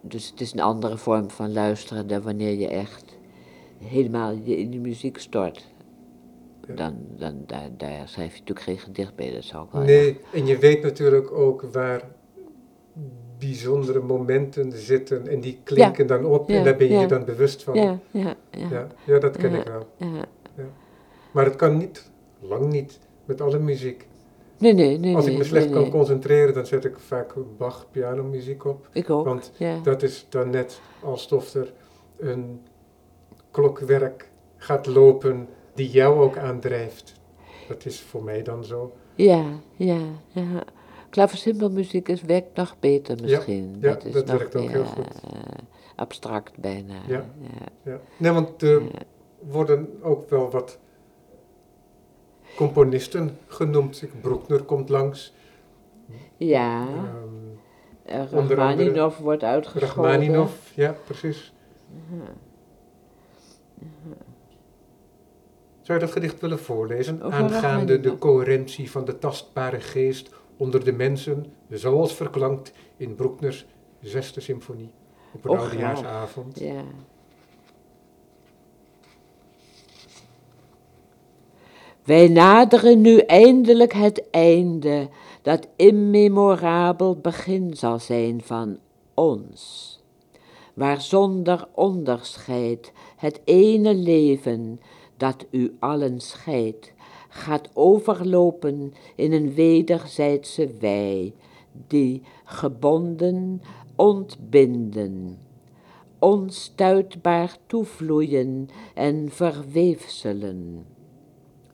Dus 0.00 0.30
het 0.30 0.40
is 0.40 0.52
een 0.52 0.60
andere 0.60 0.96
vorm 0.96 1.30
van 1.30 1.52
luisteren 1.52 2.06
dan 2.06 2.22
wanneer 2.22 2.58
je 2.58 2.68
echt 2.68 3.18
helemaal 3.78 4.32
je 4.32 4.56
in 4.56 4.70
de 4.70 4.78
muziek 4.78 5.18
stort 5.18 5.66
dan, 6.74 6.96
dan 7.16 7.44
daar, 7.46 7.68
daar 7.76 8.08
schrijf 8.08 8.32
je 8.32 8.38
natuurlijk 8.38 8.66
geen 8.66 8.78
gedicht 8.78 9.14
bij. 9.14 9.30
Dat 9.30 9.44
zou 9.44 9.64
ik 9.64 9.72
wel 9.72 9.82
nee, 9.82 10.20
en 10.32 10.46
je 10.46 10.58
weet 10.58 10.82
natuurlijk 10.82 11.32
ook 11.32 11.62
waar 11.72 12.02
bijzondere 13.38 14.00
momenten 14.00 14.72
zitten 14.72 15.28
en 15.28 15.40
die 15.40 15.60
klinken 15.64 16.06
dan 16.06 16.24
op 16.24 16.48
en 16.48 16.64
daar 16.64 16.76
ben 16.76 16.88
je 16.88 16.98
je 16.98 17.06
dan 17.06 17.24
bewust 17.24 17.62
van. 17.62 17.74
Ja, 17.74 17.98
ja, 18.10 18.34
ja. 18.50 18.86
ja, 19.04 19.18
dat 19.18 19.36
ken 19.36 19.54
ik 19.54 19.68
wel. 19.68 19.86
Ja. 19.96 20.26
Maar 21.30 21.44
het 21.44 21.56
kan 21.56 21.76
niet, 21.76 22.10
lang 22.40 22.72
niet, 22.72 22.98
met 23.24 23.40
alle 23.40 23.58
muziek. 23.58 24.08
Nee, 24.58 24.72
nee, 24.72 24.98
nee. 24.98 25.16
Als 25.16 25.26
ik 25.26 25.38
me 25.38 25.44
slecht 25.44 25.70
kan 25.70 25.90
concentreren, 25.90 26.54
dan 26.54 26.66
zet 26.66 26.84
ik 26.84 26.98
vaak 26.98 27.34
Bach 27.56 27.86
pianomuziek 27.90 28.64
op. 28.64 28.88
Ik 28.92 29.10
ook, 29.10 29.24
Want 29.24 29.52
dat 29.82 30.02
is 30.02 30.26
dan 30.28 30.50
net 30.50 30.80
alsof 31.02 31.54
er 31.54 31.72
een 32.18 32.60
klokwerk 33.50 34.30
gaat 34.56 34.86
lopen 34.86 35.48
die 35.74 35.90
jou 35.90 36.20
ook 36.20 36.38
aandrijft. 36.38 37.14
Dat 37.68 37.84
is 37.84 38.00
voor 38.00 38.24
mij 38.24 38.42
dan 38.42 38.64
zo. 38.64 38.92
Ja, 39.14 39.44
ja, 39.76 40.00
ja. 40.28 40.64
Klaversymbelmuziek 41.10 42.08
is, 42.08 42.22
werkt 42.22 42.56
nog 42.56 42.76
beter 42.80 43.16
misschien. 43.22 43.76
Ja, 43.80 43.88
dat, 43.88 44.04
is 44.04 44.12
dat 44.12 44.26
nog 44.26 44.38
werkt 44.38 44.56
ook 44.56 44.68
heel 44.68 44.84
goed. 44.84 45.20
Uh, 45.24 45.40
abstract 45.96 46.58
bijna. 46.58 46.94
Ja, 47.06 47.24
ja. 47.82 48.00
Nee, 48.16 48.32
want 48.32 48.62
er 48.62 48.82
worden 49.38 49.98
ook 50.02 50.30
wel 50.30 50.50
wat 50.50 50.78
componisten 52.56 53.38
genoemd. 53.46 54.04
Broekner 54.20 54.62
komt 54.62 54.88
langs. 54.88 55.34
Ja. 56.36 56.88
Um, 56.88 57.58
Rachmaninov 58.04 59.18
wordt 59.18 59.42
uitgesproken. 59.42 59.86
Rachmaninov, 59.86 60.52
ja, 60.74 60.96
precies. 61.06 61.52
Uh 62.12 62.28
Zou 65.82 65.98
je 65.98 66.04
dat 66.04 66.14
gedicht 66.14 66.40
willen 66.40 66.58
voorlezen? 66.58 67.22
Aangaande 67.22 68.00
de 68.00 68.18
coherentie 68.18 68.90
van 68.90 69.04
de 69.04 69.18
tastbare 69.18 69.80
geest 69.80 70.30
onder 70.56 70.84
de 70.84 70.92
mensen, 70.92 71.52
zoals 71.70 72.14
verklankt 72.14 72.72
in 72.96 73.14
Broekners 73.14 73.66
zesde 74.00 74.40
symfonie 74.40 74.90
op 75.32 75.44
een 75.44 75.58
oudejaarsavond. 75.58 76.58
Ja. 76.58 76.84
Wij 82.04 82.28
naderen 82.28 83.00
nu 83.00 83.18
eindelijk 83.18 83.92
het 83.92 84.30
einde, 84.30 85.08
dat 85.42 85.68
immemorabel 85.76 87.16
begin 87.16 87.74
zal 87.74 87.98
zijn 87.98 88.42
van 88.42 88.78
ons, 89.14 89.98
waar 90.74 91.00
zonder 91.00 91.68
onderscheid 91.74 92.92
het 93.16 93.40
ene 93.44 93.94
leven 93.94 94.80
dat 95.20 95.46
u 95.50 95.76
allen 95.78 96.20
scheidt, 96.20 96.92
gaat 97.28 97.70
overlopen 97.72 98.92
in 99.16 99.32
een 99.32 99.54
wederzijdse 99.54 100.70
wei, 100.80 101.34
die 101.86 102.22
gebonden 102.44 103.62
ontbinden, 103.96 105.38
onstuitbaar 106.18 107.56
toevloeien 107.66 108.68
en 108.94 109.28
verweefselen. 109.30 110.86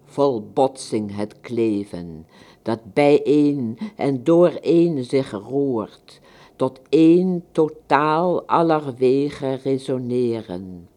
vol 0.04 0.50
botsing 0.52 1.16
het 1.16 1.40
kleven, 1.40 2.26
dat 2.62 2.94
bijeen 2.94 3.78
en 3.96 4.24
dooreen 4.24 5.04
zich 5.04 5.30
roert, 5.30 6.20
tot 6.56 6.80
één 6.88 7.44
totaal 7.52 8.46
aller 8.46 8.94
wegen 8.94 9.58
resoneren, 9.58 10.88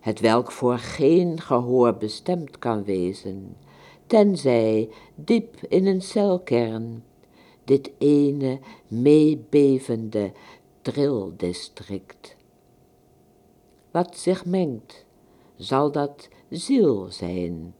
het 0.00 0.20
welk 0.20 0.52
voor 0.52 0.78
geen 0.78 1.40
gehoor 1.40 1.96
bestemd 1.96 2.58
kan 2.58 2.84
wezen, 2.84 3.56
tenzij 4.06 4.88
diep 5.14 5.56
in 5.68 5.86
een 5.86 6.02
celkern 6.02 7.02
dit 7.68 7.90
ene 7.98 8.58
meebevende 8.88 10.32
trildistrict. 10.82 12.36
Wat 13.90 14.16
zich 14.16 14.44
mengt, 14.44 15.04
zal 15.56 15.92
dat 15.92 16.28
ziel 16.50 17.06
zijn. 17.10 17.74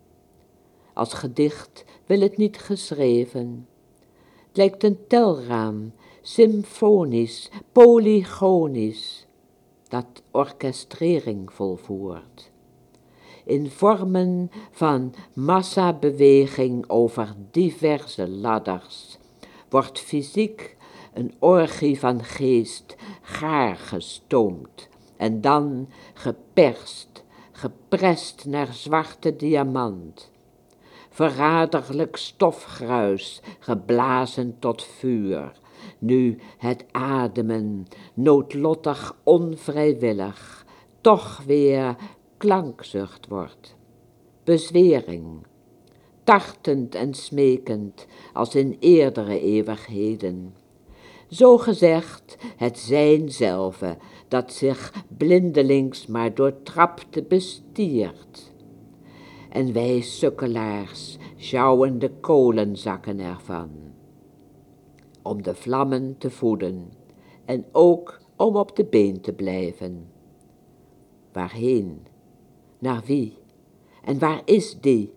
Als 0.93 1.12
gedicht 1.12 1.85
wil 2.07 2.21
het 2.21 2.37
niet 2.37 2.59
geschreven. 2.59 3.69
Het 4.47 4.57
lijkt 4.57 4.85
een 4.85 4.99
telraam, 5.07 5.93
symfonisch, 6.23 7.51
polygonisch, 7.73 9.27
dat 9.89 10.22
orchestrering 10.30 11.53
volvoert. 11.53 12.51
In 13.45 13.70
vormen 13.70 14.51
van 14.70 15.14
massabeweging 15.32 16.89
over 16.89 17.34
diverse 17.51 18.28
ladders 18.28 19.18
wordt 19.68 19.99
fysiek 19.99 20.76
een 21.14 21.34
orgie 21.39 21.99
van 21.99 22.24
geest 22.24 22.97
gaar 23.22 23.76
gestoomd 23.76 24.89
en 25.16 25.41
dan 25.41 25.89
geperst, 26.14 27.24
geprest 27.53 28.45
naar 28.45 28.72
zwarte 28.72 29.36
diamant. 29.36 30.30
Verraderlijk 31.11 32.16
stofgruis, 32.16 33.41
geblazen 33.59 34.57
tot 34.59 34.84
vuur, 34.84 35.53
nu 35.99 36.39
het 36.59 36.85
ademen, 36.91 37.87
noodlottig 38.15 39.17
onvrijwillig, 39.23 40.67
toch 41.01 41.43
weer 41.47 41.97
klankzucht 42.37 43.29
wordt. 43.29 43.77
Bezwering, 44.45 45.47
tartend 46.25 46.95
en 46.95 47.15
smekend 47.15 48.07
als 48.33 48.55
in 48.55 48.77
eerdere 48.81 49.41
eeuwigheden. 49.41 50.55
Zo 51.29 51.59
gezegd 51.59 52.37
het 52.57 52.79
zijn 52.79 53.31
zelve, 53.33 53.97
dat 54.29 54.53
zich 54.53 54.93
blindelings 55.17 56.07
maar 56.07 56.35
doortrapte 56.35 57.23
bestiert. 57.23 58.53
En 59.51 59.73
wij 59.73 60.01
sukkelaars 60.01 61.17
sjouwen 61.37 61.99
de 61.99 62.11
kolenzakken 62.21 63.21
ervan, 63.21 63.71
om 65.29 65.43
de 65.43 65.55
vlammen 65.55 66.18
te 66.18 66.31
voeden 66.31 66.93
en 67.45 67.64
ook 67.72 68.20
om 68.37 68.57
op 68.57 68.76
de 68.76 68.85
been 68.85 69.20
te 69.20 69.33
blijven. 69.33 70.11
Waarheen? 71.33 72.07
Naar 72.79 73.03
wie? 73.05 73.39
En 74.05 74.18
waar 74.18 74.43
is 74.45 74.81
die? 74.81 75.12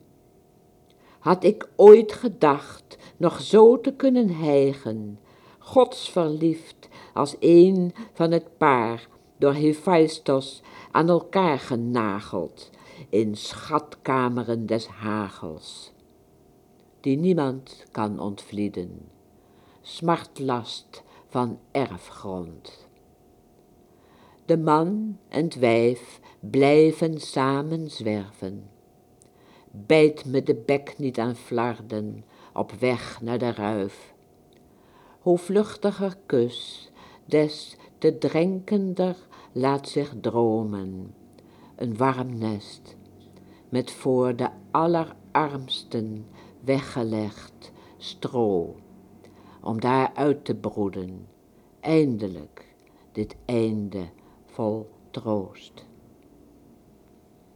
Had 1.19 1.43
ik 1.43 1.69
ooit 1.75 2.13
gedacht 2.13 2.97
nog 3.17 3.41
zo 3.41 3.81
te 3.81 3.93
kunnen 3.93 4.29
hijgen, 4.29 5.19
godsverliefd 5.59 6.87
als 7.13 7.35
een 7.39 7.93
van 8.13 8.31
het 8.31 8.57
paar 8.57 9.07
door 9.37 9.53
Hephaistos 9.53 10.61
aan 10.91 11.09
elkaar 11.09 11.59
genageld 11.59 12.69
in 13.09 13.35
schatkameren 13.35 14.65
des 14.65 14.87
hagels, 14.87 15.91
die 16.99 17.17
niemand 17.17 17.85
kan 17.91 18.19
ontvlieden, 18.19 19.09
smartlast 19.81 21.03
van 21.27 21.59
erfgrond. 21.71 22.87
De 24.45 24.57
man 24.57 25.17
en 25.27 25.43
het 25.43 25.55
wijf 25.55 26.19
blijven 26.39 27.19
samen 27.19 27.89
zwerven. 27.89 28.69
Bijt 29.71 30.25
me 30.25 30.43
de 30.43 30.55
bek 30.55 30.97
niet 30.97 31.19
aan 31.19 31.35
flarden 31.35 32.25
op 32.53 32.71
weg 32.71 33.21
naar 33.21 33.37
de 33.37 33.51
ruif. 33.51 34.13
Hoe 35.19 35.37
vluchtiger 35.37 36.17
kus, 36.25 36.89
des 37.25 37.75
te 37.97 38.17
drenkender 38.17 39.15
laat 39.51 39.89
zich 39.89 40.13
dromen. 40.21 41.15
Een 41.75 41.97
warm 41.97 42.37
nest, 42.37 42.95
met 43.69 43.91
voor 43.91 44.35
de 44.35 44.49
allerarmsten 44.71 46.25
weggelegd 46.59 47.71
stro, 47.97 48.75
om 49.63 49.79
daar 49.81 50.11
uit 50.13 50.45
te 50.45 50.55
broeden, 50.55 51.27
eindelijk 51.79 52.65
dit 53.11 53.35
einde 53.45 54.03
vol 54.45 54.89
troost. 55.11 55.85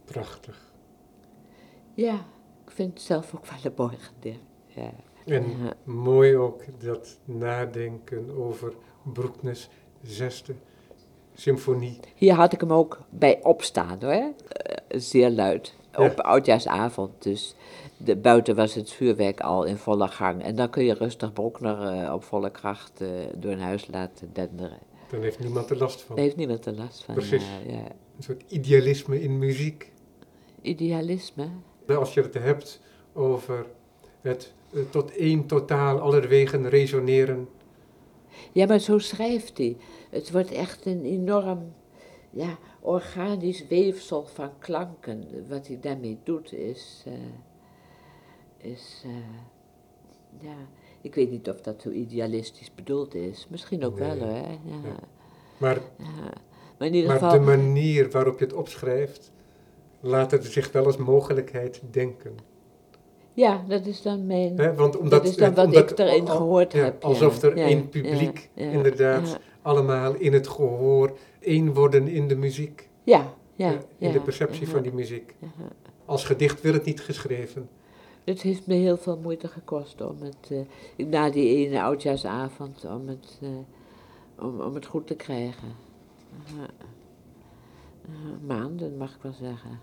Prachtig. 0.04 0.72
Ja, 1.94 2.14
ik 2.64 2.70
vind 2.70 2.92
het 2.92 3.02
zelf 3.02 3.34
ook 3.34 3.46
wel 3.46 3.58
een 3.62 3.72
mooi 3.76 3.96
gedicht. 3.96 4.40
Ja. 4.66 4.90
En 5.24 5.42
Ja. 5.48 5.74
mooi 5.84 6.36
ook 6.36 6.62
dat 6.84 7.18
nadenken 7.24 8.30
over 8.36 8.74
Broeknes 9.02 9.68
zesde 10.02 10.54
symfonie. 11.34 12.00
Hier 12.14 12.34
had 12.34 12.52
ik 12.52 12.60
hem 12.60 12.72
ook 12.72 13.00
bij 13.10 13.42
opstaan 13.42 13.98
hoor, 14.02 14.12
Eh, 14.12 14.76
zeer 15.00 15.30
luid. 15.30 15.74
Op 15.96 16.20
oudjaarsavond. 16.20 17.22
Dus 17.22 17.54
de, 17.96 18.16
buiten 18.16 18.54
was 18.54 18.74
het 18.74 18.92
vuurwerk 18.92 19.40
al 19.40 19.64
in 19.64 19.76
volle 19.76 20.08
gang. 20.08 20.42
En 20.42 20.56
dan 20.56 20.70
kun 20.70 20.84
je 20.84 20.94
rustig 20.94 21.32
Broekner 21.32 21.82
eh, 21.82 22.12
op 22.12 22.24
volle 22.24 22.50
kracht 22.50 23.00
eh, 23.00 23.08
door 23.34 23.52
een 23.52 23.60
huis 23.60 23.86
laten 23.86 24.30
denderen. 24.32 24.78
Dan 25.10 25.22
heeft 25.22 25.38
niemand 25.38 25.70
er 25.70 25.76
last 25.76 26.02
van. 26.02 26.16
Daar 26.16 26.24
heeft 26.24 26.36
niemand 26.36 26.66
er 26.66 26.74
last 26.74 27.04
van. 27.04 27.14
Precies. 27.14 27.44
Ja, 27.66 27.72
ja. 27.72 27.84
Een 28.16 28.22
soort 28.22 28.42
idealisme 28.48 29.22
in 29.22 29.38
muziek. 29.38 29.92
Idealisme. 30.62 31.48
Als 31.86 32.14
je 32.14 32.22
het 32.22 32.34
hebt 32.34 32.80
over 33.12 33.66
het 34.20 34.52
eh, 34.72 34.80
tot 34.90 35.16
één 35.16 35.46
totaal 35.46 36.00
aller 36.00 36.28
wegen 36.28 36.68
resoneren. 36.68 37.48
Ja, 38.52 38.66
maar 38.66 38.78
zo 38.78 38.98
schrijft 38.98 39.58
hij. 39.58 39.76
Het 40.10 40.30
wordt 40.30 40.50
echt 40.50 40.86
een 40.86 41.04
enorm 41.04 41.72
ja, 42.36 42.58
organisch 42.80 43.66
weefsel 43.66 44.24
van 44.24 44.50
klanken. 44.58 45.46
Wat 45.48 45.66
hij 45.66 45.78
daarmee 45.80 46.18
doet 46.22 46.52
is. 46.52 47.04
eh, 47.06 48.72
is 48.72 49.02
eh, 49.04 49.10
ja, 50.40 50.56
ik 51.00 51.14
weet 51.14 51.30
niet 51.30 51.48
of 51.48 51.60
dat 51.60 51.82
zo 51.82 51.90
idealistisch 51.90 52.74
bedoeld 52.74 53.14
is. 53.14 53.46
Misschien 53.50 53.84
ook 53.84 53.98
wel 53.98 54.18
hoor. 54.18 54.28
Ja, 54.28 54.58
ja. 54.64 54.98
Maar, 55.56 55.80
ja. 55.98 56.32
Maar 56.78 56.88
in 56.88 56.94
ieder 56.94 57.08
maar 57.08 57.18
geval. 57.18 57.38
de 57.38 57.44
manier 57.44 58.10
waarop 58.10 58.38
je 58.38 58.44
het 58.44 58.54
opschrijft, 58.54 59.32
laat 60.00 60.30
het 60.30 60.44
zich 60.44 60.72
wel 60.72 60.84
als 60.84 60.96
mogelijkheid 60.96 61.82
denken. 61.90 62.34
Ja, 63.32 63.64
dat 63.68 63.86
is 63.86 64.02
dan 64.02 64.26
mijn. 64.26 64.58
Hè? 64.58 64.74
Want 64.74 64.96
omdat, 64.96 65.10
dat 65.22 65.30
is 65.30 65.36
dan 65.36 65.54
wat 65.54 65.66
omdat, 65.66 65.90
ik 65.90 65.98
erin 65.98 66.28
gehoord 66.28 66.72
heb. 66.72 67.04
Alsof 67.04 67.42
er 67.42 67.56
één 67.56 67.88
publiek 67.88 68.50
inderdaad 68.54 69.38
allemaal 69.66 70.14
in 70.14 70.32
het 70.32 70.48
gehoor 70.48 71.18
één 71.40 71.74
worden 71.74 72.08
in 72.08 72.28
de 72.28 72.36
muziek. 72.36 72.88
ja, 73.02 73.34
ja, 73.54 73.68
eh, 73.68 73.78
in 73.98 74.06
ja, 74.06 74.12
de 74.12 74.20
perceptie 74.20 74.66
ja, 74.66 74.72
van 74.72 74.82
die 74.82 74.92
muziek. 74.92 75.34
ja. 75.38 75.48
Als 76.04 76.24
gedicht 76.24 76.60
werd 76.60 76.74
het 76.74 76.84
niet 76.84 77.00
geschreven. 77.00 77.68
Het 78.24 78.42
heeft 78.42 78.66
me 78.66 78.74
heel 78.74 78.96
veel 78.96 79.18
moeite 79.18 79.48
gekost 79.48 80.00
om 80.00 80.16
het, 80.20 80.66
eh, 80.96 81.06
na 81.06 81.30
die 81.30 81.66
ene 81.66 81.82
oudjaarsavond, 81.82 82.84
om 82.84 83.08
het, 83.08 83.38
eh, 83.42 84.44
om, 84.44 84.60
om 84.60 84.74
het 84.74 84.86
goed 84.86 85.06
te 85.06 85.14
krijgen. 85.14 85.68
Ja. 86.56 86.66
Ja, 88.08 88.46
maanden, 88.46 88.96
mag 88.96 89.14
ik 89.14 89.22
wel 89.22 89.32
zeggen. 89.32 89.80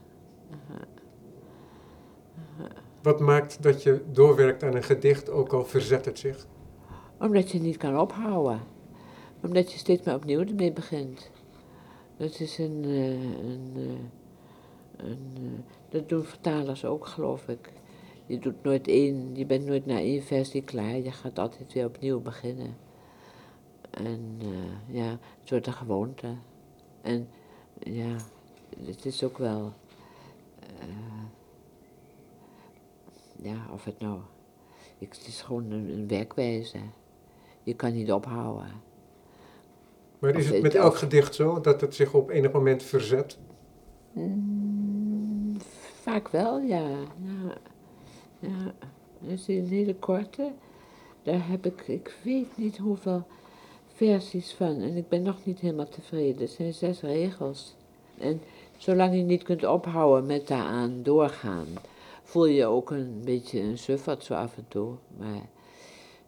Wat 3.01 3.19
maakt 3.19 3.63
dat 3.63 3.83
je 3.83 4.01
doorwerkt 4.11 4.63
aan 4.63 4.75
een 4.75 4.83
gedicht, 4.83 5.29
ook 5.29 5.53
al 5.53 5.65
verzet 5.65 6.05
het 6.05 6.19
zich? 6.19 6.47
Omdat 7.19 7.51
je 7.51 7.59
niet 7.59 7.77
kan 7.77 7.99
ophouden. 7.99 8.72
Omdat 9.43 9.71
je 9.71 9.77
steeds 9.77 10.05
maar 10.05 10.15
opnieuw 10.15 10.39
ermee 10.39 10.71
begint. 10.71 11.29
Dat 12.17 12.39
is 12.39 12.57
een, 12.57 12.83
eh, 12.83 13.21
een, 13.21 13.71
eh, 13.75 15.05
een 15.05 15.31
eh, 15.35 15.73
dat 15.89 16.09
doen 16.09 16.23
vertalers 16.23 16.85
ook, 16.85 17.07
geloof 17.07 17.47
ik. 17.47 17.71
Je 18.25 18.39
doet 18.39 18.63
nooit 18.63 18.87
één, 18.87 19.35
je 19.35 19.45
bent 19.45 19.65
nooit 19.65 19.85
na 19.85 19.97
één 19.97 20.23
versie 20.23 20.61
klaar. 20.61 20.97
Je 20.97 21.11
gaat 21.11 21.39
altijd 21.39 21.73
weer 21.73 21.85
opnieuw 21.85 22.21
beginnen. 22.21 22.77
En 23.89 24.39
ja, 24.87 25.19
het 25.39 25.49
wordt 25.49 25.67
een 25.67 25.73
gewoonte. 25.73 26.35
En 27.01 27.27
ja, 27.79 28.15
het 28.85 29.05
is 29.05 29.23
ook 29.23 29.37
wel, 29.37 29.73
ja, 33.41 33.67
of 33.73 33.83
het 33.83 33.99
nou, 33.99 34.19
het 34.99 35.23
is 35.27 35.41
gewoon 35.41 35.71
een 35.71 36.07
werkwijze. 36.07 36.79
Je 37.63 37.73
kan 37.73 37.93
niet 37.93 38.11
ophouden. 38.11 38.91
Maar 40.23 40.35
is 40.35 40.49
het 40.49 40.61
met 40.61 40.75
elk 40.75 40.95
gedicht 40.95 41.35
zo 41.35 41.61
dat 41.61 41.81
het 41.81 41.95
zich 41.95 42.13
op 42.13 42.29
enig 42.29 42.51
moment 42.51 42.83
verzet? 42.83 43.37
Mm, 44.11 45.57
vaak 46.01 46.27
wel, 46.27 46.59
ja. 46.59 46.87
ja. 47.23 47.57
Ja, 48.39 48.73
is 49.27 49.47
een 49.47 49.67
hele 49.67 49.95
korte. 49.95 50.51
Daar 51.23 51.47
heb 51.47 51.65
ik, 51.65 51.87
ik 51.87 52.15
weet 52.23 52.57
niet 52.57 52.77
hoeveel 52.77 53.23
versies 53.93 54.53
van. 54.53 54.81
En 54.81 54.95
ik 54.95 55.09
ben 55.09 55.21
nog 55.21 55.45
niet 55.45 55.59
helemaal 55.59 55.89
tevreden. 55.89 56.41
Het 56.41 56.51
zijn 56.51 56.73
zes 56.73 57.01
regels. 57.01 57.75
En 58.17 58.41
zolang 58.77 59.15
je 59.15 59.21
niet 59.21 59.43
kunt 59.43 59.65
ophouden 59.65 60.25
met 60.25 60.47
daaraan 60.47 61.03
doorgaan, 61.03 61.67
voel 62.23 62.45
je 62.45 62.65
ook 62.65 62.91
een 62.91 63.21
beetje 63.23 63.59
een 63.59 63.77
suffert 63.77 64.23
zo 64.23 64.33
af 64.33 64.57
en 64.57 64.65
toe. 64.67 64.93
Maar 65.17 65.41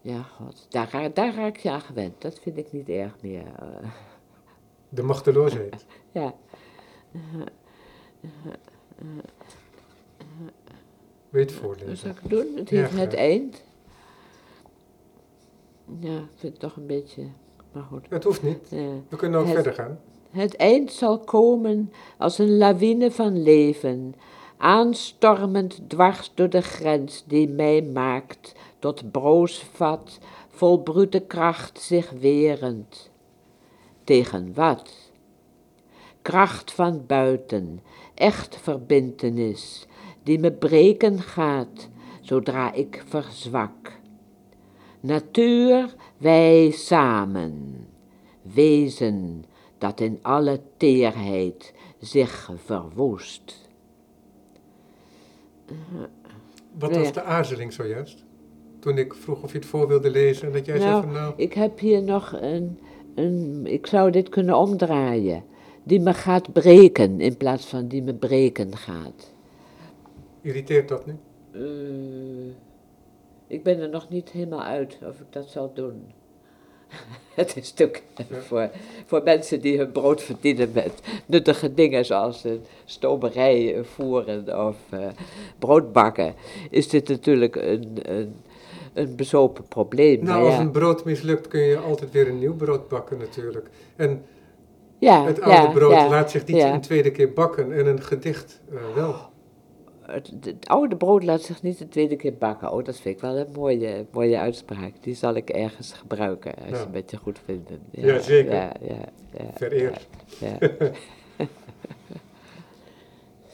ja, 0.05 0.21
god, 0.21 0.65
daar, 0.69 0.89
ra- 0.91 1.09
daar 1.09 1.35
raak 1.35 1.57
je 1.57 1.71
aan 1.71 1.81
gewend. 1.81 2.21
Dat 2.21 2.39
vind 2.39 2.57
ik 2.57 2.71
niet 2.71 2.89
erg 2.89 3.15
meer. 3.21 3.45
eh. 3.59 3.89
De 4.89 5.03
machteloosheid. 5.03 5.85
ja. 6.11 6.33
Wat 11.29 11.51
voorlezen? 11.51 11.97
zal 11.97 12.09
ik 12.09 12.29
doen? 12.29 12.47
Het 12.55 12.69
Ja, 12.69 12.79
heeft 12.81 12.97
het 12.97 13.13
eind. 13.13 13.63
Ja, 15.99 16.17
ik 16.17 16.27
vind 16.35 16.51
het 16.53 16.59
toch 16.59 16.75
een 16.75 16.87
beetje. 16.87 17.23
Maar 17.71 17.83
goed. 17.83 18.05
Het 18.09 18.23
hoeft 18.23 18.43
niet. 18.43 18.67
Ja. 18.69 18.89
We 19.09 19.15
kunnen 19.15 19.39
ook 19.39 19.45
Het- 19.45 19.55
verder 19.55 19.73
gaan. 19.73 19.99
Het 20.29 20.55
eind 20.55 20.91
zal 20.91 21.19
komen 21.19 21.91
als 22.17 22.37
een 22.37 22.57
lawine 22.57 23.11
van 23.11 23.43
leven, 23.43 24.15
aanstormend 24.57 25.89
dwars 25.89 26.31
door 26.33 26.49
de 26.49 26.61
grens 26.61 27.23
die 27.27 27.49
mij 27.49 27.81
maakt 27.81 28.53
tot 28.85 29.01
broos 29.11 29.57
vat, 29.79 30.19
vol 30.59 30.77
brute 30.85 31.19
kracht 31.19 31.79
zich 31.81 32.11
werend. 32.21 33.09
Tegen 34.03 34.53
wat? 34.53 34.91
Kracht 36.21 36.71
van 36.71 37.05
buiten, 37.05 37.79
echt 38.13 38.57
verbintenis, 38.57 39.87
die 40.23 40.39
me 40.39 40.51
breken 40.51 41.19
gaat, 41.19 41.89
zodra 42.21 42.73
ik 42.73 43.03
verzwak. 43.07 43.99
Natuur, 44.99 45.95
wij 46.17 46.71
samen, 46.71 47.87
wezen 48.41 49.45
dat 49.77 49.99
in 49.99 50.19
alle 50.21 50.61
teerheid 50.77 51.73
zich 51.99 52.51
verwoest. 52.65 53.69
Wat 56.77 56.95
was 56.95 57.13
de 57.13 57.23
aarzeling 57.23 57.73
zojuist? 57.73 58.24
Toen 58.85 58.97
ik 58.97 59.13
vroeg 59.13 59.43
of 59.43 59.51
je 59.51 59.57
het 59.57 59.67
voor 59.67 59.87
wilde 59.87 60.09
lezen 60.09 60.47
en 60.47 60.53
dat 60.53 60.65
jij 60.65 60.79
zei 60.79 60.89
Nou, 60.91 61.03
van 61.03 61.13
nou, 61.13 61.33
Ik 61.37 61.53
heb 61.53 61.79
hier 61.79 62.03
nog 62.03 62.37
een, 62.41 62.79
een, 63.15 63.61
ik 63.65 63.87
zou 63.87 64.11
dit 64.11 64.29
kunnen 64.29 64.57
omdraaien, 64.57 65.43
die 65.83 65.99
me 65.99 66.13
gaat 66.13 66.53
breken 66.53 67.21
in 67.21 67.37
plaats 67.37 67.65
van 67.65 67.87
die 67.87 68.01
me 68.03 68.13
breken 68.13 68.75
gaat. 68.77 69.33
irriteert 70.41 70.87
dat 70.87 71.05
nu? 71.05 71.15
Eh, 71.51 72.53
ik 73.47 73.63
ben 73.63 73.79
er 73.79 73.89
nog 73.89 74.09
niet 74.09 74.29
helemaal 74.29 74.63
uit 74.63 74.97
of 75.03 75.19
ik 75.19 75.25
dat 75.29 75.49
zal 75.49 75.71
doen. 75.73 76.11
Het 77.35 77.55
is 77.55 77.69
natuurlijk 77.69 78.03
Ja. 78.29 78.41
voor, 78.41 78.69
voor 79.05 79.21
mensen 79.23 79.61
die 79.61 79.77
hun 79.77 79.91
brood 79.91 80.21
verdienen 80.21 80.71
met 80.73 81.01
nuttige 81.25 81.73
dingen 81.73 82.05
zoals 82.05 82.43
een 82.43 82.61
stomerij 82.85 83.83
voeren 83.83 84.67
of 84.67 84.77
eh, 84.89 85.07
brood 85.59 85.91
bakken, 85.93 86.35
is 86.69 86.89
dit 86.89 87.07
natuurlijk 87.07 87.55
een, 87.55 87.97
een, 88.01 88.35
een 88.95 89.15
bezopen 89.15 89.67
probleem. 89.67 90.23
Nou, 90.23 90.45
als 90.45 90.57
een 90.57 90.71
brood 90.71 91.05
mislukt 91.05 91.47
kun 91.47 91.61
je 91.61 91.77
altijd 91.77 92.11
weer 92.11 92.27
een 92.27 92.39
nieuw 92.39 92.55
brood 92.55 92.87
bakken 92.87 93.17
natuurlijk. 93.17 93.69
En 93.95 94.23
ja, 94.99 95.25
het 95.25 95.41
oude 95.41 95.61
ja, 95.61 95.71
brood 95.71 96.09
laat 96.09 96.31
zich 96.31 96.45
niet 96.45 96.63
een 96.63 96.81
tweede 96.81 97.11
keer 97.11 97.33
bakken 97.33 97.71
en 97.71 97.85
een 97.85 98.01
gedicht 98.01 98.61
eh, 98.69 98.95
wel. 98.95 99.15
Het, 100.01 100.31
het 100.41 100.67
oude 100.67 100.95
brood 100.95 101.23
laat 101.23 101.41
zich 101.41 101.61
niet 101.61 101.77
de 101.77 101.87
tweede 101.87 102.15
keer 102.15 102.37
bakken. 102.37 102.71
Oh, 102.71 102.83
dat 102.83 102.99
vind 102.99 103.15
ik 103.15 103.21
wel 103.21 103.37
een 103.37 103.51
mooie, 103.55 104.05
mooie 104.11 104.37
uitspraak. 104.37 104.93
Die 105.01 105.15
zal 105.15 105.35
ik 105.35 105.49
ergens 105.49 105.93
gebruiken, 105.93 106.55
als 106.55 106.69
je 106.69 106.75
het 106.75 106.91
met 106.91 107.11
je 107.11 107.17
goed 107.17 107.39
vindt. 107.45 107.69
Ja, 107.91 108.19
zeker. 108.19 108.53
Ja, 108.53 108.73
ja, 108.81 109.05
ja, 109.31 109.45
Vereerd. 109.55 110.07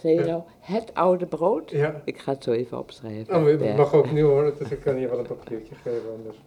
Zie 0.01 0.13
je 0.13 0.23
nou, 0.23 0.43
het 0.59 0.93
oude 0.93 1.25
brood? 1.25 1.71
Ja. 1.71 2.01
Ik 2.05 2.19
ga 2.19 2.31
het 2.31 2.43
zo 2.43 2.51
even 2.51 2.77
opschrijven. 2.77 3.35
Oh, 3.35 3.45
het 3.45 3.77
mag 3.77 3.93
ook 3.93 4.11
nu 4.11 4.21
hoor, 4.21 4.55
dus 4.57 4.69
ik 4.69 4.79
kan 4.79 4.95
hier 4.95 5.09
wel 5.09 5.19
een 5.19 5.27
papiertje 5.27 5.75
geven 5.75 6.11
anders. 6.11 6.37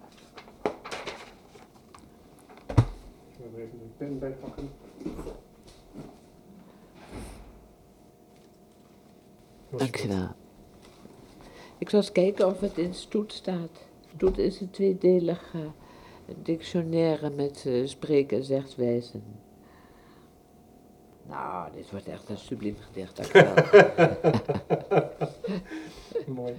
Ik 3.38 3.54
er 3.54 3.60
even 3.60 3.80
een 3.82 3.92
pen 3.96 4.18
bij 4.18 4.30
pakken. 4.30 4.70
Dankjewel. 9.70 10.28
Ik 11.78 11.90
zal 11.90 11.98
eens 11.98 12.12
kijken 12.12 12.46
of 12.46 12.60
het 12.60 12.78
in 12.78 12.94
Stoet 12.94 13.32
staat. 13.32 13.86
Stoet 14.14 14.38
is 14.38 14.60
een 14.60 14.70
tweedelig 14.70 15.54
eh, 15.54 15.60
dictionaire 16.42 17.30
met 17.30 17.64
eh, 17.66 17.86
spreken 17.86 18.36
en 18.36 18.44
zegswijzen. 18.44 19.22
Nou, 21.28 21.68
dit 21.74 21.90
wordt 21.90 22.08
echt 22.08 22.28
een 22.28 22.38
subliem 22.38 22.76
gedicht, 22.80 23.16
dankjewel. 23.16 23.54
Mooi. 26.42 26.54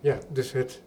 Ja, 0.00 0.18
dus 0.28 0.52
het 0.52 0.82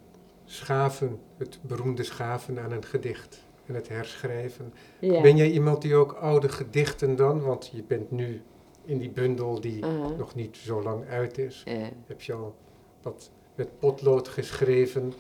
schaven, 0.45 1.19
het 1.37 1.59
beroemde 1.61 2.03
schaven 2.03 2.59
aan 2.59 2.71
een 2.71 2.85
gedicht 2.85 3.43
en 3.65 3.75
het 3.75 3.87
herschrijven. 3.87 4.73
ja. 4.99 5.21
Ben 5.21 5.37
jij 5.37 5.51
iemand 5.51 5.81
die 5.81 5.95
ook 5.95 6.11
oude 6.11 6.49
gedichten 6.49 7.15
dan, 7.15 7.41
want 7.41 7.69
je 7.73 7.83
bent 7.83 8.11
nu 8.11 8.41
in 8.85 8.97
die 8.97 9.09
bundel 9.09 9.61
die 9.61 9.85
Aha. 9.85 10.07
nog 10.17 10.35
niet 10.35 10.57
zo 10.57 10.83
lang 10.83 11.07
uit 11.07 11.37
is, 11.37 11.63
heb 12.07 12.21
je 12.21 12.33
al 12.33 12.55
wat 13.01 13.31
met 13.55 13.79
potlood 13.79 14.27
geschreven. 14.27 15.13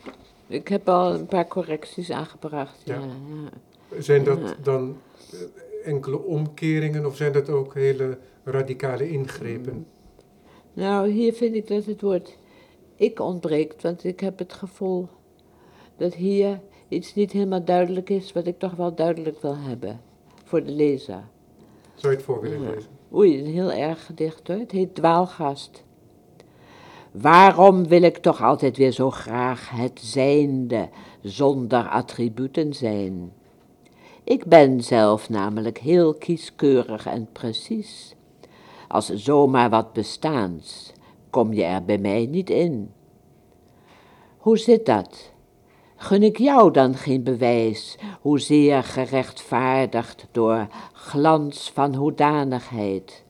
ik 0.47 0.67
heb 0.67 0.89
al 0.89 1.13
een 1.13 1.25
paar 1.25 1.47
correcties 1.47 2.11
aangebracht. 2.11 2.81
Ja. 2.83 2.99
Zijn 3.99 4.23
dat 4.23 4.39
Ja. 4.39 4.55
dan 4.63 4.97
eh, 5.31 5.39
enkele 5.87 6.23
omkeringen 6.23 7.05
of 7.05 7.15
zijn 7.15 7.31
dat 7.31 7.49
ook 7.49 7.73
hele 7.73 8.17
radicale 8.43 9.09
ingrepen? 9.09 9.85
Nou, 10.73 11.09
hier 11.09 11.33
vind 11.33 11.55
ik 11.55 11.67
dat 11.67 11.85
het 11.85 12.01
woord 12.01 12.37
ik 12.95 13.19
ontbreekt, 13.19 13.81
want 13.81 14.03
ik 14.03 14.19
heb 14.19 14.39
het 14.39 14.53
gevoel 14.53 15.07
dat 15.97 16.13
hier 16.13 16.59
iets 16.87 17.15
niet 17.15 17.31
helemaal 17.31 17.63
duidelijk 17.65 18.09
is, 18.09 18.31
wat 18.31 18.47
ik 18.47 18.59
toch 18.59 18.71
wel 18.75 18.95
duidelijk 18.95 19.41
wil 19.41 19.57
hebben 19.57 20.01
voor 20.43 20.63
de 20.63 20.71
lezer. 20.71 21.23
Zou 21.95 22.11
je 22.11 22.17
het 22.17 22.25
voor 22.25 22.41
willen 22.41 22.61
Ja. 22.61 22.69
lezen? 22.69 22.89
Oei, 23.13 23.39
een 23.39 23.51
heel 23.51 23.71
erg 23.71 24.05
gedicht 24.05 24.47
hoor. 24.47 24.57
Het 24.57 24.71
heet 24.71 24.95
Dwaalgast. 24.95 25.83
Waarom 27.13 27.87
wil 27.87 28.01
ik 28.01 28.17
toch 28.17 28.41
altijd 28.43 28.77
weer 28.77 28.91
zo 28.91 29.11
graag 29.11 29.69
het 29.69 29.99
zijnde 30.03 30.89
zonder 31.21 31.87
attributen 31.89 32.73
zijn? 32.73 33.31
Ik 34.23 34.45
ben 34.45 34.81
zelf 34.81 35.29
namelijk 35.29 35.77
heel 35.77 36.13
kieskeurig 36.13 37.05
en 37.05 37.27
precies. 37.31 38.15
Als 38.87 39.09
zomaar 39.09 39.69
wat 39.69 39.93
bestaans, 39.93 40.93
kom 41.29 41.53
je 41.53 41.63
er 41.63 41.83
bij 41.83 41.97
mij 41.97 42.25
niet 42.25 42.49
in. 42.49 42.91
Hoe 44.37 44.57
zit 44.57 44.85
dat? 44.85 45.31
Gun 45.95 46.23
ik 46.23 46.37
jou 46.37 46.71
dan 46.71 46.95
geen 46.95 47.23
bewijs, 47.23 47.97
hoezeer 48.21 48.83
gerechtvaardigd 48.83 50.27
door 50.31 50.67
glans 50.93 51.71
van 51.73 51.95
hoedanigheid? 51.95 53.23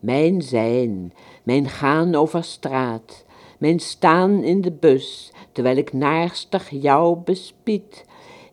Mijn 0.00 0.42
zijn, 0.42 1.12
mijn 1.46 1.68
gaan 1.68 2.14
over 2.14 2.44
straat, 2.44 3.24
mijn 3.58 3.80
staan 3.80 4.42
in 4.42 4.60
de 4.60 4.70
bus, 4.70 5.32
terwijl 5.52 5.76
ik 5.76 5.92
naarstig 5.92 6.70
jou 6.70 7.16
bespied, 7.16 8.04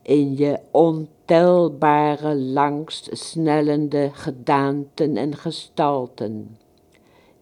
in 0.02 0.38
je 0.38 0.60
ontelbare 0.72 2.36
langst 2.36 3.10
snellende 3.12 4.10
gedaanten 4.14 5.18
en 5.18 5.36
gestalten. 5.36 6.58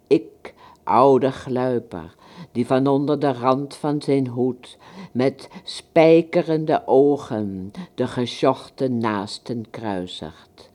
Ik, 0.08 0.54
oude 0.84 1.32
gluiper, 1.32 2.16
die 2.52 2.66
van 2.66 2.88
onder 2.88 3.20
de 3.20 3.34
rand 3.34 3.76
van 3.76 4.02
zijn 4.02 4.28
hoed 4.28 4.78
met 5.12 5.50
spijkerende 5.64 6.82
ogen 6.86 7.72
de 7.96 8.08
gesjochte 8.08 8.88
naasten 8.88 9.70
kruisigt. 9.70 10.72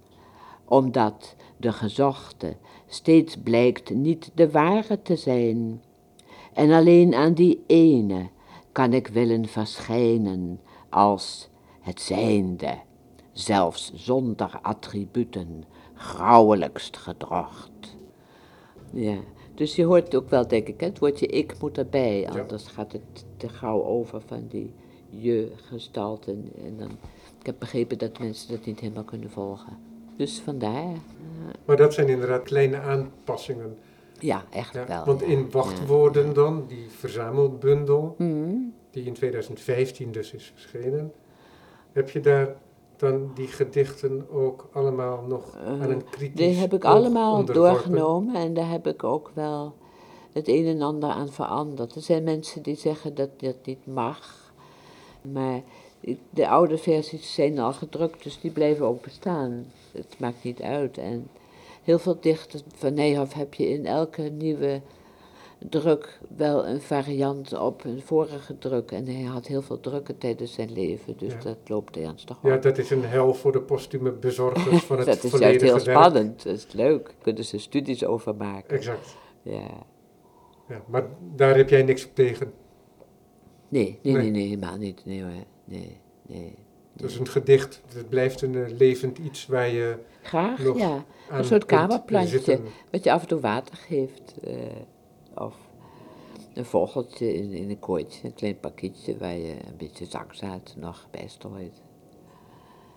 Omdat 0.65 1.35
de 1.57 1.73
gezochte 1.73 2.57
steeds 2.87 3.37
blijkt 3.37 3.95
niet 3.95 4.31
de 4.35 4.51
ware 4.51 5.03
te 5.03 5.17
zijn. 5.17 5.83
En 6.53 6.71
alleen 6.71 7.15
aan 7.15 7.33
die 7.35 7.65
ene 7.67 8.29
kan 8.73 8.93
ik 8.93 9.07
willen 9.07 9.47
verschijnen 9.47 10.61
als 10.89 11.49
het 11.81 12.01
zijnde, 12.01 12.79
zelfs 13.33 13.93
zonder 13.95 14.59
attributen, 14.63 15.65
grauwelijkst 15.95 16.97
gedrocht. 16.97 17.97
Ja, 18.93 19.17
dus 19.55 19.77
je 19.77 19.85
hoort 19.85 20.15
ook 20.15 20.31
wel, 20.31 20.49
denk 20.49 20.67
ik, 20.69 20.81
het 20.81 20.99
woordje 20.99 21.27
ik 21.27 21.61
moet 21.61 21.79
erbij, 21.79 22.21
Ja. 22.21 22.41
anders 22.41 22.67
gaat 22.67 22.93
het 22.93 23.25
te 23.37 23.49
gauw 23.49 23.83
over 23.85 24.21
van 24.27 24.47
die 24.49 24.73
je-gestalten. 25.11 26.53
En 26.65 26.77
dan 26.77 26.91
ik 27.41 27.47
heb 27.47 27.57
begrepen 27.59 27.99
dat 27.99 28.19
mensen 28.19 28.51
dat 28.51 28.65
niet 28.67 28.81
helemaal 28.81 29.05
kunnen 29.05 29.31
volgen. 29.31 29.79
Dus 30.17 30.41
vandaar. 30.41 30.93
Maar 31.65 31.77
dat 31.77 31.95
zijn 31.95 32.09
inderdaad 32.09 32.43
kleine 32.43 32.77
aanpassingen. 32.81 33.79
Ja, 34.19 34.45
echt 34.51 34.75
Ja, 34.75 34.87
wel. 34.87 35.05
want 35.05 35.21
ja. 35.21 35.27
in 35.27 35.51
wachtwoorden 35.51 36.33
dan, 36.35 36.65
die 36.69 36.87
verzamelbundel, 36.91 38.15
Mhm. 38.19 38.55
die 38.91 39.05
in 39.05 39.13
2015 39.13 40.13
dus 40.13 40.33
is 40.33 40.53
verschenen, 40.55 41.13
heb 41.93 42.11
je 42.11 42.21
daar 42.21 42.57
dan 42.97 43.31
die 43.35 43.47
gedichten 43.47 44.27
ook 44.31 44.69
allemaal 44.73 45.23
nog 45.29 45.57
Eh, 45.57 45.67
aan 45.83 45.91
een 45.91 46.09
kritisch 46.11 46.37
Die 46.47 46.55
heb 46.57 46.73
ik 46.75 46.85
allemaal 46.85 47.45
doorgenomen 47.45 48.35
en 48.35 48.55
daar 48.55 48.71
heb 48.71 48.87
ik 48.87 49.05
ook 49.05 49.31
wel 49.35 49.75
het 50.33 50.49
een 50.49 50.67
en 50.67 50.83
ander 50.83 51.11
aan 51.11 51.29
veranderd. 51.33 51.95
Er 51.95 52.03
zijn 52.03 52.25
mensen 52.25 52.63
die 52.63 52.77
zeggen 52.77 53.15
dat 53.15 53.29
dat 53.41 53.57
niet 53.65 53.87
mag, 53.87 54.53
maar 55.33 55.61
de 56.31 56.49
oude 56.49 56.79
versies 56.79 57.35
zijn 57.35 57.59
al 57.59 57.73
gedrukt, 57.73 58.23
dus 58.23 58.41
die 58.41 58.51
blijven 58.51 58.87
ook 58.87 59.03
bestaan. 59.03 59.65
Het 59.97 60.19
maakt 60.19 60.43
niet 60.45 60.63
uit. 60.63 60.99
En 60.99 61.29
heel 61.83 61.99
veel 61.99 62.21
dichters 62.21 62.63
van 62.75 62.95
Nijhoff 62.95 63.33
heb 63.33 63.55
je 63.55 63.69
in 63.69 63.87
elke 63.87 64.23
nieuwe 64.23 64.81
druk 65.69 66.19
wel 66.37 66.67
een 66.67 66.81
variant 66.81 67.59
op 67.59 67.85
een 67.85 68.03
vorige 68.03 68.59
druk. 68.59 68.91
En 68.91 69.07
hij 69.07 69.23
had 69.23 69.47
heel 69.47 69.63
veel 69.63 69.81
drukken 69.81 70.19
tijdens 70.19 70.53
zijn 70.53 70.73
leven, 70.73 71.17
dus 71.17 71.33
Ja. 71.33 71.39
dat 71.39 71.59
loopt 71.67 71.97
ernstig 71.97 72.39
Ja, 72.43 72.55
op. 72.55 72.63
dat 72.63 72.79
is 72.79 72.91
een 72.91 73.05
hel 73.05 73.35
voor 73.35 73.53
de 73.53 73.61
postume 73.61 74.13
bezorgers 74.13 74.85
van 74.85 74.97
het 74.99 75.07
dat 75.07 75.25
is 75.25 75.39
juist 75.39 75.61
heel 75.61 75.71
werk. 75.73 75.81
spannend, 75.91 76.43
dat 76.43 76.55
is 76.57 76.73
leuk. 76.73 77.05
Daar 77.05 77.15
kunnen 77.23 77.45
ze 77.45 77.59
studies 77.59 78.05
over 78.05 78.35
maken. 78.37 78.77
Exact. 78.77 79.17
Ja. 79.43 79.69
Ja, 80.69 80.83
maar 80.89 81.07
daar 81.35 81.57
heb 81.57 81.69
jij 81.69 81.83
niks 81.83 82.05
op 82.07 82.15
tegen. 82.15 82.53
Nee, 83.69 83.99
nee, 84.03 84.13
Nee. 84.13 84.23
nee, 84.23 84.31
nee, 84.31 84.43
helemaal 84.49 84.77
niet. 84.77 85.03
Nee 85.05 85.23
hoor, 85.23 85.31
nee, 85.65 86.01
nee. 86.27 86.55
Dus 86.97 87.19
een 87.19 87.29
gedicht, 87.29 87.83
het 87.95 88.09
blijft 88.09 88.43
een 88.43 88.55
eh, 88.65 88.77
levend 88.79 89.19
iets 89.19 89.47
waar 89.47 89.69
je 89.69 89.97
Graag, 90.23 90.77
ja. 90.77 91.05
Een 91.31 91.45
soort 91.45 91.65
kamerplantje, 91.65 92.61
wat 92.91 93.05
je 93.05 93.13
af 93.13 93.23
en 93.23 93.29
toe 93.29 93.41
water 93.41 93.77
geeft. 93.77 94.35
eh, 94.43 94.55
of 95.35 95.55
een 96.55 96.65
vogeltje 96.65 97.35
in, 97.35 97.53
in 97.53 97.71
een 97.71 97.79
kooitje, 97.79 98.27
een 98.27 98.35
klein 98.35 98.61
pakketje 98.61 99.19
waar 99.19 99.37
je 99.37 99.51
een 99.53 99.77
beetje 99.77 100.05
zakzaad 100.07 100.75
nog 100.79 101.07
bij 101.11 101.29
strooit. 101.29 101.83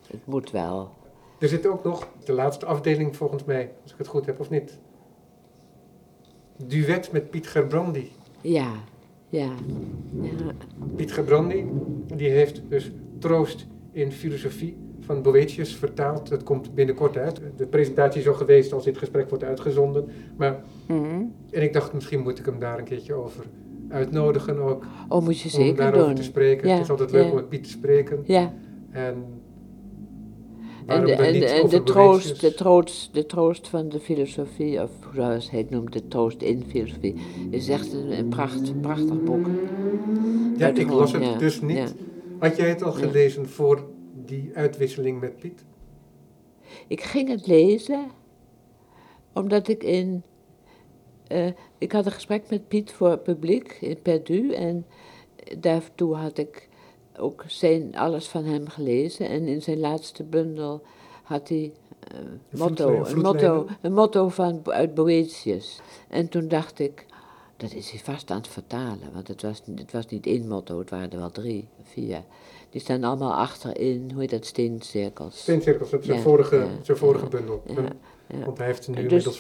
Het 0.08 0.26
moet 0.26 0.52
wel. 0.52 0.92
Er 1.40 1.48
zit 1.48 1.68
ook 1.68 1.84
nog 1.84 2.08
de 2.24 2.34
laatste 2.34 2.66
afdeling 2.66 3.16
volgens 3.16 3.44
mij, 3.44 3.72
als 3.84 3.92
ik 3.92 3.98
het 3.98 4.08
goed 4.08 4.26
heb 4.26 4.40
of 4.40 4.50
niet. 4.50 4.78
Duet 6.66 7.12
met 7.12 7.30
Piet 7.30 7.48
Gerbrandi. 7.48 8.12
Ja, 8.42 8.72
ja, 9.30 9.52
ja. 10.22 10.32
Piet 10.96 11.12
Gerbrandi, 11.12 11.66
die 12.16 12.30
heeft 12.30 12.62
dus 12.70 12.92
Troost 13.20 13.68
in 13.92 14.12
Filosofie 14.12 14.76
van 15.00 15.22
Boetius 15.22 15.76
vertaald. 15.76 16.30
Dat 16.30 16.44
komt 16.44 16.74
binnenkort 16.74 17.18
uit. 17.18 17.42
De 17.58 17.68
presentatie 17.68 18.22
is 18.22 18.28
al 18.28 18.34
geweest 18.34 18.74
als 18.74 18.84
dit 18.84 18.98
gesprek 18.98 19.30
wordt 19.30 19.44
uitgezonden. 19.44 20.08
Maar, 20.38 20.60
Mhm. 20.88 21.22
en 21.52 21.62
ik 21.64 21.74
dacht, 21.74 21.94
misschien 21.94 22.20
moet 22.22 22.40
ik 22.40 22.46
hem 22.46 22.60
daar 22.60 22.78
een 22.78 22.84
keertje 22.84 23.14
over 23.14 23.46
uitnodigen 23.90 24.58
ook. 24.60 24.86
Oh, 25.08 25.24
moet 25.24 25.40
je 25.40 25.58
om 25.58 25.64
zeker 25.64 25.78
daarover 25.78 26.06
doen. 26.06 26.16
te 26.16 26.24
spreken. 26.24 26.68
Ja, 26.68 26.74
het 26.74 26.84
is 26.84 26.90
altijd 26.90 27.12
leuk 27.12 27.24
ja. 27.24 27.30
om 27.30 27.36
met 27.36 27.50
Piet 27.50 27.64
te 27.64 27.70
spreken. 27.70 28.20
Ja, 28.26 28.54
En 28.92 29.24
en, 30.86 31.06
de, 31.06 31.12
en, 31.14 31.72
en 31.72 31.84
troost, 31.84 32.42
de, 32.42 32.54
troost, 32.54 33.14
de 33.14 33.26
troost 33.26 33.68
van 33.68 33.90
de 33.90 34.00
filosofie, 34.00 34.82
of 34.84 34.90
zoals 35.14 35.50
hij 35.50 35.60
het 35.60 35.70
noemt, 35.70 35.94
de 35.94 36.08
troost 36.08 36.42
in 36.42 36.64
filosofie, 36.68 37.16
is 37.50 37.70
echt 37.70 37.94
een, 37.94 38.18
een 38.18 38.28
pracht, 38.28 38.82
prachtig 38.82 39.24
boek. 39.24 39.46
Ja, 39.46 39.52
ik 39.52 40.58
Buitengewoon, 40.58 41.00
las 41.00 41.12
het 41.12 41.24
ja, 41.24 41.38
dus 41.38 41.62
niet. 41.62 41.96
Had 42.40 42.56
jij 42.58 42.70
het 42.70 42.82
al 42.84 42.92
gelezen 42.92 43.50
voor 43.50 43.88
die 44.26 44.52
uitwisseling 44.54 45.20
met 45.20 45.38
Piet? 45.38 45.64
Ik 46.88 47.02
ging 47.02 47.30
het 47.30 47.48
lezen 47.48 48.08
omdat 49.34 49.68
ik 49.68 49.84
in. 49.84 50.24
eh, 51.28 51.48
ik 51.78 51.92
had 51.92 52.06
een 52.06 52.12
gesprek 52.12 52.50
met 52.50 52.68
Piet 52.68 52.92
voor 52.92 53.10
het 53.10 53.24
publiek 53.24 53.78
in 53.82 54.02
Perdu 54.02 54.54
en 54.54 54.86
daartoe 55.60 56.16
had 56.16 56.38
ik 56.38 56.70
ook 57.18 57.44
zijn, 57.48 57.96
alles 57.96 58.28
van 58.28 58.46
hem 58.46 58.68
gelezen. 58.68 59.28
En 59.30 59.48
in 59.48 59.62
zijn 59.62 59.80
laatste 59.80 60.24
bundel 60.24 60.82
had 61.24 61.50
hij 61.50 61.72
eh, 62.00 62.60
motto, 62.60 63.04
vloedlijn- 63.04 63.16
een, 63.16 63.22
motto, 63.22 63.68
een 63.82 63.94
motto 63.94 64.30
van, 64.30 64.62
uit 64.64 64.94
Boetius. 64.94 65.82
En 66.10 66.30
toen 66.30 66.48
dacht 66.48 66.80
ik, 66.80 67.06
dat 67.60 67.74
is 67.74 67.90
hij 67.92 68.00
vast 68.00 68.32
aan 68.32 68.38
het 68.38 68.48
vertalen, 68.48 69.14
want 69.14 69.28
het 69.28 69.42
was, 69.42 69.62
het 69.76 69.92
was 69.92 70.06
niet 70.08 70.26
één 70.26 70.48
motto, 70.48 70.80
het 70.80 70.90
waren 70.90 71.12
er 71.12 71.18
wel 71.20 71.32
drie, 71.32 71.68
vier. 71.84 72.24
Die 72.70 72.82
staan 72.82 73.04
allemaal 73.04 73.34
achterin, 73.34 74.10
hoe 74.12 74.22
heet 74.22 74.30
dat, 74.30 74.46
steencirkels. 74.46 75.40
Steencirkels, 75.42 75.90
dat 75.90 76.00
is 76.00 76.06
zijn 76.06 76.18
Ja, 76.18 76.24
vorige, 76.24 76.56
ja, 76.56 76.68
zijn 76.82 76.98
vorige 76.98 77.24
ja, 77.24 77.30
bundel. 77.30 77.62
Want 78.46 78.58
hij 78.58 78.68
heeft 78.68 78.88
nu 78.88 78.94
Dus- 78.94 79.04
inmiddels 79.04 79.38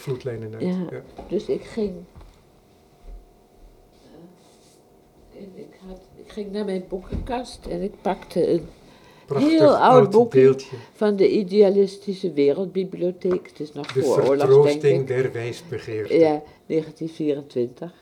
uit. 0.54 0.64
ja. 0.64 0.88
Ja. 0.92 1.02
Dus 1.28 1.46
ik 1.46 1.64
ging. 1.64 1.94
eh, 5.34 5.42
en 5.42 5.52
ik, 5.56 5.80
had, 5.88 6.00
ik 6.16 6.32
ging 6.32 6.52
naar 6.52 6.66
mijn 6.66 6.84
boekenkast 6.90 7.66
en 7.66 7.82
ik 7.82 8.02
pakte 8.02 8.52
een 8.52 8.68
Prachtig 9.30 9.50
Heel 9.50 9.78
oud 9.78 10.10
boekje. 10.10 10.40
beeldje. 10.42 10.76
van 10.94 11.16
de 11.16 11.30
Idealistische 11.32 12.34
Wereldbibliotheek. 12.34 13.48
Het 13.48 13.60
is 13.60 13.74
nog 13.74 13.94
De 13.94 14.04
voor 14.04 14.28
oorlogs, 14.28 14.80
denk 14.80 15.02
ik. 15.02 15.08
der 15.08 15.32
wijsbegeerte. 15.32 16.14
Ja, 16.14 16.42
1924. 16.66 17.94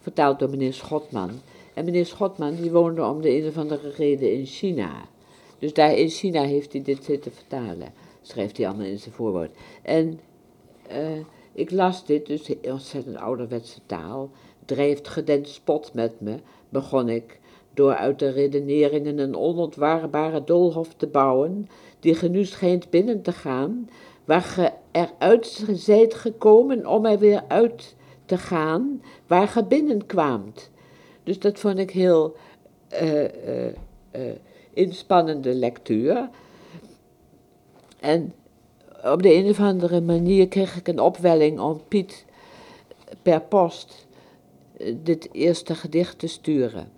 Vertaald 0.00 0.38
door 0.38 0.50
meneer 0.50 0.72
Schotman. 0.72 1.30
En 1.74 1.84
meneer 1.84 2.06
Schotman 2.06 2.54
die 2.54 2.70
woonde 2.70 3.04
om 3.04 3.20
de 3.22 3.30
een 3.30 3.48
of 3.48 3.56
andere 3.56 3.90
reden 3.90 4.32
in 4.32 4.46
China. 4.46 5.08
Dus 5.58 5.72
daar 5.72 5.94
in 5.96 6.08
China 6.08 6.42
heeft 6.42 6.72
hij 6.72 6.82
dit 6.82 7.04
zitten 7.04 7.32
vertalen. 7.32 7.92
Schrijft 8.22 8.56
hij 8.56 8.66
allemaal 8.66 8.86
in 8.86 8.98
zijn 8.98 9.14
voorwoord. 9.14 9.50
En 9.82 10.20
eh, 10.88 10.98
ik 11.52 11.70
las 11.70 12.06
dit, 12.06 12.26
dus 12.26 12.50
ontzettend 12.62 13.16
ouderwetse 13.16 13.78
taal. 13.86 14.30
Drijft 14.64 15.08
gedent 15.08 15.48
spot 15.48 15.94
met 15.94 16.20
me, 16.20 16.34
begon 16.68 17.08
ik, 17.08 17.40
door 17.74 17.94
uit 17.94 18.18
de 18.18 18.30
redeneringen 18.30 19.18
een 19.18 19.36
onontwaarbare 19.36 20.44
doolhof 20.44 20.94
te 20.94 21.06
bouwen, 21.06 21.68
die 22.00 22.14
ge 22.14 22.28
nu 22.28 22.44
schijnt 22.44 22.90
binnen 22.90 23.22
te 23.22 23.32
gaan, 23.32 23.88
waar 24.24 24.42
ge 24.42 24.72
eruit 24.90 25.64
zijt 25.72 26.14
gekomen 26.14 26.86
om 26.86 27.06
er 27.06 27.18
weer 27.18 27.42
uit 27.48 27.94
te 28.26 28.38
gaan, 28.38 29.02
waar 29.26 29.48
ge 29.48 29.64
binnenkwaamt. 29.64 30.70
Dus 31.22 31.38
dat 31.38 31.58
vond 31.58 31.78
ik 31.78 31.90
heel 31.90 32.36
eh, 32.88 33.24
eh, 33.24 33.74
eh, 34.10 34.22
inspannende 34.72 35.54
lectuur. 35.54 36.28
En 38.00 38.32
op 39.04 39.22
de 39.22 39.34
een 39.34 39.48
of 39.48 39.60
andere 39.60 40.00
manier 40.00 40.48
kreeg 40.48 40.76
ik 40.76 40.88
een 40.88 41.00
opwelling 41.00 41.60
om 41.60 41.80
Piet 41.88 42.24
per 43.22 43.40
post 43.40 44.06
dit 45.02 45.28
eerste 45.32 45.74
gedicht 45.74 46.18
te 46.18 46.26
sturen. 46.26 46.93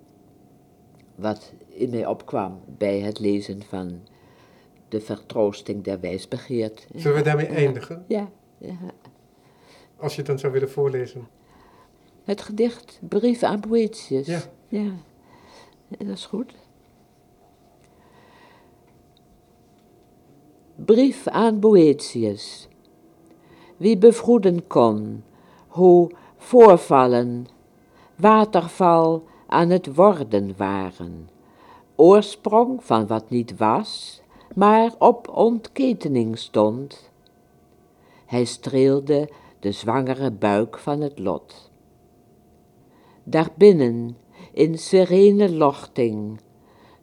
Wat 1.17 1.53
in 1.67 1.89
mij 1.89 2.05
opkwam 2.05 2.61
bij 2.65 2.99
het 2.99 3.19
lezen 3.19 3.63
van 3.63 3.99
de 4.89 5.01
vertroosting 5.01 5.83
der 5.83 5.99
wijsbegeert. 5.99 6.87
Zullen 6.95 7.17
we 7.17 7.23
daarmee 7.23 7.47
eindigen? 7.47 8.05
Ja, 8.07 8.29
ja. 8.57 8.77
Als 9.97 10.11
je 10.11 10.17
het 10.17 10.27
dan 10.27 10.39
zou 10.39 10.53
willen 10.53 10.69
voorlezen. 10.69 11.27
Het 12.23 12.41
gedicht 12.41 12.99
Brief 13.01 13.43
aan 13.43 13.59
Boetius. 13.59 14.27
Ja. 14.27 14.41
Ja, 14.67 14.91
dat 15.87 16.07
is 16.07 16.25
goed. 16.25 16.53
Brief 20.75 21.27
aan 21.27 21.59
Boetius. 21.59 22.67
Wie 23.77 23.97
bevroeden 23.97 24.67
kon 24.67 25.23
hoe 25.67 26.11
voorvallen, 26.37 27.47
waterval 28.15 29.23
aan 29.47 29.69
het 29.69 29.95
worden 29.95 30.53
waren, 30.57 31.29
oorsprong 31.95 32.83
van 32.83 33.07
wat 33.07 33.29
niet 33.29 33.57
was, 33.57 34.21
maar 34.55 34.93
op 34.99 35.29
ontketening 35.29 36.37
stond. 36.37 37.11
Hij 38.25 38.45
streelde 38.45 39.29
de 39.59 39.71
zwangere 39.71 40.31
buik 40.31 40.77
van 40.77 41.01
het 41.01 41.19
lot. 41.19 41.71
Daarbinnen, 43.23 44.17
in 44.53 44.77
serene 44.77 45.51
lochting, 45.51 46.39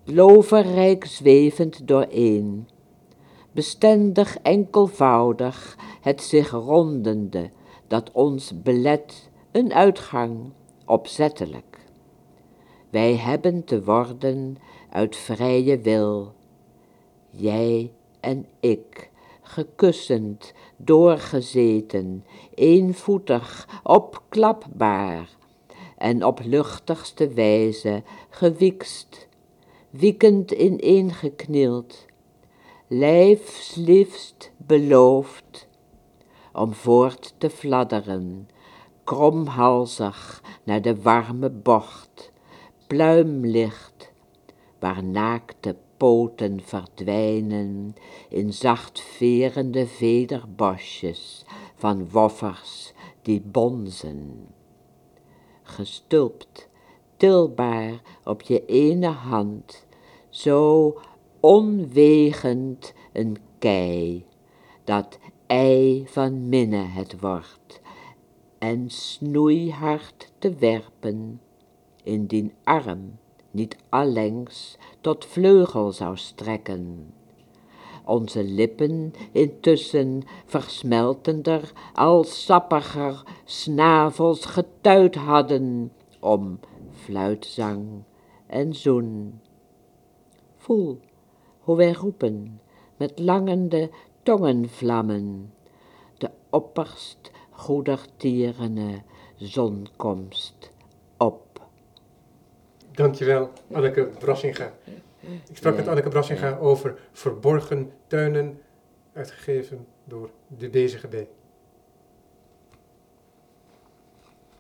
loverrijk 0.05 1.05
zwevend 1.05 1.89
dooreen, 1.89 2.69
bestendig 3.53 4.39
enkelvoudig 4.43 5.79
het 6.01 6.23
zich 6.23 6.51
rondende, 6.51 7.51
dat 7.87 8.13
ons 8.13 8.63
belet 8.63 9.31
een 9.53 9.73
uitgang, 9.73 10.39
opzettelijk. 10.85 11.74
Wij 12.95 13.17
hebben 13.17 13.65
te 13.65 13.85
worden 13.85 14.57
uit 14.91 15.17
vrije 15.17 15.79
wil, 15.79 16.33
jij 17.31 17.93
en 18.21 18.47
ik, 18.61 19.11
gekussend, 19.43 20.53
doorgezeten, 20.77 22.25
eenvoetig, 22.55 23.69
opklapbaar, 23.83 25.29
en 25.97 26.25
op 26.25 26.41
luchtigste 26.45 27.29
wijze 27.29 28.03
gewiekst, 28.31 29.29
wiekend 29.91 30.51
ineengeknield, 30.51 32.07
lijfsliefst 32.89 34.53
beloofd 34.57 35.69
om 36.53 36.73
voort 36.73 37.35
te 37.39 37.51
fladderen, 37.51 38.49
kromhalzig 39.05 40.43
naar 40.65 40.83
de 40.83 41.03
warme 41.03 41.51
bocht, 41.51 42.33
pluimlicht, 42.87 44.13
waar 44.79 45.05
naakte 45.05 45.77
poten 45.97 46.61
verdwijnen 46.61 47.95
in 48.29 48.53
zachtverende 48.53 49.87
vederbosjes 49.87 51.45
van 51.75 52.11
woffers 52.11 52.93
die 53.23 53.41
bonzen. 53.41 54.49
Gestulpt, 55.63 56.69
tilbaar 57.17 58.03
op 58.25 58.43
je 58.43 58.67
ene 58.67 59.07
hand, 59.07 59.87
zo 60.29 60.95
onwegend 61.41 62.95
een 63.13 63.37
kei, 63.59 64.27
dat 64.85 65.19
ei 65.47 66.05
van 66.07 66.49
minne 66.49 66.77
het 66.77 67.21
wordt, 67.21 67.81
en 68.59 68.91
snoeihard 68.91 70.33
te 70.39 70.55
werpen, 70.55 71.41
indien 72.05 72.53
arm 72.65 73.19
niet 73.51 73.77
allengs 73.89 74.79
tot 75.01 75.25
vleugel 75.25 75.93
zou 75.93 76.17
strekken. 76.17 77.13
Onze 78.05 78.45
lippen 78.45 79.13
intussen 79.33 80.23
versmeltender, 80.45 81.73
al 81.93 82.25
sappiger 82.25 83.23
snavels 83.45 84.45
getuid 84.45 85.15
hadden 85.15 85.93
om 86.21 86.61
fluitzang 86.91 88.03
en 88.47 88.75
zoen. 88.75 89.41
Voel 90.57 91.01
hoe 91.59 91.77
wij 91.77 91.93
roepen 91.93 92.61
met 92.97 93.19
langende 93.19 93.91
tongenvlammen, 94.23 95.53
de 96.19 96.31
opperst 96.51 97.31
goedertierene 97.51 99.03
zonkomst. 99.37 100.73
Dankjewel, 102.95 103.51
Anneke 103.73 104.09
Brassinga. 104.19 104.73
Ik 105.49 105.57
sprak 105.57 105.77
met 105.77 105.89
Anneke 105.89 106.09
Brassinga 106.09 106.59
over 106.59 106.99
verborgen 107.13 107.93
tuinen, 108.07 108.61
uitgegeven 109.13 109.87
door 110.05 110.31
de 110.47 110.69
BZGB. 110.69 111.25